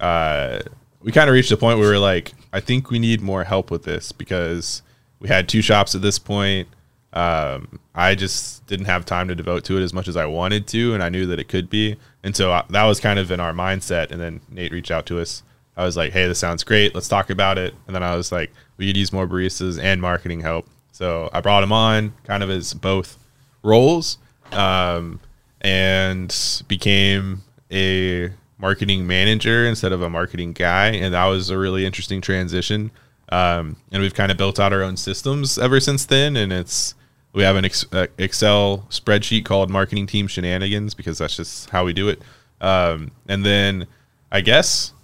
uh, 0.00 0.60
we 1.02 1.12
kind 1.12 1.28
of 1.28 1.34
reached 1.34 1.52
a 1.52 1.56
point 1.58 1.78
where 1.78 1.88
we 1.88 1.94
were 1.94 2.00
like, 2.00 2.32
I 2.50 2.60
think 2.60 2.90
we 2.90 2.98
need 2.98 3.20
more 3.20 3.44
help 3.44 3.70
with 3.70 3.84
this 3.84 4.10
because 4.10 4.80
we 5.20 5.28
had 5.28 5.46
two 5.46 5.60
shops 5.60 5.94
at 5.94 6.00
this 6.00 6.18
point. 6.18 6.66
Um, 7.12 7.78
I 7.94 8.14
just 8.14 8.66
didn't 8.66 8.86
have 8.86 9.04
time 9.04 9.28
to 9.28 9.34
devote 9.34 9.64
to 9.64 9.76
it 9.76 9.82
as 9.82 9.92
much 9.92 10.08
as 10.08 10.16
I 10.16 10.24
wanted 10.24 10.66
to, 10.68 10.94
and 10.94 11.02
I 11.02 11.10
knew 11.10 11.26
that 11.26 11.38
it 11.38 11.48
could 11.48 11.68
be. 11.68 11.96
And 12.22 12.34
so 12.34 12.52
I, 12.52 12.64
that 12.70 12.84
was 12.84 13.00
kind 13.00 13.18
of 13.18 13.30
in 13.30 13.38
our 13.38 13.52
mindset. 13.52 14.10
And 14.10 14.20
then 14.20 14.40
Nate 14.50 14.72
reached 14.72 14.90
out 14.90 15.04
to 15.06 15.20
us. 15.20 15.42
I 15.76 15.84
was 15.84 15.96
like, 15.96 16.12
"Hey, 16.12 16.26
this 16.26 16.38
sounds 16.38 16.64
great. 16.64 16.94
Let's 16.94 17.08
talk 17.08 17.28
about 17.28 17.58
it." 17.58 17.74
And 17.86 17.94
then 17.94 18.02
I 18.02 18.16
was 18.16 18.32
like, 18.32 18.50
"We 18.78 18.86
could 18.86 18.96
use 18.96 19.12
more 19.12 19.26
baristas 19.26 19.78
and 19.82 20.00
marketing 20.00 20.40
help." 20.40 20.66
So 20.92 21.28
I 21.32 21.42
brought 21.42 21.62
him 21.62 21.72
on, 21.72 22.14
kind 22.24 22.42
of 22.42 22.48
as 22.48 22.72
both 22.72 23.18
roles, 23.62 24.16
um, 24.52 25.20
and 25.60 26.64
became 26.68 27.42
a 27.70 28.30
marketing 28.58 29.06
manager 29.06 29.66
instead 29.66 29.92
of 29.92 30.02
a 30.02 30.10
marketing 30.10 30.52
guy, 30.52 30.88
and 30.88 31.14
that 31.14 31.26
was 31.26 31.50
a 31.50 31.58
really 31.58 31.84
interesting 31.84 32.20
transition. 32.20 32.90
Um, 33.28 33.76
and 33.90 34.02
we've 34.02 34.14
kind 34.14 34.30
of 34.30 34.38
built 34.38 34.60
out 34.60 34.72
our 34.72 34.82
own 34.82 34.96
systems 34.96 35.58
ever 35.58 35.80
since 35.80 36.06
then, 36.06 36.36
and 36.36 36.52
it's 36.52 36.94
we 37.32 37.42
have 37.42 37.56
an 37.56 37.64
ex- 37.64 37.84
uh, 37.92 38.06
Excel 38.18 38.86
spreadsheet 38.88 39.44
called 39.44 39.68
Marketing 39.68 40.06
Team 40.06 40.26
Shenanigans 40.26 40.94
because 40.94 41.18
that's 41.18 41.36
just 41.36 41.68
how 41.70 41.84
we 41.84 41.92
do 41.92 42.08
it. 42.08 42.22
Um, 42.60 43.10
and 43.28 43.44
then 43.44 43.86
I 44.32 44.40
guess, 44.40 44.94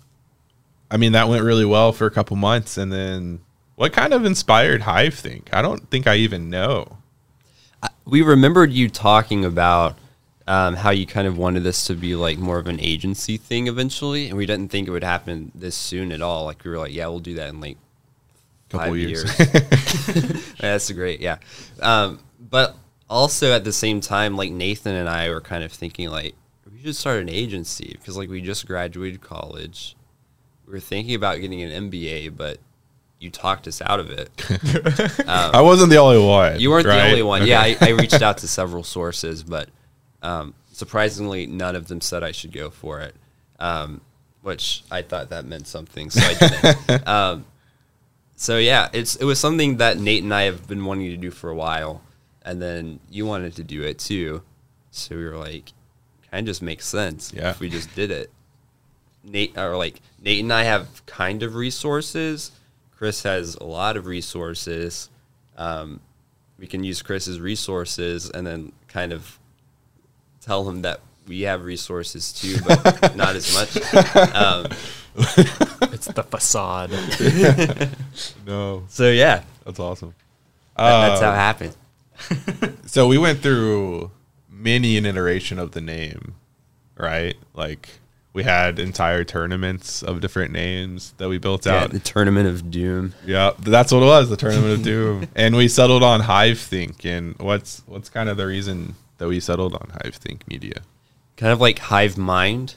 I 0.91 0.97
mean, 0.97 1.13
that 1.13 1.29
went 1.29 1.45
really 1.45 1.65
well 1.65 1.93
for 1.93 2.07
a 2.07 2.11
couple 2.11 2.37
months, 2.37 2.79
and 2.79 2.93
then 2.93 3.41
what 3.75 3.93
kind 3.93 4.15
of 4.15 4.25
inspired 4.25 4.83
Hive 4.83 5.15
Think? 5.15 5.51
I 5.53 5.61
don't 5.61 5.91
think 5.91 6.07
I 6.07 6.17
even 6.17 6.49
know. 6.49 6.99
we 8.05 8.23
remembered 8.23 8.73
you 8.73 8.89
talking 8.89 9.45
about 9.45 9.99
um, 10.47 10.77
how 10.77 10.91
you 10.91 11.07
kind 11.07 11.27
of 11.27 11.39
wanted 11.39 11.63
this 11.63 11.85
to 11.87 11.95
be 11.95 12.15
like 12.15 12.39
more 12.39 12.59
of 12.59 12.67
an 12.67 12.81
agency 12.81 13.37
thing 13.37 13.69
eventually, 13.69 14.29
and 14.29 14.37
we 14.37 14.47
didn't 14.47 14.69
think 14.69 14.89
it 14.89 14.91
would 14.91 15.05
happen 15.05 15.53
this 15.55 15.75
soon 15.77 16.13
at 16.13 16.23
all. 16.23 16.45
Like 16.45 16.65
we 16.65 16.71
were 16.71 16.79
like, 16.79 16.93
yeah, 16.93 17.07
we'll 17.07 17.21
do 17.21 17.35
that 17.35 17.49
in 17.49 17.61
like 17.61 17.77
Couple 18.73 18.97
years. 18.97 19.39
years. 19.39 20.55
That's 20.61 20.91
great, 20.93 21.21
yeah. 21.21 21.37
Um, 21.81 22.21
but 22.41 22.75
also 23.09 23.53
at 23.53 23.65
the 23.65 23.73
same 23.73 24.01
time, 24.01 24.35
like 24.35 24.51
Nathan 24.51 24.95
and 24.95 25.09
I 25.09 25.29
were 25.29 25.43
kind 25.43 25.63
of 25.63 25.71
thinking 25.71 26.09
like 26.09 26.35
we 26.73 26.81
should 26.83 26.97
start 26.97 27.21
an 27.21 27.29
agency 27.29 27.95
because 27.99 28.17
like 28.17 28.31
we 28.31 28.41
just 28.41 28.67
graduated 28.67 29.21
college. 29.21 29.95
We 30.67 30.73
were 30.73 30.81
thinking 30.81 31.15
about 31.15 31.41
getting 31.41 31.61
an 31.61 31.91
MBA, 31.91 32.35
but 32.35 32.59
you 33.19 33.31
talked 33.31 33.69
us 33.69 33.83
out 33.83 34.01
of 34.01 34.11
it. 34.11 34.31
I 35.29 35.61
wasn't 35.61 35.91
the 35.91 35.99
only 35.99 36.25
one. 36.27 36.59
You 36.59 36.71
weren't 36.71 36.87
the 36.87 37.09
only 37.09 37.23
one. 37.23 37.43
Okay. 37.43 37.51
Yeah, 37.51 37.61
I, 37.61 37.77
I 37.81 37.91
reached 37.91 38.23
out 38.23 38.39
to 38.39 38.49
several 38.49 38.85
sources, 38.85 39.43
but 39.43 39.69
um, 40.23 40.55
surprisingly, 40.73 41.47
none 41.47 41.77
of 41.77 41.89
them 41.89 42.01
said 42.01 42.23
I 42.23 42.33
should 42.33 42.53
go 42.53 42.71
for 42.71 43.01
it, 43.01 43.15
um, 43.61 44.01
which 44.43 44.83
I 44.91 45.03
thought 45.03 45.31
that 45.31 45.45
meant 45.45 45.67
something, 45.67 46.11
so 46.11 46.21
I 46.25 46.35
didn't. 46.35 47.09
um, 47.09 47.45
so 48.37 48.59
yeah, 48.59 48.89
it's 48.93 49.17
it 49.17 49.25
was 49.25 49.39
something 49.39 49.77
that 49.79 49.99
Nate 49.99 50.23
and 50.25 50.33
I 50.35 50.43
have 50.43 50.67
been 50.67 50.85
wanting 50.85 51.11
to 51.11 51.17
do 51.17 51.31
for 51.31 51.51
a 51.51 51.55
while, 51.55 52.03
and 52.45 52.61
then 52.61 52.99
you 53.11 53.27
wanted 53.27 53.55
to 53.57 53.65
do 53.65 53.83
it 53.83 53.99
too, 53.99 54.43
so 54.91 55.17
we 55.17 55.25
were 55.25 55.37
like, 55.37 55.73
kind 56.31 56.47
of 56.47 56.51
just 56.51 56.63
makes 56.63 56.87
sense 56.87 57.33
Yeah. 57.35 57.51
if 57.51 57.61
we 57.61 57.69
just 57.69 57.95
did 57.95 58.11
it. 58.11 58.31
Nate 59.25 59.57
or 59.57 59.77
like 59.77 60.01
Nate 60.21 60.43
and 60.43 60.53
I 60.53 60.65
have 60.65 61.05
kind 61.07 61.43
of 61.45 61.55
resources. 61.55 62.51
Chris 62.97 63.23
has 63.23 63.55
a 63.57 63.65
lot 63.65 63.97
of 63.97 64.07
resources. 64.07 65.09
Um, 65.57 66.01
we 66.59 66.67
can 66.67 66.83
use 66.85 67.03
Chris's 67.03 67.41
resources 67.41 68.31
and 68.31 68.47
then 68.47 68.73
kind 68.89 69.13
of 69.13 69.39
tell 70.43 70.69
him 70.69 70.83
that 70.83 71.01
we 71.29 71.43
have 71.43 71.65
resources 71.65 72.33
too, 72.33 72.57
but 72.67 73.17
not 73.17 73.37
as 73.37 73.55
much. 73.55 73.77
Um, 74.35 74.67
it's 75.93 76.07
the 76.07 76.23
facade. 76.29 76.91
No, 78.47 78.85
so 78.89 79.11
yeah, 79.11 79.43
that's 79.65 79.79
awesome. 79.81 80.15
that- 80.77 81.09
that's 81.09 81.21
how 81.21 81.31
Uh, 81.31 81.33
it 81.33 81.37
happened. 81.37 81.77
So 82.87 83.07
we 83.09 83.19
went 83.19 83.41
through 83.41 84.11
many 84.51 84.97
an 84.97 85.07
iteration 85.07 85.59
of 85.59 85.73
the 85.73 85.81
name, 85.81 86.35
right? 86.97 87.37
Like 87.55 87.89
we 88.33 88.43
had 88.45 88.79
entire 88.79 89.25
tournaments 89.25 90.03
of 90.03 90.21
different 90.21 90.53
names 90.53 91.15
that 91.19 91.29
we 91.29 91.39
built 91.39 91.67
Yeah, 91.67 91.85
out. 91.85 91.91
the 91.91 91.99
tournament 91.99 92.49
of 92.49 92.71
doom. 92.71 93.15
Yeah, 93.27 93.53
that's 93.59 93.93
what 93.93 94.03
it 94.03 94.07
was, 94.07 94.29
the 94.31 94.37
tournament 94.37 94.73
of 94.75 94.83
doom. 94.83 95.29
And 95.35 95.57
we 95.57 95.69
settled 95.69 96.03
on 96.03 96.21
Hive 96.21 96.59
Think. 96.59 97.05
And 97.05 97.37
what's 97.39 97.83
what's 97.87 98.09
kind 98.09 98.29
of 98.29 98.37
the 98.37 98.47
reason 98.47 98.95
that 99.23 99.29
we 99.29 99.39
settled 99.39 99.75
on 99.75 99.93
Hive 100.03 100.17
Think 100.17 100.49
Media? 100.49 100.83
kind 101.37 101.53
of 101.53 101.61
like 101.61 101.79
hive 101.79 102.19
mind 102.19 102.75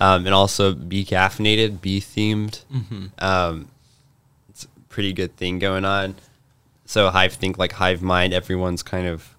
um, 0.00 0.26
and 0.26 0.34
also 0.34 0.74
be 0.74 1.04
caffeinated 1.04 1.80
be 1.80 2.00
themed. 2.00 2.64
Um, 3.18 3.68
it's 4.48 4.64
a 4.64 4.68
pretty 4.88 5.12
good 5.12 5.36
thing 5.36 5.58
going 5.58 5.84
on. 5.84 6.16
So 6.86 7.10
hive 7.10 7.34
think 7.34 7.58
like 7.58 7.72
hive 7.72 8.02
mind 8.02 8.32
everyone's 8.32 8.82
kind 8.82 9.06
of 9.06 9.34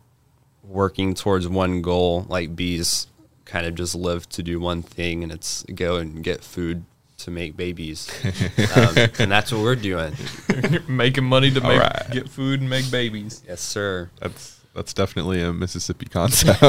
working 0.63 1.13
towards 1.13 1.47
one 1.47 1.81
goal. 1.81 2.25
Like 2.27 2.55
bees 2.55 3.07
kind 3.45 3.65
of 3.65 3.75
just 3.75 3.95
live 3.95 4.27
to 4.29 4.43
do 4.43 4.59
one 4.59 4.81
thing 4.81 5.23
and 5.23 5.31
it's 5.31 5.63
go 5.63 5.97
and 5.97 6.23
get 6.23 6.43
food 6.43 6.85
to 7.19 7.31
make 7.31 7.55
babies. 7.55 8.09
Um, 8.75 8.95
and 9.19 9.31
that's 9.31 9.53
what 9.53 9.61
we're 9.61 9.75
doing. 9.75 10.13
Making 10.87 11.23
money 11.23 11.49
to 11.51 11.61
make 11.61 11.79
right. 11.79 12.05
get 12.11 12.27
food 12.27 12.59
and 12.59 12.69
make 12.69 12.91
babies. 12.91 13.41
yes 13.47 13.61
sir. 13.61 14.09
That's 14.19 14.54
that's 14.75 14.93
definitely 14.93 15.41
a 15.41 15.53
Mississippi 15.53 16.05
concept. 16.07 16.61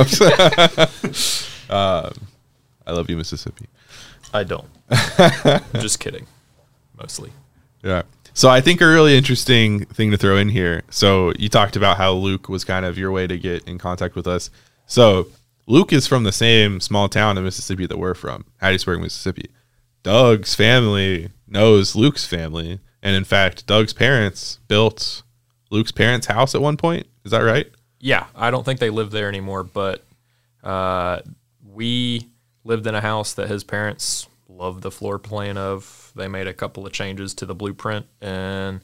um, 1.70 2.12
I 2.86 2.92
love 2.92 3.10
you, 3.10 3.16
Mississippi. 3.16 3.66
I 4.32 4.44
don't. 4.44 4.68
just 5.74 5.98
kidding. 5.98 6.26
Mostly. 6.98 7.32
Yeah. 7.82 8.02
So 8.32 8.48
I 8.48 8.60
think 8.60 8.80
a 8.80 8.86
really 8.86 9.16
interesting 9.16 9.86
thing 9.86 10.10
to 10.10 10.16
throw 10.16 10.36
in 10.36 10.50
here. 10.50 10.82
So 10.90 11.32
you 11.38 11.48
talked 11.48 11.74
about 11.74 11.96
how 11.96 12.12
Luke 12.12 12.48
was 12.48 12.64
kind 12.64 12.84
of 12.84 12.98
your 12.98 13.10
way 13.10 13.26
to 13.26 13.38
get 13.38 13.66
in 13.66 13.78
contact 13.78 14.14
with 14.14 14.26
us. 14.26 14.50
So 14.86 15.28
Luke 15.66 15.92
is 15.92 16.06
from 16.06 16.24
the 16.24 16.32
same 16.32 16.80
small 16.80 17.08
town 17.08 17.36
in 17.38 17.44
Mississippi 17.44 17.86
that 17.86 17.98
we're 17.98 18.14
from, 18.14 18.44
Hattiesburg, 18.62 19.00
Mississippi. 19.00 19.50
Doug's 20.02 20.54
family 20.54 21.30
knows 21.48 21.96
Luke's 21.96 22.26
family, 22.26 22.78
and 23.02 23.16
in 23.16 23.24
fact, 23.24 23.66
Doug's 23.66 23.92
parents 23.92 24.60
built 24.68 25.22
Luke's 25.70 25.90
parents' 25.90 26.26
house 26.28 26.54
at 26.54 26.60
one 26.60 26.76
point. 26.76 27.08
Is 27.24 27.32
that 27.32 27.40
right? 27.40 27.66
Yeah, 28.06 28.26
I 28.36 28.52
don't 28.52 28.62
think 28.62 28.78
they 28.78 28.90
live 28.90 29.10
there 29.10 29.28
anymore, 29.28 29.64
but 29.64 30.04
uh, 30.62 31.22
we 31.68 32.28
lived 32.62 32.86
in 32.86 32.94
a 32.94 33.00
house 33.00 33.34
that 33.34 33.48
his 33.48 33.64
parents 33.64 34.28
loved 34.48 34.82
the 34.82 34.92
floor 34.92 35.18
plan 35.18 35.58
of. 35.58 36.12
They 36.14 36.28
made 36.28 36.46
a 36.46 36.54
couple 36.54 36.86
of 36.86 36.92
changes 36.92 37.34
to 37.34 37.46
the 37.46 37.54
blueprint, 37.54 38.06
and 38.20 38.80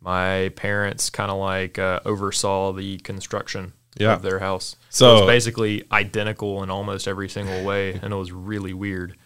my 0.00 0.52
parents 0.54 1.10
kind 1.10 1.32
of 1.32 1.38
like 1.38 1.80
uh, 1.80 1.98
oversaw 2.04 2.72
the 2.72 2.98
construction 2.98 3.72
Yeah. 3.98 4.12
of 4.12 4.22
their 4.22 4.38
house. 4.38 4.76
So- 4.88 5.10
it 5.10 5.20
was 5.22 5.26
basically 5.26 5.84
identical 5.90 6.62
in 6.62 6.70
almost 6.70 7.08
every 7.08 7.28
single 7.28 7.64
way, 7.64 7.94
and 8.00 8.12
it 8.12 8.16
was 8.16 8.30
really 8.30 8.72
weird. 8.72 9.16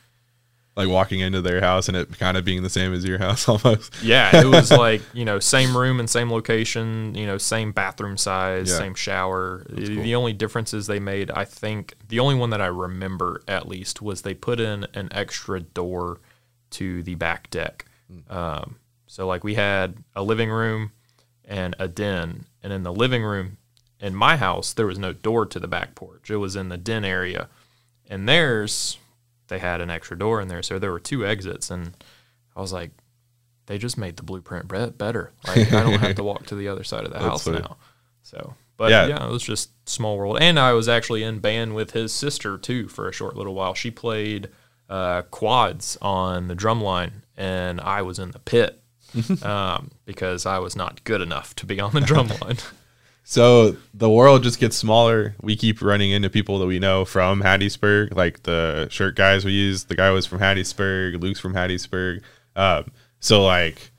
Like 0.77 0.89
walking 0.89 1.21
into 1.21 1.41
their 1.41 1.61
house 1.61 1.87
and 1.87 1.97
it 1.97 2.19
kind 2.19 2.37
of 2.37 2.45
being 2.45 2.65
the 2.65 2.71
same 2.71 2.93
as 2.93 3.05
your 3.05 3.19
house 3.19 3.49
almost. 3.49 3.93
Yeah, 4.03 4.41
it 4.41 4.47
was 4.47 4.71
like 4.87 5.03
you 5.13 5.25
know 5.25 5.39
same 5.39 5.77
room 5.77 6.01
and 6.01 6.11
same 6.11 6.33
location, 6.33 7.15
you 7.15 7.27
know 7.27 7.39
same 7.39 7.71
bathroom 7.73 8.17
size, 8.17 8.71
Yeah. 8.71 8.79
same 8.79 8.95
shower. 8.95 9.65
The, 9.69 9.97
cool. 10.03 10.15
only 10.17 10.33
differences 10.33 10.87
they 10.89 10.99
made, 10.99 11.31
I 11.31 11.45
think, 11.45 11.95
the 12.09 12.19
only 12.19 12.35
one 12.35 12.51
that 12.51 12.61
I 12.61 12.67
remember 12.67 13.43
at 13.47 13.69
least 13.69 14.03
was 14.03 14.23
they 14.23 14.35
put 14.35 14.59
in 14.59 14.87
an 14.95 15.09
extra 15.13 15.61
door 15.61 16.21
to 16.71 17.03
the 17.05 17.15
back 17.15 17.51
deck. 17.51 17.85
Hmm. 18.09 18.37
Um, 18.37 18.77
so 19.07 19.29
like 19.29 19.45
we 19.45 19.55
had 19.55 19.99
a 20.17 20.25
living 20.25 20.51
room, 20.51 20.91
and 21.45 21.77
a 21.79 21.87
den. 21.87 22.47
And 22.63 22.73
in 22.73 22.83
the 22.83 22.93
living 22.93 23.23
room 23.23 23.59
in 24.01 24.15
my 24.15 24.37
house, 24.37 24.73
there 24.73 24.87
was 24.87 24.99
no 24.99 25.13
door 25.13 25.47
to 25.47 25.61
the 25.61 25.69
back 25.69 25.95
porch. 25.95 26.31
It 26.31 26.39
was 26.39 26.57
in 26.57 26.69
the 26.69 26.77
den 26.79 27.05
area. 27.05 27.49
And 28.09 28.29
theirs, 28.29 28.99
they 29.49 29.59
had 29.59 29.81
an 29.81 29.91
extra 29.91 30.19
door 30.19 30.41
in 30.41 30.49
there. 30.49 30.63
So 30.63 30.79
there 30.79 30.93
were 30.93 31.01
two 31.01 31.27
exits. 31.27 31.71
And 31.71 31.93
I 32.57 32.61
was 32.61 32.73
like, 32.73 32.91
they 33.67 33.79
just 33.79 33.97
made 33.99 34.17
the 34.17 34.23
blueprint 34.23 34.69
better. 34.69 35.33
Like 35.47 35.73
I 35.73 35.83
don't 35.83 35.99
have 36.01 36.17
to 36.17 36.25
walk 36.25 36.47
to 36.47 36.55
the 36.55 36.69
other 36.69 36.85
side 36.85 37.05
of 37.05 37.13
the 37.13 37.19
house 37.21 37.45
funny. 37.45 37.61
now. 37.61 37.77
So, 38.23 38.55
but 38.77 38.91
Yeah. 38.91 39.07
yeah. 39.07 39.27
it 39.27 39.31
was 39.31 39.43
just 39.43 39.71
small 39.89 40.17
world. 40.19 40.39
And 40.41 40.59
I 40.59 40.73
was 40.73 40.89
actually 40.89 41.23
in 41.23 41.39
band 41.41 41.75
with 41.75 41.93
his 41.93 42.13
sister 42.13 42.59
too 42.59 42.89
for 42.89 43.09
a 43.09 43.13
short 43.13 43.37
little 43.37 43.55
while. 43.55 43.75
She 43.75 43.91
played 43.91 44.49
uh, 44.89 45.23
quads 45.23 45.97
on 46.03 46.49
the 46.49 46.55
drum 46.55 46.81
line, 46.83 47.23
and 47.39 47.81
I 47.81 48.03
was 48.03 48.19
in 48.19 48.33
the 48.33 48.39
pit 48.39 48.83
um, 49.43 49.91
because 50.05 50.45
I 50.45 50.59
was 50.59 50.77
not 50.77 51.03
good 51.05 51.21
enough 51.23 51.55
to 51.57 51.67
be 51.67 51.81
on 51.81 51.93
the 51.93 52.01
drum 52.03 52.29
line. 52.43 52.59
So 53.27 53.77
the 53.95 54.11
world 54.11 54.43
just 54.43 54.61
gets 54.61 54.77
smaller. 54.77 55.35
We 55.41 55.57
keep 55.57 55.81
running 55.81 56.11
into 56.11 56.29
people 56.29 56.59
that 56.59 56.67
we 56.67 56.79
know 56.79 57.07
from 57.07 57.43
Hattiesburg, 57.43 58.15
like 58.15 58.43
the 58.43 58.87
shirt 58.91 59.17
guys 59.17 59.47
we 59.47 59.53
use. 59.53 59.85
The 59.85 59.97
guy 59.97 60.11
was 60.11 60.27
from 60.27 60.41
Hattiesburg. 60.41 61.21
Luke's 61.21 61.41
from 61.41 61.55
Hattiesburg. 61.55 62.23
Um, 62.55 62.93
so 63.21 63.43
like, 63.43 63.91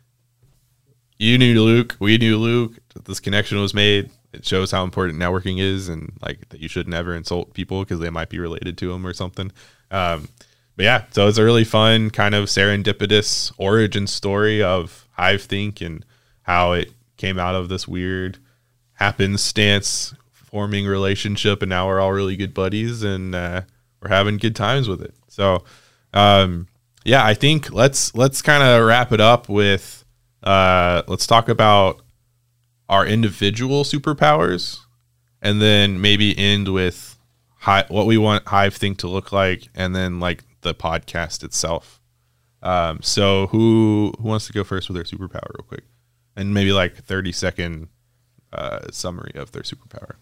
you 1.18 1.40
knew 1.40 1.60
Luke, 1.64 1.96
we 2.00 2.20
knew 2.20 2.38
Luke. 2.38 2.74
This 3.06 3.20
connection 3.20 3.60
was 3.60 3.74
made. 3.74 4.12
It 4.32 4.46
shows 4.46 4.70
how 4.70 4.84
important 4.84 5.18
networking 5.18 5.60
is, 5.60 5.90
and 5.90 6.14
like 6.22 6.48
that 6.50 6.60
you 6.60 6.68
should 6.68 6.88
never 6.88 7.16
insult 7.16 7.54
people 7.54 7.80
because 7.80 8.00
they 8.00 8.10
might 8.10 8.30
be 8.30 8.38
related 8.38 8.78
to 8.78 8.92
them 8.92 9.08
or 9.08 9.14
something. 9.14 9.52
Um, 9.90 10.28
but 10.76 10.84
yeah, 10.84 11.06
so 11.12 11.28
it's 11.28 11.38
a 11.38 11.44
really 11.44 11.64
fun 11.64 12.12
kind 12.12 12.36
of 12.36 12.46
serendipitous 12.46 13.52
origin 13.58 14.08
story 14.08 14.62
of 14.62 15.08
Hive 15.12 15.42
Think 15.42 15.82
and 15.82 16.06
how 16.44 16.74
it 16.74 16.92
came 17.18 17.40
out 17.40 17.56
of 17.56 17.70
this 17.70 17.88
weird 17.88 18.38
happenstance 18.96 20.14
forming 20.32 20.86
relationship 20.86 21.62
and 21.62 21.70
now 21.70 21.88
we're 21.88 22.00
all 22.00 22.12
really 22.12 22.36
good 22.36 22.54
buddies 22.54 23.04
and 23.04 23.36
uh, 23.36 23.62
we're 24.02 24.10
having 24.10 24.38
good 24.38 24.56
times 24.56 24.88
with 24.88 25.02
it. 25.02 25.14
So 25.28 25.64
um, 26.14 26.68
yeah 27.06 27.24
i 27.24 27.34
think 27.34 27.72
let's 27.72 28.14
let's 28.16 28.42
kind 28.42 28.64
of 28.64 28.84
wrap 28.84 29.14
it 29.14 29.22
up 29.22 29.48
with 29.48 30.04
uh, 30.44 31.02
let's 31.08 31.26
talk 31.26 31.50
about 31.50 32.02
our 32.88 33.04
individual 33.06 33.84
superpowers 33.84 34.78
and 35.42 35.60
then 35.60 36.00
maybe 36.00 36.38
end 36.38 36.68
with 36.72 37.18
what 37.88 38.06
we 38.06 38.16
want 38.16 38.48
hive 38.48 38.76
think 38.76 39.00
to 39.00 39.08
look 39.08 39.32
like 39.32 39.70
and 39.74 39.96
then 39.96 40.20
like 40.20 40.44
the 40.62 40.76
podcast 40.76 41.44
itself. 41.44 42.00
Um, 42.62 43.00
so 43.02 43.48
who 43.48 44.14
who 44.20 44.28
wants 44.28 44.46
to 44.48 44.54
go 44.54 44.64
first 44.64 44.88
with 44.88 44.96
their 44.96 45.04
superpower 45.04 45.50
real 45.58 45.66
quick? 45.68 45.84
And 46.36 46.54
maybe 46.54 46.72
like 46.72 46.96
30 46.96 47.32
second 47.32 47.88
uh, 48.54 48.92
summary 48.92 49.32
of 49.36 49.52
their 49.52 49.64
superpower. 49.64 50.16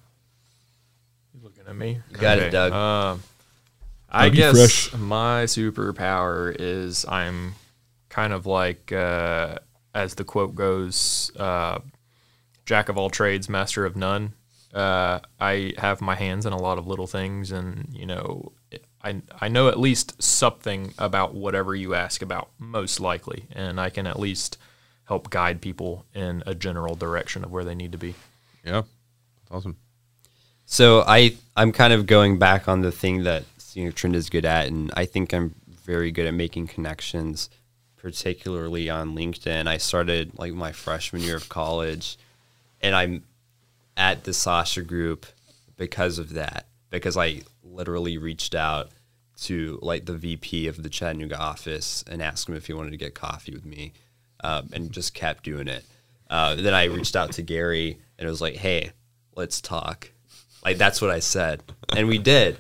You 1.34 1.42
looking 1.44 1.66
at 1.68 1.76
me. 1.76 2.00
got 2.14 2.40
it, 2.40 2.52
Doug. 2.52 2.72
Um, 2.72 3.24
I 4.10 4.30
guess 4.30 4.88
Fresh. 4.88 5.02
my 5.02 5.44
superpower 5.46 6.56
is 6.58 7.06
I'm 7.08 7.56
kind 8.10 8.32
of 8.32 8.46
like, 8.46 8.92
uh, 8.92 9.56
as 9.96 10.16
the 10.16 10.24
quote 10.24 10.54
goes, 10.54 11.32
uh, 11.38 11.80
jack 12.66 12.90
of 12.90 12.98
all 12.98 13.10
trades, 13.10 13.50
master 13.50 13.86
of 13.86 13.96
none. 13.96 14.34
Uh, 14.74 15.20
I 15.40 15.74
have 15.78 16.02
my 16.02 16.16
hands 16.16 16.46
in 16.46 16.54
a 16.54 16.58
lot 16.58 16.78
of 16.78 16.88
little 16.88 17.08
things, 17.08 17.52
and 17.52 17.88
you 17.92 18.06
know, 18.06 18.54
I 19.04 19.22
I 19.40 19.48
know 19.48 19.68
at 19.68 19.80
least 19.80 20.22
something 20.22 20.94
about 20.98 21.36
whatever 21.36 21.76
you 21.76 21.94
ask 21.94 22.22
about, 22.22 22.50
most 22.58 23.00
likely, 23.00 23.46
and 23.52 23.80
I 23.80 23.90
can 23.90 24.08
at 24.08 24.20
least 24.20 24.58
help 25.06 25.30
guide 25.30 25.62
people 25.62 26.06
in 26.14 26.44
a 26.46 26.56
general 26.56 26.96
direction 26.96 27.44
of 27.44 27.52
where 27.52 27.64
they 27.64 27.76
need 27.76 27.92
to 27.92 27.98
be. 27.98 28.16
Yeah, 28.66 28.84
awesome. 29.52 29.78
So 30.66 31.04
I 31.06 31.36
I'm 31.56 31.72
kind 31.72 31.94
of 31.94 32.06
going 32.06 32.40
back 32.40 32.68
on 32.68 32.82
the 32.82 32.92
thing 32.92 33.24
that 33.24 33.44
Scenic 33.58 33.96
Trend 33.96 34.16
is 34.16 34.30
good 34.30 34.46
at, 34.46 34.68
and 34.68 34.92
I 34.96 35.06
think 35.06 35.34
I'm 35.34 35.56
very 35.68 36.12
good 36.12 36.26
at 36.26 36.34
making 36.34 36.68
connections, 36.68 37.50
particularly 37.98 38.90
on 38.90 39.16
LinkedIn. 39.16 39.68
I 39.68 39.78
started 39.78 40.38
like 40.38 40.54
my 40.54 40.72
freshman 40.72 41.22
year 41.22 41.36
of 41.36 41.50
college, 41.50 42.18
and 42.82 42.96
I'm 42.96 43.24
at 43.98 44.24
the 44.24 44.34
Sasha 44.34 44.82
group 44.82 45.26
because 45.78 46.18
of 46.20 46.34
that. 46.34 46.66
Because 46.90 47.18
I 47.18 47.42
literally 47.64 48.18
reached 48.18 48.54
out 48.54 48.90
to 49.42 49.80
like 49.82 50.06
the 50.06 50.16
VP 50.16 50.68
of 50.68 50.84
the 50.84 50.90
Chattanooga 50.90 51.38
office 51.38 52.04
and 52.10 52.22
asked 52.22 52.48
him 52.48 52.56
if 52.56 52.68
he 52.68 52.74
wanted 52.74 52.92
to 52.92 52.98
get 52.98 53.16
coffee 53.16 53.52
with 53.54 53.66
me, 53.66 53.94
um, 54.44 54.70
and 54.74 54.92
just 54.92 55.14
kept 55.14 55.44
doing 55.44 55.68
it. 55.68 55.84
Uh, 56.30 56.56
then 56.56 56.74
I 56.74 56.86
reached 56.86 57.16
out 57.16 57.32
to 57.34 57.42
Gary 57.42 57.98
and 58.18 58.28
it 58.28 58.30
was 58.30 58.42
like, 58.42 58.56
"Hey, 58.56 58.92
let's 59.36 59.62
talk." 59.62 60.10
Like 60.64 60.78
that's 60.78 61.02
what 61.02 61.10
I 61.12 61.20
said, 61.20 61.62
and 61.96 62.08
we 62.08 62.18
did. 62.18 62.58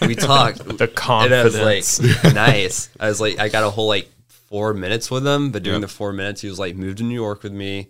We 0.00 0.14
talked. 0.14 0.58
The 0.64 0.70
And 0.70 1.34
I 1.34 1.42
was 1.44 1.54
confidence. 1.56 2.24
like, 2.24 2.34
nice. 2.34 2.88
I 3.00 3.08
was 3.08 3.20
like, 3.20 3.38
I 3.40 3.48
got 3.48 3.64
a 3.64 3.70
whole 3.70 3.88
like 3.88 4.08
four 4.28 4.72
minutes 4.74 5.10
with 5.10 5.26
him, 5.26 5.50
but 5.50 5.62
during 5.64 5.80
Yeah. 5.80 5.86
the 5.86 5.92
four 5.92 6.12
minutes, 6.12 6.40
he 6.42 6.48
was 6.48 6.58
like, 6.60 6.76
move 6.76 6.96
to 6.96 7.02
New 7.02 7.14
York 7.14 7.42
with 7.42 7.52
me. 7.52 7.88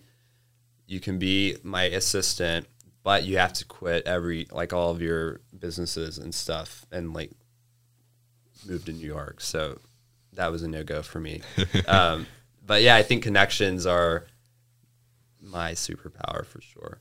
You 0.87 1.01
can 1.01 1.19
be 1.19 1.57
my 1.63 1.85
assistant, 1.85 2.67
but 3.03 3.25
you 3.25 3.37
have 3.39 3.53
to 3.55 3.65
quit 3.67 4.07
every 4.07 4.47
like 4.51 4.73
all 4.73 4.91
of 4.91 5.03
your 5.03 5.41
businesses 5.59 6.17
and 6.19 6.35
stuff 6.35 6.87
and 6.91 7.13
like 7.13 7.31
move 8.67 8.85
to 8.87 8.93
New 8.93 9.07
York. 9.07 9.41
So 9.41 9.79
that 10.35 10.51
was 10.51 10.63
a 10.63 10.69
no 10.69 10.83
go 10.85 11.03
for 11.03 11.21
me. 11.21 11.43
um, 11.87 12.27
but 12.73 12.81
yeah, 12.81 12.97
I 12.97 13.03
think 13.03 13.23
connections 13.23 13.85
are 13.85 14.25
my 15.43 15.73
superpower 15.73 16.47
for 16.47 16.63
sure. 16.63 17.01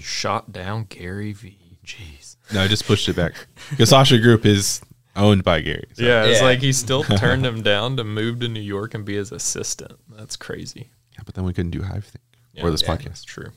Shot 0.00 0.50
down 0.50 0.86
Gary 0.88 1.32
V. 1.32 1.56
Jeez. 1.86 2.34
No, 2.52 2.60
I 2.62 2.66
just 2.66 2.84
pushed 2.84 3.08
it 3.08 3.14
back 3.14 3.46
because 3.70 3.90
Sasha 3.90 4.18
Group 4.18 4.44
is 4.44 4.80
owned 5.14 5.44
by 5.44 5.60
Gary. 5.60 5.86
so- 5.92 6.02
Yeah, 6.02 6.24
it's 6.24 6.40
Yeah. 6.40 6.46
like 6.46 6.58
he 6.58 6.72
still 6.72 7.04
turned 7.18 7.46
him 7.46 7.62
down 7.62 7.96
to 7.98 8.02
move 8.02 8.40
to 8.40 8.48
New 8.48 8.58
York 8.58 8.92
and 8.94 9.04
be 9.04 9.14
his 9.14 9.30
assistant. 9.30 9.92
That's 10.10 10.34
crazy. 10.34 10.90
Yeah, 11.12 11.20
but 11.24 11.36
then 11.36 11.44
we 11.44 11.52
couldn't 11.52 11.70
do 11.70 11.82
Hive 11.82 12.06
Think 12.06 12.64
or 12.64 12.72
this 12.72 12.82
Yeah. 12.82 12.96
podcast. 12.96 13.24
True. 13.24 13.52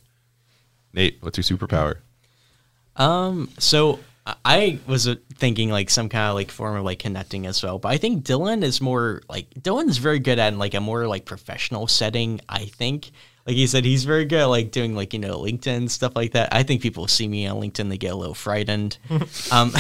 Nate, 0.94 1.18
what's 1.22 1.40
your 1.40 1.58
superpower? 1.58 1.96
Um, 2.98 3.50
so 3.58 4.00
I- 4.44 4.80
was 4.88 5.08
uh, 5.08 5.16
thinking 5.36 5.70
like 5.70 5.90
some 5.90 6.10
kind 6.10 6.30
of 6.30 6.36
like 6.36 6.52
form 6.52 6.76
of 6.76 6.84
like 6.84 7.00
connecting 7.00 7.46
as 7.46 7.64
well, 7.64 7.80
but 7.80 7.90
I 7.90 7.98
think 7.98 8.24
Dylan 8.26 8.64
is 8.64 8.82
more 8.82 9.22
like 9.30 9.50
Dylan's 9.56 9.98
very 9.98 10.20
good 10.20 10.40
at 10.40 10.56
like 10.58 10.74
a 10.74 10.82
more 10.82 11.08
like 11.08 11.26
professional 11.26 11.88
setting. 11.88 12.42
I 12.50 12.66
think, 12.66 13.12
like 13.46 13.56
he 13.56 13.68
said, 13.68 13.86
he's 13.86 14.04
very 14.06 14.26
good 14.26 14.40
at 14.42 14.46
like 14.46 14.72
doing 14.72 14.96
like 14.96 15.14
you 15.14 15.20
know 15.20 15.40
LinkedIn 15.40 15.90
stuff 15.90 16.16
like 16.16 16.34
that. 16.34 16.54
I 16.54 16.64
think 16.64 16.82
people 16.82 17.08
see 17.08 17.28
me 17.28 17.48
on 17.48 17.62
LinkedIn, 17.62 17.90
they 17.90 17.98
get 17.98 18.14
a 18.14 18.18
little 18.18 18.34
frightened. 18.34 18.98
um, 19.52 19.72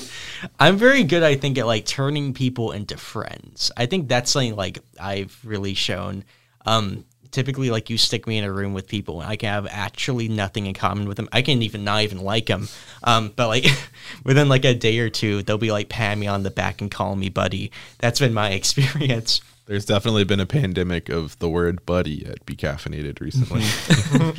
I'm 0.60 0.76
very 0.76 1.02
good, 1.04 1.22
I 1.22 1.34
think, 1.34 1.58
at 1.58 1.66
like 1.66 1.84
turning 1.84 2.34
people 2.34 2.72
into 2.72 2.96
friends. 2.96 3.72
I 3.76 3.86
think 3.86 4.08
that's 4.08 4.30
something 4.30 4.54
like 4.56 4.78
I've 5.00 5.36
really 5.44 5.74
shown. 5.74 6.24
Um, 6.66 7.04
typically, 7.30 7.70
like 7.70 7.90
you 7.90 7.98
stick 7.98 8.26
me 8.26 8.38
in 8.38 8.44
a 8.44 8.52
room 8.52 8.74
with 8.74 8.88
people, 8.88 9.20
and 9.20 9.30
I 9.30 9.36
can 9.36 9.52
have 9.52 9.66
actually 9.70 10.28
nothing 10.28 10.66
in 10.66 10.74
common 10.74 11.08
with 11.08 11.16
them. 11.16 11.28
I 11.32 11.42
can 11.42 11.62
even 11.62 11.84
not 11.84 12.02
even 12.02 12.18
like 12.18 12.46
them. 12.46 12.68
Um, 13.02 13.32
but 13.34 13.48
like 13.48 13.66
within 14.24 14.48
like 14.48 14.64
a 14.64 14.74
day 14.74 14.98
or 14.98 15.10
two, 15.10 15.42
they'll 15.42 15.58
be 15.58 15.72
like 15.72 15.88
patting 15.88 16.20
me 16.20 16.26
on 16.26 16.42
the 16.42 16.50
back 16.50 16.80
and 16.80 16.90
calling 16.90 17.18
me 17.18 17.28
buddy. 17.28 17.70
That's 17.98 18.20
been 18.20 18.34
my 18.34 18.50
experience. 18.52 19.40
There's 19.66 19.84
definitely 19.84 20.24
been 20.24 20.40
a 20.40 20.46
pandemic 20.46 21.10
of 21.10 21.38
the 21.40 21.48
word 21.48 21.84
buddy 21.84 22.24
at 22.24 22.46
Be 22.46 22.56
Caffeinated 22.56 23.20
recently. 23.20 23.62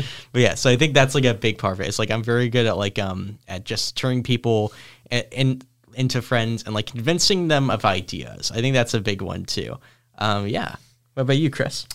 But 0.32 0.42
yeah, 0.42 0.56
so 0.56 0.70
I 0.70 0.76
think 0.76 0.94
that's 0.94 1.14
like 1.14 1.26
a 1.26 1.34
big 1.36 1.58
part 1.58 1.74
of 1.74 1.82
it. 1.82 1.88
It's 1.88 2.00
like 2.00 2.10
I'm 2.12 2.24
very 2.24 2.50
good 2.50 2.66
at 2.66 2.78
like 2.78 2.98
um 2.98 3.38
at 3.48 3.64
just 3.64 3.96
turning 3.96 4.24
people 4.24 4.74
in, 5.12 5.24
in 5.32 5.62
into 5.94 6.22
friends 6.22 6.64
and 6.64 6.74
like 6.74 6.88
convincing 6.88 7.48
them 7.48 7.70
of 7.70 7.86
ideas. 7.86 8.52
I 8.52 8.62
think 8.62 8.74
that's 8.74 8.94
a 8.94 9.02
big 9.02 9.22
one 9.22 9.46
too. 9.46 9.78
Um, 10.18 10.48
yeah. 10.48 10.76
What 11.14 11.24
about 11.24 11.38
you, 11.38 11.50
Chris? 11.50 11.88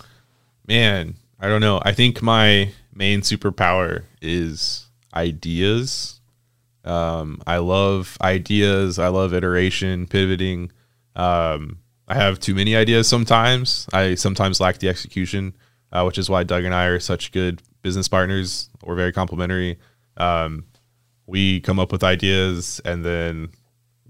Man, 0.66 1.16
I 1.38 1.48
don't 1.48 1.60
know. 1.60 1.80
I 1.84 1.92
think 1.92 2.22
my 2.22 2.72
main 2.94 3.20
superpower 3.20 4.04
is 4.22 4.88
ideas. 5.14 6.20
Um, 6.84 7.42
I 7.46 7.58
love 7.58 8.16
ideas. 8.20 8.98
I 8.98 9.08
love 9.08 9.34
iteration, 9.34 10.06
pivoting. 10.06 10.72
Um, 11.16 11.78
I 12.08 12.14
have 12.14 12.38
too 12.38 12.54
many 12.54 12.76
ideas 12.76 13.08
sometimes. 13.08 13.86
I 13.92 14.14
sometimes 14.14 14.60
lack 14.60 14.78
the 14.78 14.88
execution, 14.88 15.54
uh, 15.92 16.04
which 16.04 16.18
is 16.18 16.28
why 16.28 16.44
Doug 16.44 16.64
and 16.64 16.74
I 16.74 16.86
are 16.86 17.00
such 17.00 17.32
good 17.32 17.62
business 17.82 18.08
partners. 18.08 18.68
We're 18.82 18.94
very 18.94 19.12
complementary. 19.12 19.78
Um, 20.16 20.64
we 21.26 21.60
come 21.60 21.78
up 21.78 21.92
with 21.92 22.04
ideas 22.04 22.80
and 22.84 23.04
then 23.04 23.50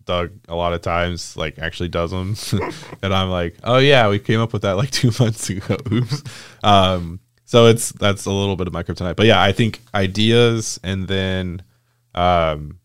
Doug 0.05 0.33
a 0.49 0.55
lot 0.55 0.73
of 0.73 0.83
times 0.83 1.37
like 1.37 1.59
actually 1.59 1.89
does 1.89 2.11
them, 2.11 2.37
and 3.03 3.15
I'm 3.15 3.31
like, 3.31 3.57
oh 3.65 3.79
yeah, 3.79 4.09
we 4.09 4.19
came 4.19 4.41
up 4.41 4.53
with 4.53 4.63
that 4.63 4.77
like 4.77 4.91
two 4.93 5.11
months 5.21 5.49
ago. 5.51 5.77
Oops. 5.93 6.23
Um, 6.63 7.21
so 7.45 7.67
it's 7.67 7.93
that's 7.93 8.27
a 8.27 8.31
little 8.31 8.57
bit 8.57 8.67
of 8.67 8.73
my 8.73 8.83
kryptonite, 8.83 9.17
but 9.17 9.27
yeah, 9.27 9.43
I 9.43 9.53
think 9.53 9.81
ideas, 9.95 10.81
and 10.83 11.07
then 11.07 11.63
um, 12.15 12.79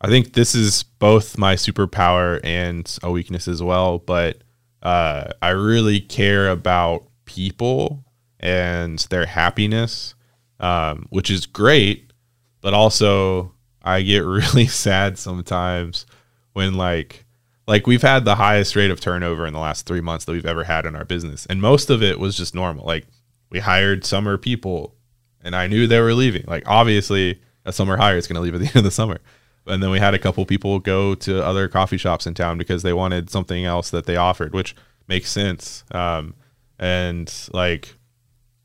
I 0.00 0.08
think 0.08 0.34
this 0.34 0.54
is 0.54 0.82
both 0.82 1.38
my 1.38 1.54
superpower 1.54 2.40
and 2.44 2.98
a 3.02 3.10
weakness 3.10 3.48
as 3.48 3.62
well. 3.62 3.98
But 3.98 4.42
uh, 4.82 5.30
I 5.40 5.50
really 5.50 6.00
care 6.00 6.50
about 6.50 7.04
people 7.24 8.04
and 8.38 8.98
their 9.10 9.26
happiness, 9.26 10.14
um, 10.60 11.06
which 11.08 11.30
is 11.30 11.46
great. 11.46 12.12
But 12.60 12.74
also, 12.74 13.52
I 13.82 14.02
get 14.02 14.18
really 14.24 14.66
sad 14.66 15.18
sometimes 15.18 16.06
when 16.54 16.74
like 16.74 17.24
like 17.66 17.86
we've 17.86 18.02
had 18.02 18.24
the 18.24 18.36
highest 18.36 18.74
rate 18.76 18.90
of 18.90 19.00
turnover 19.00 19.46
in 19.46 19.52
the 19.52 19.60
last 19.60 19.86
three 19.86 20.00
months 20.00 20.24
that 20.24 20.32
we've 20.32 20.46
ever 20.46 20.64
had 20.64 20.86
in 20.86 20.96
our 20.96 21.04
business, 21.04 21.46
and 21.46 21.60
most 21.60 21.90
of 21.90 22.02
it 22.02 22.18
was 22.18 22.36
just 22.36 22.54
normal. 22.54 22.86
Like 22.86 23.06
we 23.50 23.60
hired 23.60 24.04
summer 24.04 24.38
people, 24.38 24.94
and 25.42 25.54
I 25.54 25.66
knew 25.66 25.86
they 25.86 26.00
were 26.00 26.14
leaving. 26.14 26.44
Like 26.46 26.64
obviously, 26.66 27.40
a 27.64 27.72
summer 27.72 27.96
hire 27.96 28.16
is 28.16 28.26
going 28.26 28.36
to 28.36 28.40
leave 28.40 28.54
at 28.54 28.60
the 28.60 28.66
end 28.68 28.76
of 28.76 28.84
the 28.84 28.90
summer. 28.90 29.18
And 29.66 29.82
then 29.82 29.90
we 29.90 29.98
had 29.98 30.12
a 30.12 30.18
couple 30.18 30.44
people 30.44 30.78
go 30.78 31.14
to 31.14 31.42
other 31.42 31.68
coffee 31.68 31.96
shops 31.96 32.26
in 32.26 32.34
town 32.34 32.58
because 32.58 32.82
they 32.82 32.92
wanted 32.92 33.30
something 33.30 33.64
else 33.64 33.90
that 33.90 34.04
they 34.04 34.16
offered, 34.16 34.52
which 34.52 34.76
makes 35.08 35.30
sense. 35.30 35.84
Um, 35.90 36.34
and 36.78 37.32
like 37.52 37.94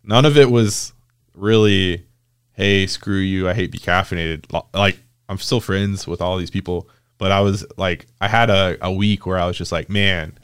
none 0.04 0.26
of 0.26 0.38
it 0.38 0.52
was 0.52 0.94
really, 1.34 2.06
hey, 2.52 2.86
screw 2.86 3.20
you, 3.20 3.48
I 3.48 3.54
hate 3.54 3.72
caffeinated. 3.72 4.46
Like 4.74 5.00
I'm 5.30 5.38
still 5.38 5.62
friends 5.62 6.06
with 6.06 6.22
all 6.22 6.38
these 6.38 6.52
people, 6.52 6.90
but 7.20 7.32
I 7.32 7.42
was 7.42 7.64
like, 7.78 8.08
I 8.20 8.28
had 8.28 8.50
a, 8.50 8.78
a 8.82 8.92
week 8.92 9.28
where 9.28 9.38
I 9.38 9.46
was 9.46 9.58
just 9.58 9.72
like, 9.72 9.90
man, 9.90 10.36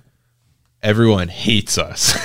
everyone 0.84 1.30
hates 1.30 1.80
us. 1.80 2.16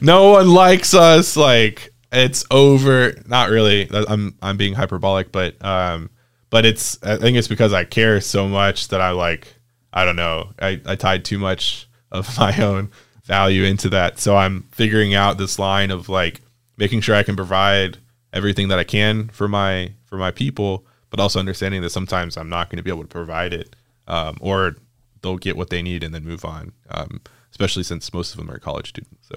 no 0.02 0.32
one 0.32 0.48
likes 0.48 0.94
us. 0.94 1.36
Like 1.36 1.92
it's 2.10 2.44
over. 2.50 3.14
Not 3.26 3.50
really. 3.50 3.88
I'm 3.92 4.36
I'm 4.42 4.56
being 4.56 4.74
hyperbolic, 4.74 5.30
but 5.30 5.62
um, 5.64 6.10
but 6.50 6.66
it's 6.66 6.98
I 7.02 7.16
think 7.16 7.36
it's 7.36 7.48
because 7.48 7.72
I 7.72 7.84
care 7.84 8.20
so 8.20 8.48
much 8.48 8.88
that 8.88 9.00
I 9.00 9.10
like 9.10 9.54
I 9.92 10.04
don't 10.04 10.16
know. 10.16 10.50
I, 10.60 10.80
I 10.84 10.96
tied 10.96 11.24
too 11.24 11.38
much 11.38 11.88
of 12.10 12.36
my 12.38 12.56
own 12.60 12.90
value 13.24 13.64
into 13.64 13.90
that. 13.90 14.18
So 14.18 14.36
I'm 14.36 14.62
figuring 14.72 15.14
out 15.14 15.38
this 15.38 15.58
line 15.58 15.90
of 15.90 16.08
like 16.08 16.40
making 16.76 17.02
sure 17.02 17.14
I 17.14 17.22
can 17.22 17.36
provide 17.36 17.98
everything 18.32 18.68
that 18.68 18.78
I 18.78 18.84
can 18.84 19.28
for 19.28 19.46
my 19.46 19.92
for 20.06 20.16
my 20.16 20.30
people, 20.30 20.86
but 21.10 21.20
also 21.20 21.38
understanding 21.38 21.82
that 21.82 21.90
sometimes 21.90 22.36
I'm 22.36 22.48
not 22.48 22.70
going 22.70 22.78
to 22.78 22.82
be 22.82 22.90
able 22.90 23.02
to 23.02 23.08
provide 23.08 23.52
it, 23.52 23.76
um, 24.06 24.38
or 24.40 24.76
they'll 25.22 25.38
get 25.38 25.56
what 25.56 25.70
they 25.70 25.82
need 25.82 26.02
and 26.02 26.14
then 26.14 26.24
move 26.24 26.44
on. 26.44 26.72
Um, 26.90 27.20
especially 27.50 27.82
since 27.82 28.12
most 28.12 28.32
of 28.32 28.38
them 28.38 28.50
are 28.50 28.58
college 28.58 28.90
students. 28.90 29.28
So, 29.28 29.34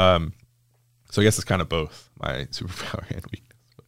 um, 0.00 0.32
so 1.10 1.22
I 1.22 1.24
guess 1.24 1.38
it's 1.38 1.44
kind 1.44 1.62
of 1.62 1.68
both 1.68 2.10
my 2.20 2.32
superpower 2.50 3.08
and 3.10 3.24
weakness. 3.26 3.58
But 3.76 3.86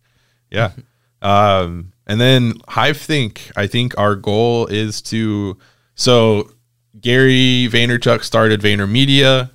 yeah. 0.51 0.71
um, 1.23 1.93
and 2.07 2.21
then 2.21 2.55
Hive 2.69 2.97
Think, 2.97 3.51
I 3.57 3.67
think 3.67 3.97
our 3.99 4.15
goal 4.15 4.67
is 4.67 5.01
to 5.03 5.59
so 5.95 6.51
Gary 7.01 7.69
Vaynerchuk 7.71 8.23
started 8.23 8.61
VaynerMedia. 8.61 9.51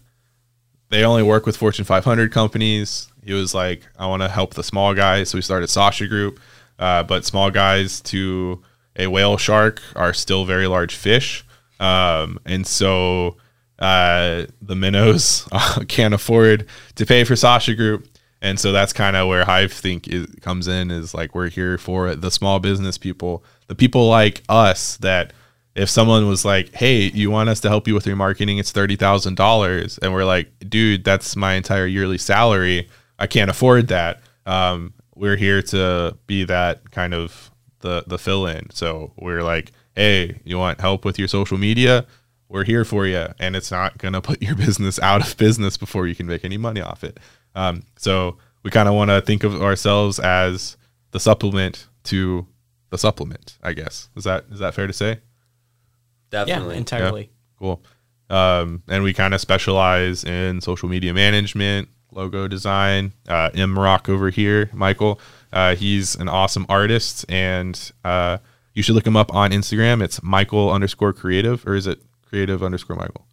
They 0.89 1.03
only 1.03 1.23
work 1.23 1.45
with 1.45 1.57
Fortune 1.57 1.85
500 1.85 2.31
companies. 2.31 3.11
He 3.23 3.33
was 3.33 3.53
like, 3.53 3.83
I 3.97 4.07
want 4.07 4.23
to 4.23 4.29
help 4.29 4.55
the 4.55 4.63
small 4.63 4.95
guys. 4.95 5.29
So 5.29 5.37
we 5.37 5.41
started 5.41 5.67
Sasha 5.67 6.07
Group. 6.07 6.39
Uh, 6.79 7.03
but 7.03 7.25
small 7.25 7.51
guys 7.51 8.01
to 8.01 8.63
a 8.95 9.07
whale 9.07 9.37
shark 9.37 9.81
are 9.95 10.13
still 10.13 10.45
very 10.45 10.65
large 10.65 10.95
fish. 10.95 11.45
Um, 11.79 12.39
and 12.45 12.65
so 12.65 13.37
uh, 13.77 14.45
the 14.61 14.75
minnows 14.75 15.47
can't 15.87 16.13
afford 16.13 16.67
to 16.95 17.05
pay 17.05 17.23
for 17.23 17.35
Sasha 17.35 17.75
Group. 17.75 18.07
And 18.41 18.59
so 18.59 18.71
that's 18.71 18.93
kind 18.93 19.15
of 19.15 19.27
where 19.27 19.43
Hive 19.43 19.73
Think 19.73 20.07
is, 20.07 20.27
comes 20.41 20.67
in 20.67 20.91
is 20.91 21.13
like 21.13 21.35
we're 21.35 21.49
here 21.49 21.77
for 21.77 22.15
the 22.15 22.31
small 22.31 22.59
business 22.59 22.97
people, 22.97 23.43
the 23.67 23.75
people 23.75 24.07
like 24.07 24.41
us 24.47 24.95
that 24.97 25.33
if 25.75 25.89
someone 25.89 26.27
was 26.27 26.45
like, 26.45 26.73
"Hey, 26.73 27.11
you 27.11 27.29
want 27.31 27.49
us 27.49 27.59
to 27.61 27.69
help 27.69 27.87
you 27.87 27.93
with 27.93 28.07
your 28.07 28.15
marketing? 28.15 28.57
It's 28.57 28.71
thirty 28.71 28.95
thousand 28.95 29.35
dollars," 29.35 29.97
and 29.99 30.13
we're 30.13 30.25
like, 30.25 30.51
"Dude, 30.67 31.03
that's 31.03 31.35
my 31.35 31.53
entire 31.53 31.85
yearly 31.85 32.17
salary. 32.17 32.89
I 33.17 33.27
can't 33.27 33.49
afford 33.49 33.89
that." 33.89 34.21
Um, 34.45 34.93
we're 35.19 35.35
here 35.35 35.61
to 35.61 36.17
be 36.27 36.45
that 36.45 36.91
kind 36.91 37.13
of 37.13 37.51
the 37.81 38.03
the 38.07 38.17
fill 38.17 38.47
in. 38.47 38.69
So 38.71 39.11
we're 39.17 39.43
like, 39.43 39.71
"Hey, 39.95 40.39
you 40.45 40.57
want 40.57 40.79
help 40.79 41.03
with 41.03 41.19
your 41.19 41.27
social 41.27 41.57
media? 41.57 42.05
We're 42.47 42.63
here 42.63 42.85
for 42.85 43.05
you, 43.05 43.27
and 43.37 43.55
it's 43.55 43.69
not 43.69 43.97
gonna 43.97 44.21
put 44.29 44.41
your 44.41 44.55
business 44.55 44.97
out 44.99 45.25
of 45.27 45.37
business 45.37 45.77
before 45.77 46.07
you 46.07 46.15
can 46.15 46.25
make 46.25 46.45
any 46.45 46.57
money 46.57 46.81
off 46.81 47.03
it." 47.03 47.19
Um, 47.53 47.83
so 47.97 48.37
we 48.63 48.71
kind 48.71 48.87
of 48.87 48.95
want 48.95 49.09
to 49.11 49.21
think 49.21 49.43
of 49.43 49.61
ourselves 49.61 50.19
as 50.19 50.77
the 51.11 51.19
supplement 51.19 51.87
to 52.05 52.47
the 52.89 52.97
supplement. 52.97 53.57
I 53.61 53.73
guess 53.73 54.09
is 54.15 54.23
that 54.23 54.45
is 54.51 54.59
that 54.59 54.73
fair 54.73 54.87
to 54.87 54.93
say? 54.93 55.19
Definitely. 56.29 56.75
Yeah, 56.75 56.79
entirely. 56.79 57.21
Yeah, 57.21 57.27
cool. 57.59 57.83
Um, 58.29 58.83
and 58.87 59.03
we 59.03 59.13
kind 59.13 59.33
of 59.33 59.41
specialize 59.41 60.23
in 60.23 60.61
social 60.61 60.87
media 60.87 61.13
management, 61.13 61.89
logo 62.11 62.47
design. 62.47 63.13
Uh, 63.27 63.49
M 63.53 63.77
Rock 63.77 64.09
over 64.09 64.29
here, 64.29 64.69
Michael. 64.73 65.19
Uh, 65.51 65.75
he's 65.75 66.15
an 66.15 66.29
awesome 66.29 66.65
artist, 66.69 67.25
and 67.29 67.91
uh, 68.03 68.37
you 68.73 68.83
should 68.83 68.95
look 68.95 69.07
him 69.07 69.17
up 69.17 69.33
on 69.33 69.51
Instagram. 69.51 70.03
It's 70.03 70.21
Michael 70.21 70.71
underscore 70.71 71.13
creative, 71.13 71.65
or 71.67 71.75
is 71.75 71.87
it 71.87 71.99
creative 72.27 72.63
underscore 72.63 72.95
Michael? 72.95 73.25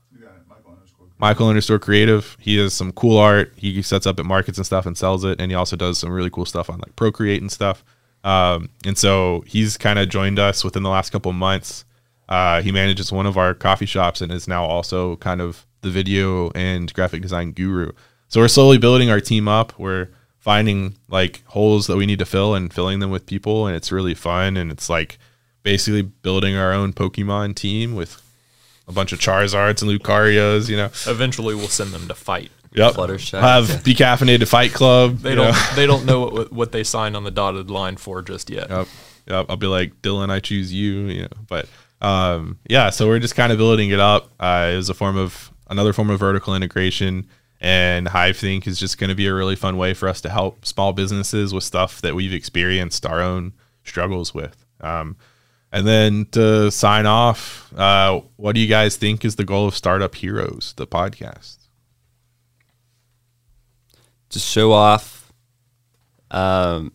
Michael 1.18 1.48
underscore 1.48 1.78
creative. 1.78 2.36
He 2.40 2.58
has 2.58 2.74
some 2.74 2.92
cool 2.92 3.18
art. 3.18 3.52
He 3.56 3.80
sets 3.82 4.06
up 4.06 4.18
at 4.20 4.26
markets 4.26 4.58
and 4.58 4.66
stuff 4.66 4.86
and 4.86 4.96
sells 4.96 5.24
it. 5.24 5.40
And 5.40 5.50
he 5.50 5.54
also 5.54 5.76
does 5.76 5.98
some 5.98 6.10
really 6.10 6.30
cool 6.30 6.44
stuff 6.44 6.68
on 6.68 6.78
like 6.78 6.94
Procreate 6.96 7.40
and 7.40 7.50
stuff. 7.50 7.84
Um, 8.22 8.70
and 8.84 8.98
so 8.98 9.42
he's 9.46 9.76
kind 9.76 9.98
of 9.98 10.08
joined 10.08 10.38
us 10.38 10.64
within 10.64 10.82
the 10.82 10.90
last 10.90 11.10
couple 11.10 11.32
months. 11.32 11.84
Uh, 12.28 12.60
he 12.60 12.72
manages 12.72 13.12
one 13.12 13.24
of 13.24 13.38
our 13.38 13.54
coffee 13.54 13.86
shops 13.86 14.20
and 14.20 14.32
is 14.32 14.48
now 14.48 14.64
also 14.64 15.16
kind 15.16 15.40
of 15.40 15.64
the 15.82 15.90
video 15.90 16.50
and 16.50 16.92
graphic 16.92 17.22
design 17.22 17.52
guru. 17.52 17.92
So 18.28 18.40
we're 18.40 18.48
slowly 18.48 18.78
building 18.78 19.10
our 19.10 19.20
team 19.20 19.48
up. 19.48 19.78
We're 19.78 20.08
finding 20.38 20.96
like 21.08 21.42
holes 21.46 21.86
that 21.86 21.96
we 21.96 22.06
need 22.06 22.18
to 22.18 22.26
fill 22.26 22.54
and 22.54 22.72
filling 22.72 23.00
them 23.00 23.10
with 23.10 23.26
people. 23.26 23.66
And 23.66 23.76
it's 23.76 23.90
really 23.92 24.14
fun. 24.14 24.56
And 24.56 24.70
it's 24.70 24.88
like 24.88 25.18
basically 25.62 26.02
building 26.02 26.56
our 26.56 26.72
own 26.72 26.92
Pokemon 26.92 27.56
team 27.56 27.94
with 27.94 28.22
a 28.88 28.92
bunch 28.92 29.12
of 29.12 29.18
Charizards 29.18 29.82
and 29.82 29.90
Lucarios, 29.90 30.68
you 30.68 30.76
know. 30.76 30.90
Eventually, 31.06 31.54
we'll 31.54 31.68
send 31.68 31.92
them 31.92 32.06
to 32.08 32.14
fight. 32.14 32.50
Yep. 32.72 32.94
Fluttershy. 32.94 33.40
Have 33.40 33.64
decaffeinated 33.82 34.46
fight 34.46 34.72
club. 34.72 35.18
They 35.18 35.34
don't. 35.34 35.52
know. 35.52 35.68
They 35.74 35.86
don't 35.86 36.04
know 36.04 36.20
what 36.28 36.52
what 36.52 36.72
they 36.72 36.84
signed 36.84 37.16
on 37.16 37.24
the 37.24 37.30
dotted 37.30 37.70
line 37.70 37.96
for 37.96 38.22
just 38.22 38.50
yet. 38.50 38.68
Yep. 38.70 38.88
Yep. 39.26 39.46
I'll 39.48 39.56
be 39.56 39.66
like, 39.66 40.00
Dylan, 40.02 40.30
I 40.30 40.40
choose 40.40 40.72
you, 40.72 41.06
you 41.06 41.22
know. 41.22 41.28
But 41.48 41.68
um, 42.00 42.58
yeah, 42.68 42.90
so 42.90 43.08
we're 43.08 43.18
just 43.18 43.34
kind 43.34 43.50
of 43.50 43.58
building 43.58 43.90
it 43.90 44.00
up. 44.00 44.30
Uh, 44.38 44.70
it 44.72 44.76
was 44.76 44.88
a 44.90 44.94
form 44.94 45.16
of 45.16 45.50
another 45.68 45.92
form 45.92 46.10
of 46.10 46.20
vertical 46.20 46.54
integration. 46.54 47.26
And 47.60 48.08
Hive 48.08 48.36
Think 48.36 48.66
is 48.66 48.78
just 48.78 48.98
going 48.98 49.08
to 49.08 49.16
be 49.16 49.26
a 49.26 49.34
really 49.34 49.56
fun 49.56 49.76
way 49.76 49.94
for 49.94 50.08
us 50.08 50.20
to 50.22 50.28
help 50.28 50.66
small 50.66 50.92
businesses 50.92 51.54
with 51.54 51.64
stuff 51.64 52.00
that 52.02 52.14
we've 52.14 52.32
experienced 52.32 53.06
our 53.06 53.20
own 53.20 53.54
struggles 53.84 54.34
with. 54.34 54.64
Um, 54.80 55.16
and 55.72 55.86
then 55.86 56.26
to 56.32 56.70
sign 56.70 57.06
off, 57.06 57.72
uh, 57.76 58.20
what 58.36 58.54
do 58.54 58.60
you 58.60 58.66
guys 58.66 58.96
think 58.96 59.24
is 59.24 59.36
the 59.36 59.44
goal 59.44 59.66
of 59.66 59.76
Startup 59.76 60.14
Heroes, 60.14 60.74
the 60.76 60.86
podcast? 60.86 61.56
To 64.30 64.38
show 64.38 64.72
off 64.72 65.32
um, 66.30 66.92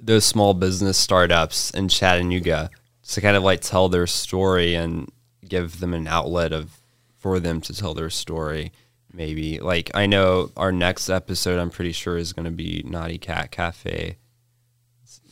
those 0.00 0.24
small 0.24 0.54
business 0.54 0.98
startups 0.98 1.70
in 1.70 1.88
Chattanooga 1.88 2.70
to 3.08 3.20
kind 3.20 3.36
of 3.36 3.42
like 3.42 3.60
tell 3.60 3.88
their 3.88 4.06
story 4.06 4.74
and 4.74 5.10
give 5.46 5.80
them 5.80 5.94
an 5.94 6.06
outlet 6.06 6.52
of 6.52 6.80
for 7.16 7.40
them 7.40 7.60
to 7.62 7.74
tell 7.74 7.94
their 7.94 8.10
story. 8.10 8.72
Maybe 9.18 9.58
like 9.58 9.90
I 9.94 10.06
know 10.06 10.52
our 10.56 10.70
next 10.70 11.10
episode, 11.10 11.58
I'm 11.58 11.70
pretty 11.70 11.90
sure 11.90 12.16
is 12.16 12.32
going 12.32 12.44
to 12.44 12.52
be 12.52 12.84
Naughty 12.86 13.18
Cat 13.18 13.50
Cafe. 13.50 14.16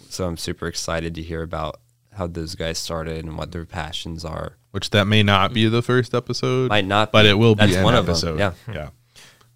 So 0.09 0.27
I'm 0.27 0.37
super 0.37 0.67
excited 0.67 1.15
to 1.15 1.23
hear 1.23 1.41
about 1.43 1.79
how 2.13 2.27
those 2.27 2.57
guys 2.57 2.79
started 2.79 3.25
and 3.25 3.39
what 3.39 3.53
their 3.53 3.65
passions 3.65 4.25
are. 4.25 4.57
Which 4.73 4.91
that 4.91 5.07
may 5.07 5.23
not 5.23 5.53
be 5.55 5.69
the 5.69 5.83
first 5.83 6.15
episode, 6.15 6.69
Might 6.71 6.85
not, 6.85 7.13
but 7.13 7.23
be. 7.23 7.29
it 7.29 7.35
will 7.35 7.55
be 7.55 7.61
That's 7.67 7.77
an 7.77 7.85
one 7.85 7.95
of 7.95 8.07
them, 8.07 8.15
episode. 8.15 8.39
yeah. 8.41 8.53
yeah. 8.73 8.89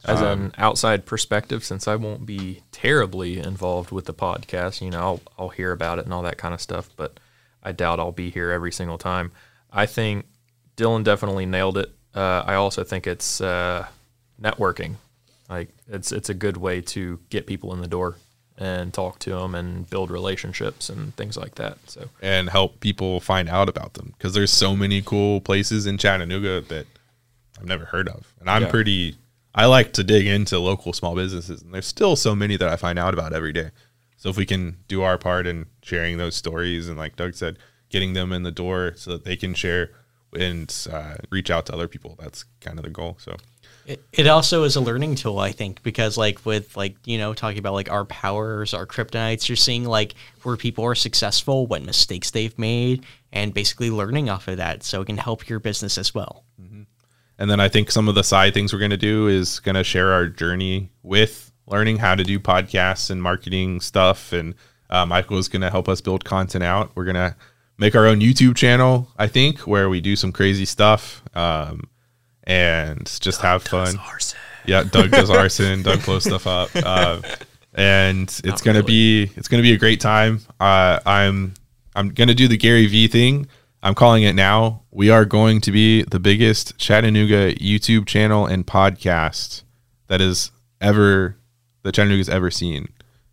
As 0.04 0.20
an 0.20 0.52
outside 0.56 1.04
perspective, 1.06 1.64
since 1.64 1.88
I 1.88 1.96
won't 1.96 2.24
be 2.24 2.62
terribly 2.72 3.38
involved 3.38 3.90
with 3.90 4.04
the 4.04 4.14
podcast, 4.14 4.80
you 4.80 4.90
know, 4.90 5.00
I'll, 5.00 5.20
I'll 5.38 5.48
hear 5.50 5.72
about 5.72 5.98
it 5.98 6.04
and 6.04 6.14
all 6.14 6.22
that 6.22 6.38
kind 6.38 6.54
of 6.54 6.60
stuff, 6.60 6.88
but 6.96 7.18
I 7.64 7.72
doubt 7.72 7.98
I'll 7.98 8.12
be 8.12 8.30
here 8.30 8.50
every 8.50 8.72
single 8.72 8.96
time. 8.96 9.32
I 9.72 9.84
think 9.86 10.24
Dylan 10.76 11.04
definitely 11.04 11.44
nailed 11.46 11.76
it. 11.76 11.92
Uh, 12.14 12.44
I 12.46 12.54
also 12.54 12.82
think 12.84 13.06
it's 13.06 13.42
uh, 13.42 13.86
networking. 14.42 14.96
Like 15.48 15.70
it's 15.88 16.12
it's 16.12 16.28
a 16.28 16.34
good 16.34 16.56
way 16.56 16.80
to 16.82 17.18
get 17.30 17.46
people 17.46 17.72
in 17.74 17.80
the 17.80 17.88
door 17.88 18.16
and 18.56 18.92
talk 18.92 19.18
to 19.20 19.30
them 19.30 19.54
and 19.54 19.88
build 19.88 20.10
relationships 20.10 20.88
and 20.90 21.14
things 21.16 21.36
like 21.36 21.54
that. 21.56 21.78
So 21.86 22.08
and 22.22 22.48
help 22.50 22.80
people 22.80 23.20
find 23.20 23.48
out 23.48 23.68
about 23.68 23.94
them 23.94 24.14
because 24.16 24.34
there's 24.34 24.52
so 24.52 24.76
many 24.76 25.02
cool 25.02 25.40
places 25.40 25.86
in 25.86 25.98
Chattanooga 25.98 26.60
that 26.62 26.86
I've 27.58 27.66
never 27.66 27.86
heard 27.86 28.08
of, 28.08 28.32
and 28.40 28.48
I'm 28.50 28.62
Yeah. 28.62 28.70
pretty. 28.70 29.16
I 29.52 29.66
like 29.66 29.92
to 29.94 30.04
dig 30.04 30.26
into 30.26 30.58
local 30.60 30.92
small 30.92 31.16
businesses, 31.16 31.60
and 31.62 31.74
there's 31.74 31.86
still 31.86 32.14
so 32.14 32.36
many 32.36 32.56
that 32.56 32.68
I 32.68 32.76
find 32.76 32.98
out 32.98 33.12
about 33.14 33.32
every 33.32 33.52
day. 33.52 33.70
So 34.16 34.28
if 34.28 34.36
we 34.36 34.46
can 34.46 34.76
do 34.86 35.02
our 35.02 35.18
part 35.18 35.46
in 35.46 35.66
sharing 35.82 36.18
those 36.18 36.36
stories, 36.36 36.86
and 36.88 36.96
like 36.96 37.16
Doug 37.16 37.34
said, 37.34 37.56
getting 37.88 38.12
them 38.12 38.32
in 38.32 38.44
the 38.44 38.52
door 38.52 38.92
so 38.96 39.10
that 39.10 39.24
they 39.24 39.34
can 39.36 39.54
share 39.54 39.90
and 40.32 40.72
uh, 40.92 41.16
reach 41.30 41.50
out 41.50 41.66
to 41.66 41.72
other 41.74 41.88
people, 41.88 42.14
that's 42.20 42.44
kind 42.60 42.78
of 42.78 42.84
the 42.84 42.90
goal. 42.90 43.16
So 43.18 43.36
It, 43.86 44.26
also 44.26 44.62
is 44.64 44.76
a 44.76 44.80
learning 44.80 45.16
tool, 45.16 45.38
I 45.38 45.52
think, 45.52 45.82
because 45.82 46.16
like 46.16 46.44
with 46.46 46.76
like 46.76 46.96
you 47.04 47.18
know 47.18 47.34
talking 47.34 47.58
about 47.58 47.74
like 47.74 47.90
our 47.90 48.04
powers, 48.04 48.72
our 48.74 48.86
kryptonites, 48.86 49.48
you're 49.48 49.56
seeing 49.56 49.84
like 49.84 50.14
where 50.42 50.56
people 50.56 50.84
are 50.84 50.94
successful, 50.94 51.66
what 51.66 51.82
mistakes 51.82 52.30
they've 52.30 52.56
made, 52.58 53.04
and 53.32 53.52
basically 53.52 53.90
learning 53.90 54.28
off 54.28 54.48
of 54.48 54.58
that, 54.58 54.82
so 54.82 55.00
it 55.00 55.06
can 55.06 55.16
help 55.16 55.48
your 55.48 55.58
business 55.58 55.98
as 55.98 56.14
well. 56.14 56.44
And 57.40 57.50
then 57.50 57.58
I 57.58 57.68
think 57.68 57.90
some 57.90 58.06
of 58.06 58.14
the 58.14 58.22
side 58.22 58.52
things 58.52 58.72
we're 58.72 58.80
going 58.80 58.90
to 58.90 58.98
do 58.98 59.26
is 59.26 59.60
going 59.60 59.74
to 59.74 59.82
share 59.82 60.12
our 60.12 60.26
journey 60.26 60.90
with 61.02 61.50
learning 61.66 61.96
how 61.96 62.14
to 62.14 62.22
do 62.22 62.38
podcasts 62.38 63.10
and 63.10 63.22
marketing 63.22 63.80
stuff. 63.80 64.34
And 64.34 64.54
uh, 64.90 65.06
Michael 65.06 65.38
is 65.38 65.48
going 65.48 65.62
to 65.62 65.70
help 65.70 65.88
us 65.88 66.02
build 66.02 66.22
content 66.22 66.62
out. 66.62 66.90
We're 66.94 67.06
going 67.06 67.14
to 67.14 67.34
make 67.78 67.96
our 67.96 68.06
own 68.06 68.20
YouTube 68.20 68.56
channel, 68.56 69.08
I 69.16 69.26
think, 69.26 69.60
where 69.60 69.88
we 69.88 70.02
do 70.02 70.16
some 70.16 70.32
crazy 70.32 70.66
stuff 70.66 71.22
um, 71.34 71.88
and 72.44 73.06
just 73.20 73.40
have 73.42 73.62
fun. 73.62 73.94
Yeah, 74.66 74.84
Doug 74.84 75.10
does 75.10 75.30
arson. 75.30 75.82
Doug 75.82 76.04
blows 76.04 76.24
stuff 76.24 76.46
up. 76.46 76.70
Uh, 76.74 77.20
and 77.74 78.40
it's 78.44 78.62
gonna 78.62 78.82
be 78.82 79.30
it's 79.36 79.48
gonna 79.48 79.62
be 79.62 79.72
a 79.72 79.78
great 79.78 80.00
time. 80.00 80.40
Uh, 80.58 81.00
I'm 81.06 81.54
I'm 81.94 82.10
gonna 82.10 82.34
do 82.34 82.48
the 82.48 82.56
Gary 82.56 82.86
V 82.86 83.08
thing. 83.08 83.46
I'm 83.82 83.94
calling 83.94 84.24
it 84.24 84.34
now. 84.34 84.82
We 84.90 85.08
are 85.08 85.24
going 85.24 85.60
to 85.62 85.72
be 85.72 86.02
the 86.02 86.20
biggest 86.20 86.76
Chattanooga 86.76 87.54
YouTube 87.54 88.06
channel 88.06 88.44
and 88.44 88.66
podcast 88.66 89.62
that 90.08 90.20
is 90.20 90.50
ever 90.80 91.36
that 91.82 91.92
Chattanooga's 91.92 92.28
ever 92.28 92.50
seen. 92.50 92.88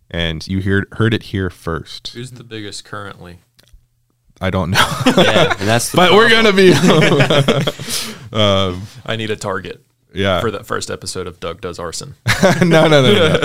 And 0.10 0.48
you 0.48 0.62
heard 0.62 0.88
heard 0.94 1.14
it 1.14 1.24
here 1.24 1.50
first. 1.50 2.10
Who's 2.10 2.32
the 2.32 2.46
biggest 2.46 2.86
currently? 2.86 3.40
I 4.40 4.50
don't 4.50 4.72
know, 4.72 4.78
Yeah, 5.18 5.56
and 5.58 5.68
that's 5.68 5.92
the 5.92 5.98
but 5.98 6.14
we're 6.14 6.30
gonna 6.30 6.54
be. 6.54 6.72
um, 8.38 8.84
I 9.06 9.16
need 9.16 9.32
a 9.32 9.36
target 9.36 9.84
yeah, 10.14 10.42
for 10.42 10.52
that 10.52 10.66
first 10.66 10.90
episode 10.92 11.28
of 11.28 11.40
Doug 11.40 11.62
Does 11.62 11.80
Arson. 11.80 12.16
no, 12.62 12.88
no, 12.88 13.02
no, 13.02 13.02
no, 13.02 13.34
no. 13.34 13.44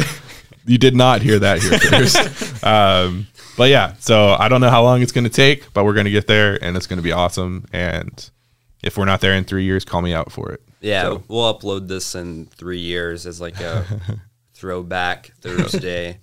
You 0.65 0.79
did 0.79 0.95
not 0.95 1.23
hear 1.23 1.39
that 1.41 1.61
here 1.61 1.79
first. 1.79 2.65
um, 2.65 3.27
but 3.57 3.69
yeah, 3.71 3.95
so 3.99 4.37
I 4.39 4.49
don't 4.49 4.61
know 4.61 4.71
how 4.71 4.83
long 4.83 5.03
it's 5.03 5.13
going 5.13 5.25
to 5.25 5.31
take, 5.31 5.73
but 5.75 5.85
we're 5.85 5.93
going 5.95 6.05
to 6.05 6.11
get 6.13 6.27
there 6.29 6.63
and 6.63 6.77
it's 6.77 6.87
going 6.87 6.99
to 6.99 7.03
be 7.03 7.11
awesome. 7.13 7.67
And 7.73 8.31
if 8.83 8.97
we're 8.97 9.05
not 9.05 9.21
there 9.21 9.35
in 9.35 9.45
three 9.45 9.65
years, 9.65 9.85
call 9.85 10.03
me 10.03 10.15
out 10.15 10.31
for 10.31 10.53
it. 10.53 10.63
Yeah, 10.81 11.03
So- 11.03 11.23
we'll 11.29 11.53
upload 11.53 11.89
this 11.89 12.15
in 12.15 12.47
three 12.47 12.79
years 12.79 13.27
as 13.27 13.41
like 13.41 13.61
a 13.61 13.85
throwback 14.55 15.33
Thursday. 15.41 16.19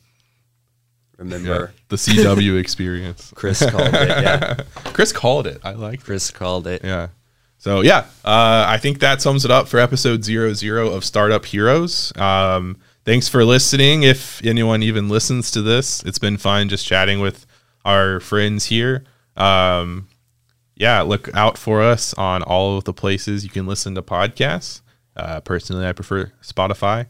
Remember, 1.20 1.74
The 1.90 1.98
CW 1.98 2.58
experience. 2.60 3.32
Chris 3.36 3.60
called 3.70 3.94
it. 3.94 4.08
Yeah, 4.08 4.54
Chris 4.94 5.12
called 5.12 5.48
it. 5.48 5.60
I 5.64 5.74
like 5.74 6.04
Chris 6.04 6.32
called 6.32 6.66
it. 6.66 6.82
Yeah. 6.84 7.10
So 7.58 7.82
yeah, 7.82 8.06
uh, 8.24 8.66
I 8.68 8.78
think 8.78 9.00
that 9.00 9.22
sums 9.22 9.44
it 9.44 9.52
up 9.52 9.68
for 9.68 9.80
episode 9.80 10.24
zero 10.24 10.54
zero 10.54 10.90
of 10.92 11.04
Startup 11.04 11.46
Heroes. 11.46 12.16
Um, 12.18 12.78
thanks 13.04 13.28
for 13.28 13.44
listening. 13.44 14.04
If 14.04 14.44
anyone 14.46 14.82
even 14.82 15.10
listens 15.10 15.52
to 15.52 15.62
this, 15.62 16.02
it's 16.04 16.20
been 16.20 16.38
fun 16.38 16.70
just 16.70 16.86
chatting 16.88 17.20
with 17.20 17.46
our 17.84 18.22
friends 18.22 18.66
here. 18.68 19.04
Um, 19.36 20.08
yeah, 20.76 21.02
look 21.02 21.30
out 21.36 21.58
for 21.58 21.82
us 21.82 22.14
on 22.14 22.44
all 22.44 22.78
of 22.78 22.86
the 22.86 22.94
places 22.94 23.44
you 23.44 23.50
can 23.50 23.68
listen 23.68 23.94
to 23.96 24.02
podcasts. 24.02 24.82
Uh, 25.18 25.42
personally, 25.42 25.86
I 25.86 25.92
prefer 25.92 26.32
Spotify. 26.42 27.08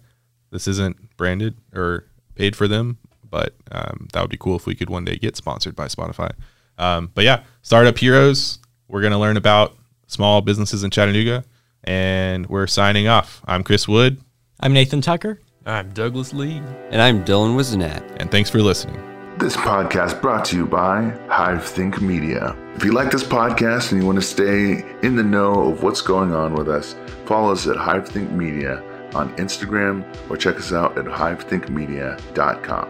This 0.50 0.68
isn't 0.68 1.16
branded 1.16 1.58
or 1.76 2.06
paid 2.34 2.56
for 2.56 2.68
them, 2.68 2.98
but 3.30 3.56
um, 3.72 4.08
that 4.14 4.22
would 4.22 4.30
be 4.30 4.38
cool 4.38 4.56
if 4.56 4.66
we 4.66 4.76
could 4.76 4.90
one 4.90 5.06
day 5.06 5.18
get 5.18 5.36
sponsored 5.36 5.76
by 5.76 5.86
Spotify. 5.88 6.32
Um, 6.78 7.12
but 7.14 7.24
yeah, 7.26 7.44
Startup 7.62 7.98
Heroes. 7.98 8.60
We're 8.88 9.02
going 9.02 9.14
to 9.14 9.20
learn 9.20 9.38
about 9.38 9.76
small 10.08 10.42
businesses 10.42 10.84
in 10.84 10.90
Chattanooga, 10.90 11.44
and 11.84 12.48
we're 12.48 12.68
signing 12.68 13.08
off. 13.08 13.42
I'm 13.46 13.64
Chris 13.64 13.88
Wood, 13.88 14.20
I'm 14.62 14.74
Nathan 14.74 15.02
Tucker. 15.02 15.40
I'm 15.66 15.92
Douglas 15.92 16.34
Lee. 16.34 16.58
And 16.90 17.02
I'm 17.02 17.24
Dylan 17.24 17.56
Wizenat. 17.56 18.04
and 18.20 18.32
thanks 18.32 18.50
for 18.50 18.60
listening. 18.62 19.00
This 19.38 19.56
podcast 19.56 20.20
brought 20.22 20.44
to 20.46 20.58
you 20.58 20.66
by 20.66 21.12
Hive 21.30 21.64
Think 21.64 22.02
Media. 22.02 22.58
If 22.76 22.84
you 22.84 22.92
like 22.92 23.12
this 23.12 23.24
podcast 23.24 23.92
and 23.92 24.02
you 24.02 24.06
want 24.08 24.18
to 24.18 24.22
stay 24.22 24.84
in 25.02 25.16
the 25.16 25.24
know 25.24 25.72
of 25.72 25.82
what's 25.84 26.02
going 26.02 26.34
on 26.34 26.56
with 26.56 26.68
us, 26.68 26.96
follow 27.26 27.52
us 27.54 27.68
at 27.68 27.78
Hive 27.78 28.08
Think 28.08 28.32
Media 28.32 28.84
on 29.14 29.34
Instagram 29.38 30.04
or 30.30 30.36
check 30.38 30.58
us 30.58 30.74
out 30.74 30.98
at 30.98 31.06
hivethinkmedia.com. 31.06 32.90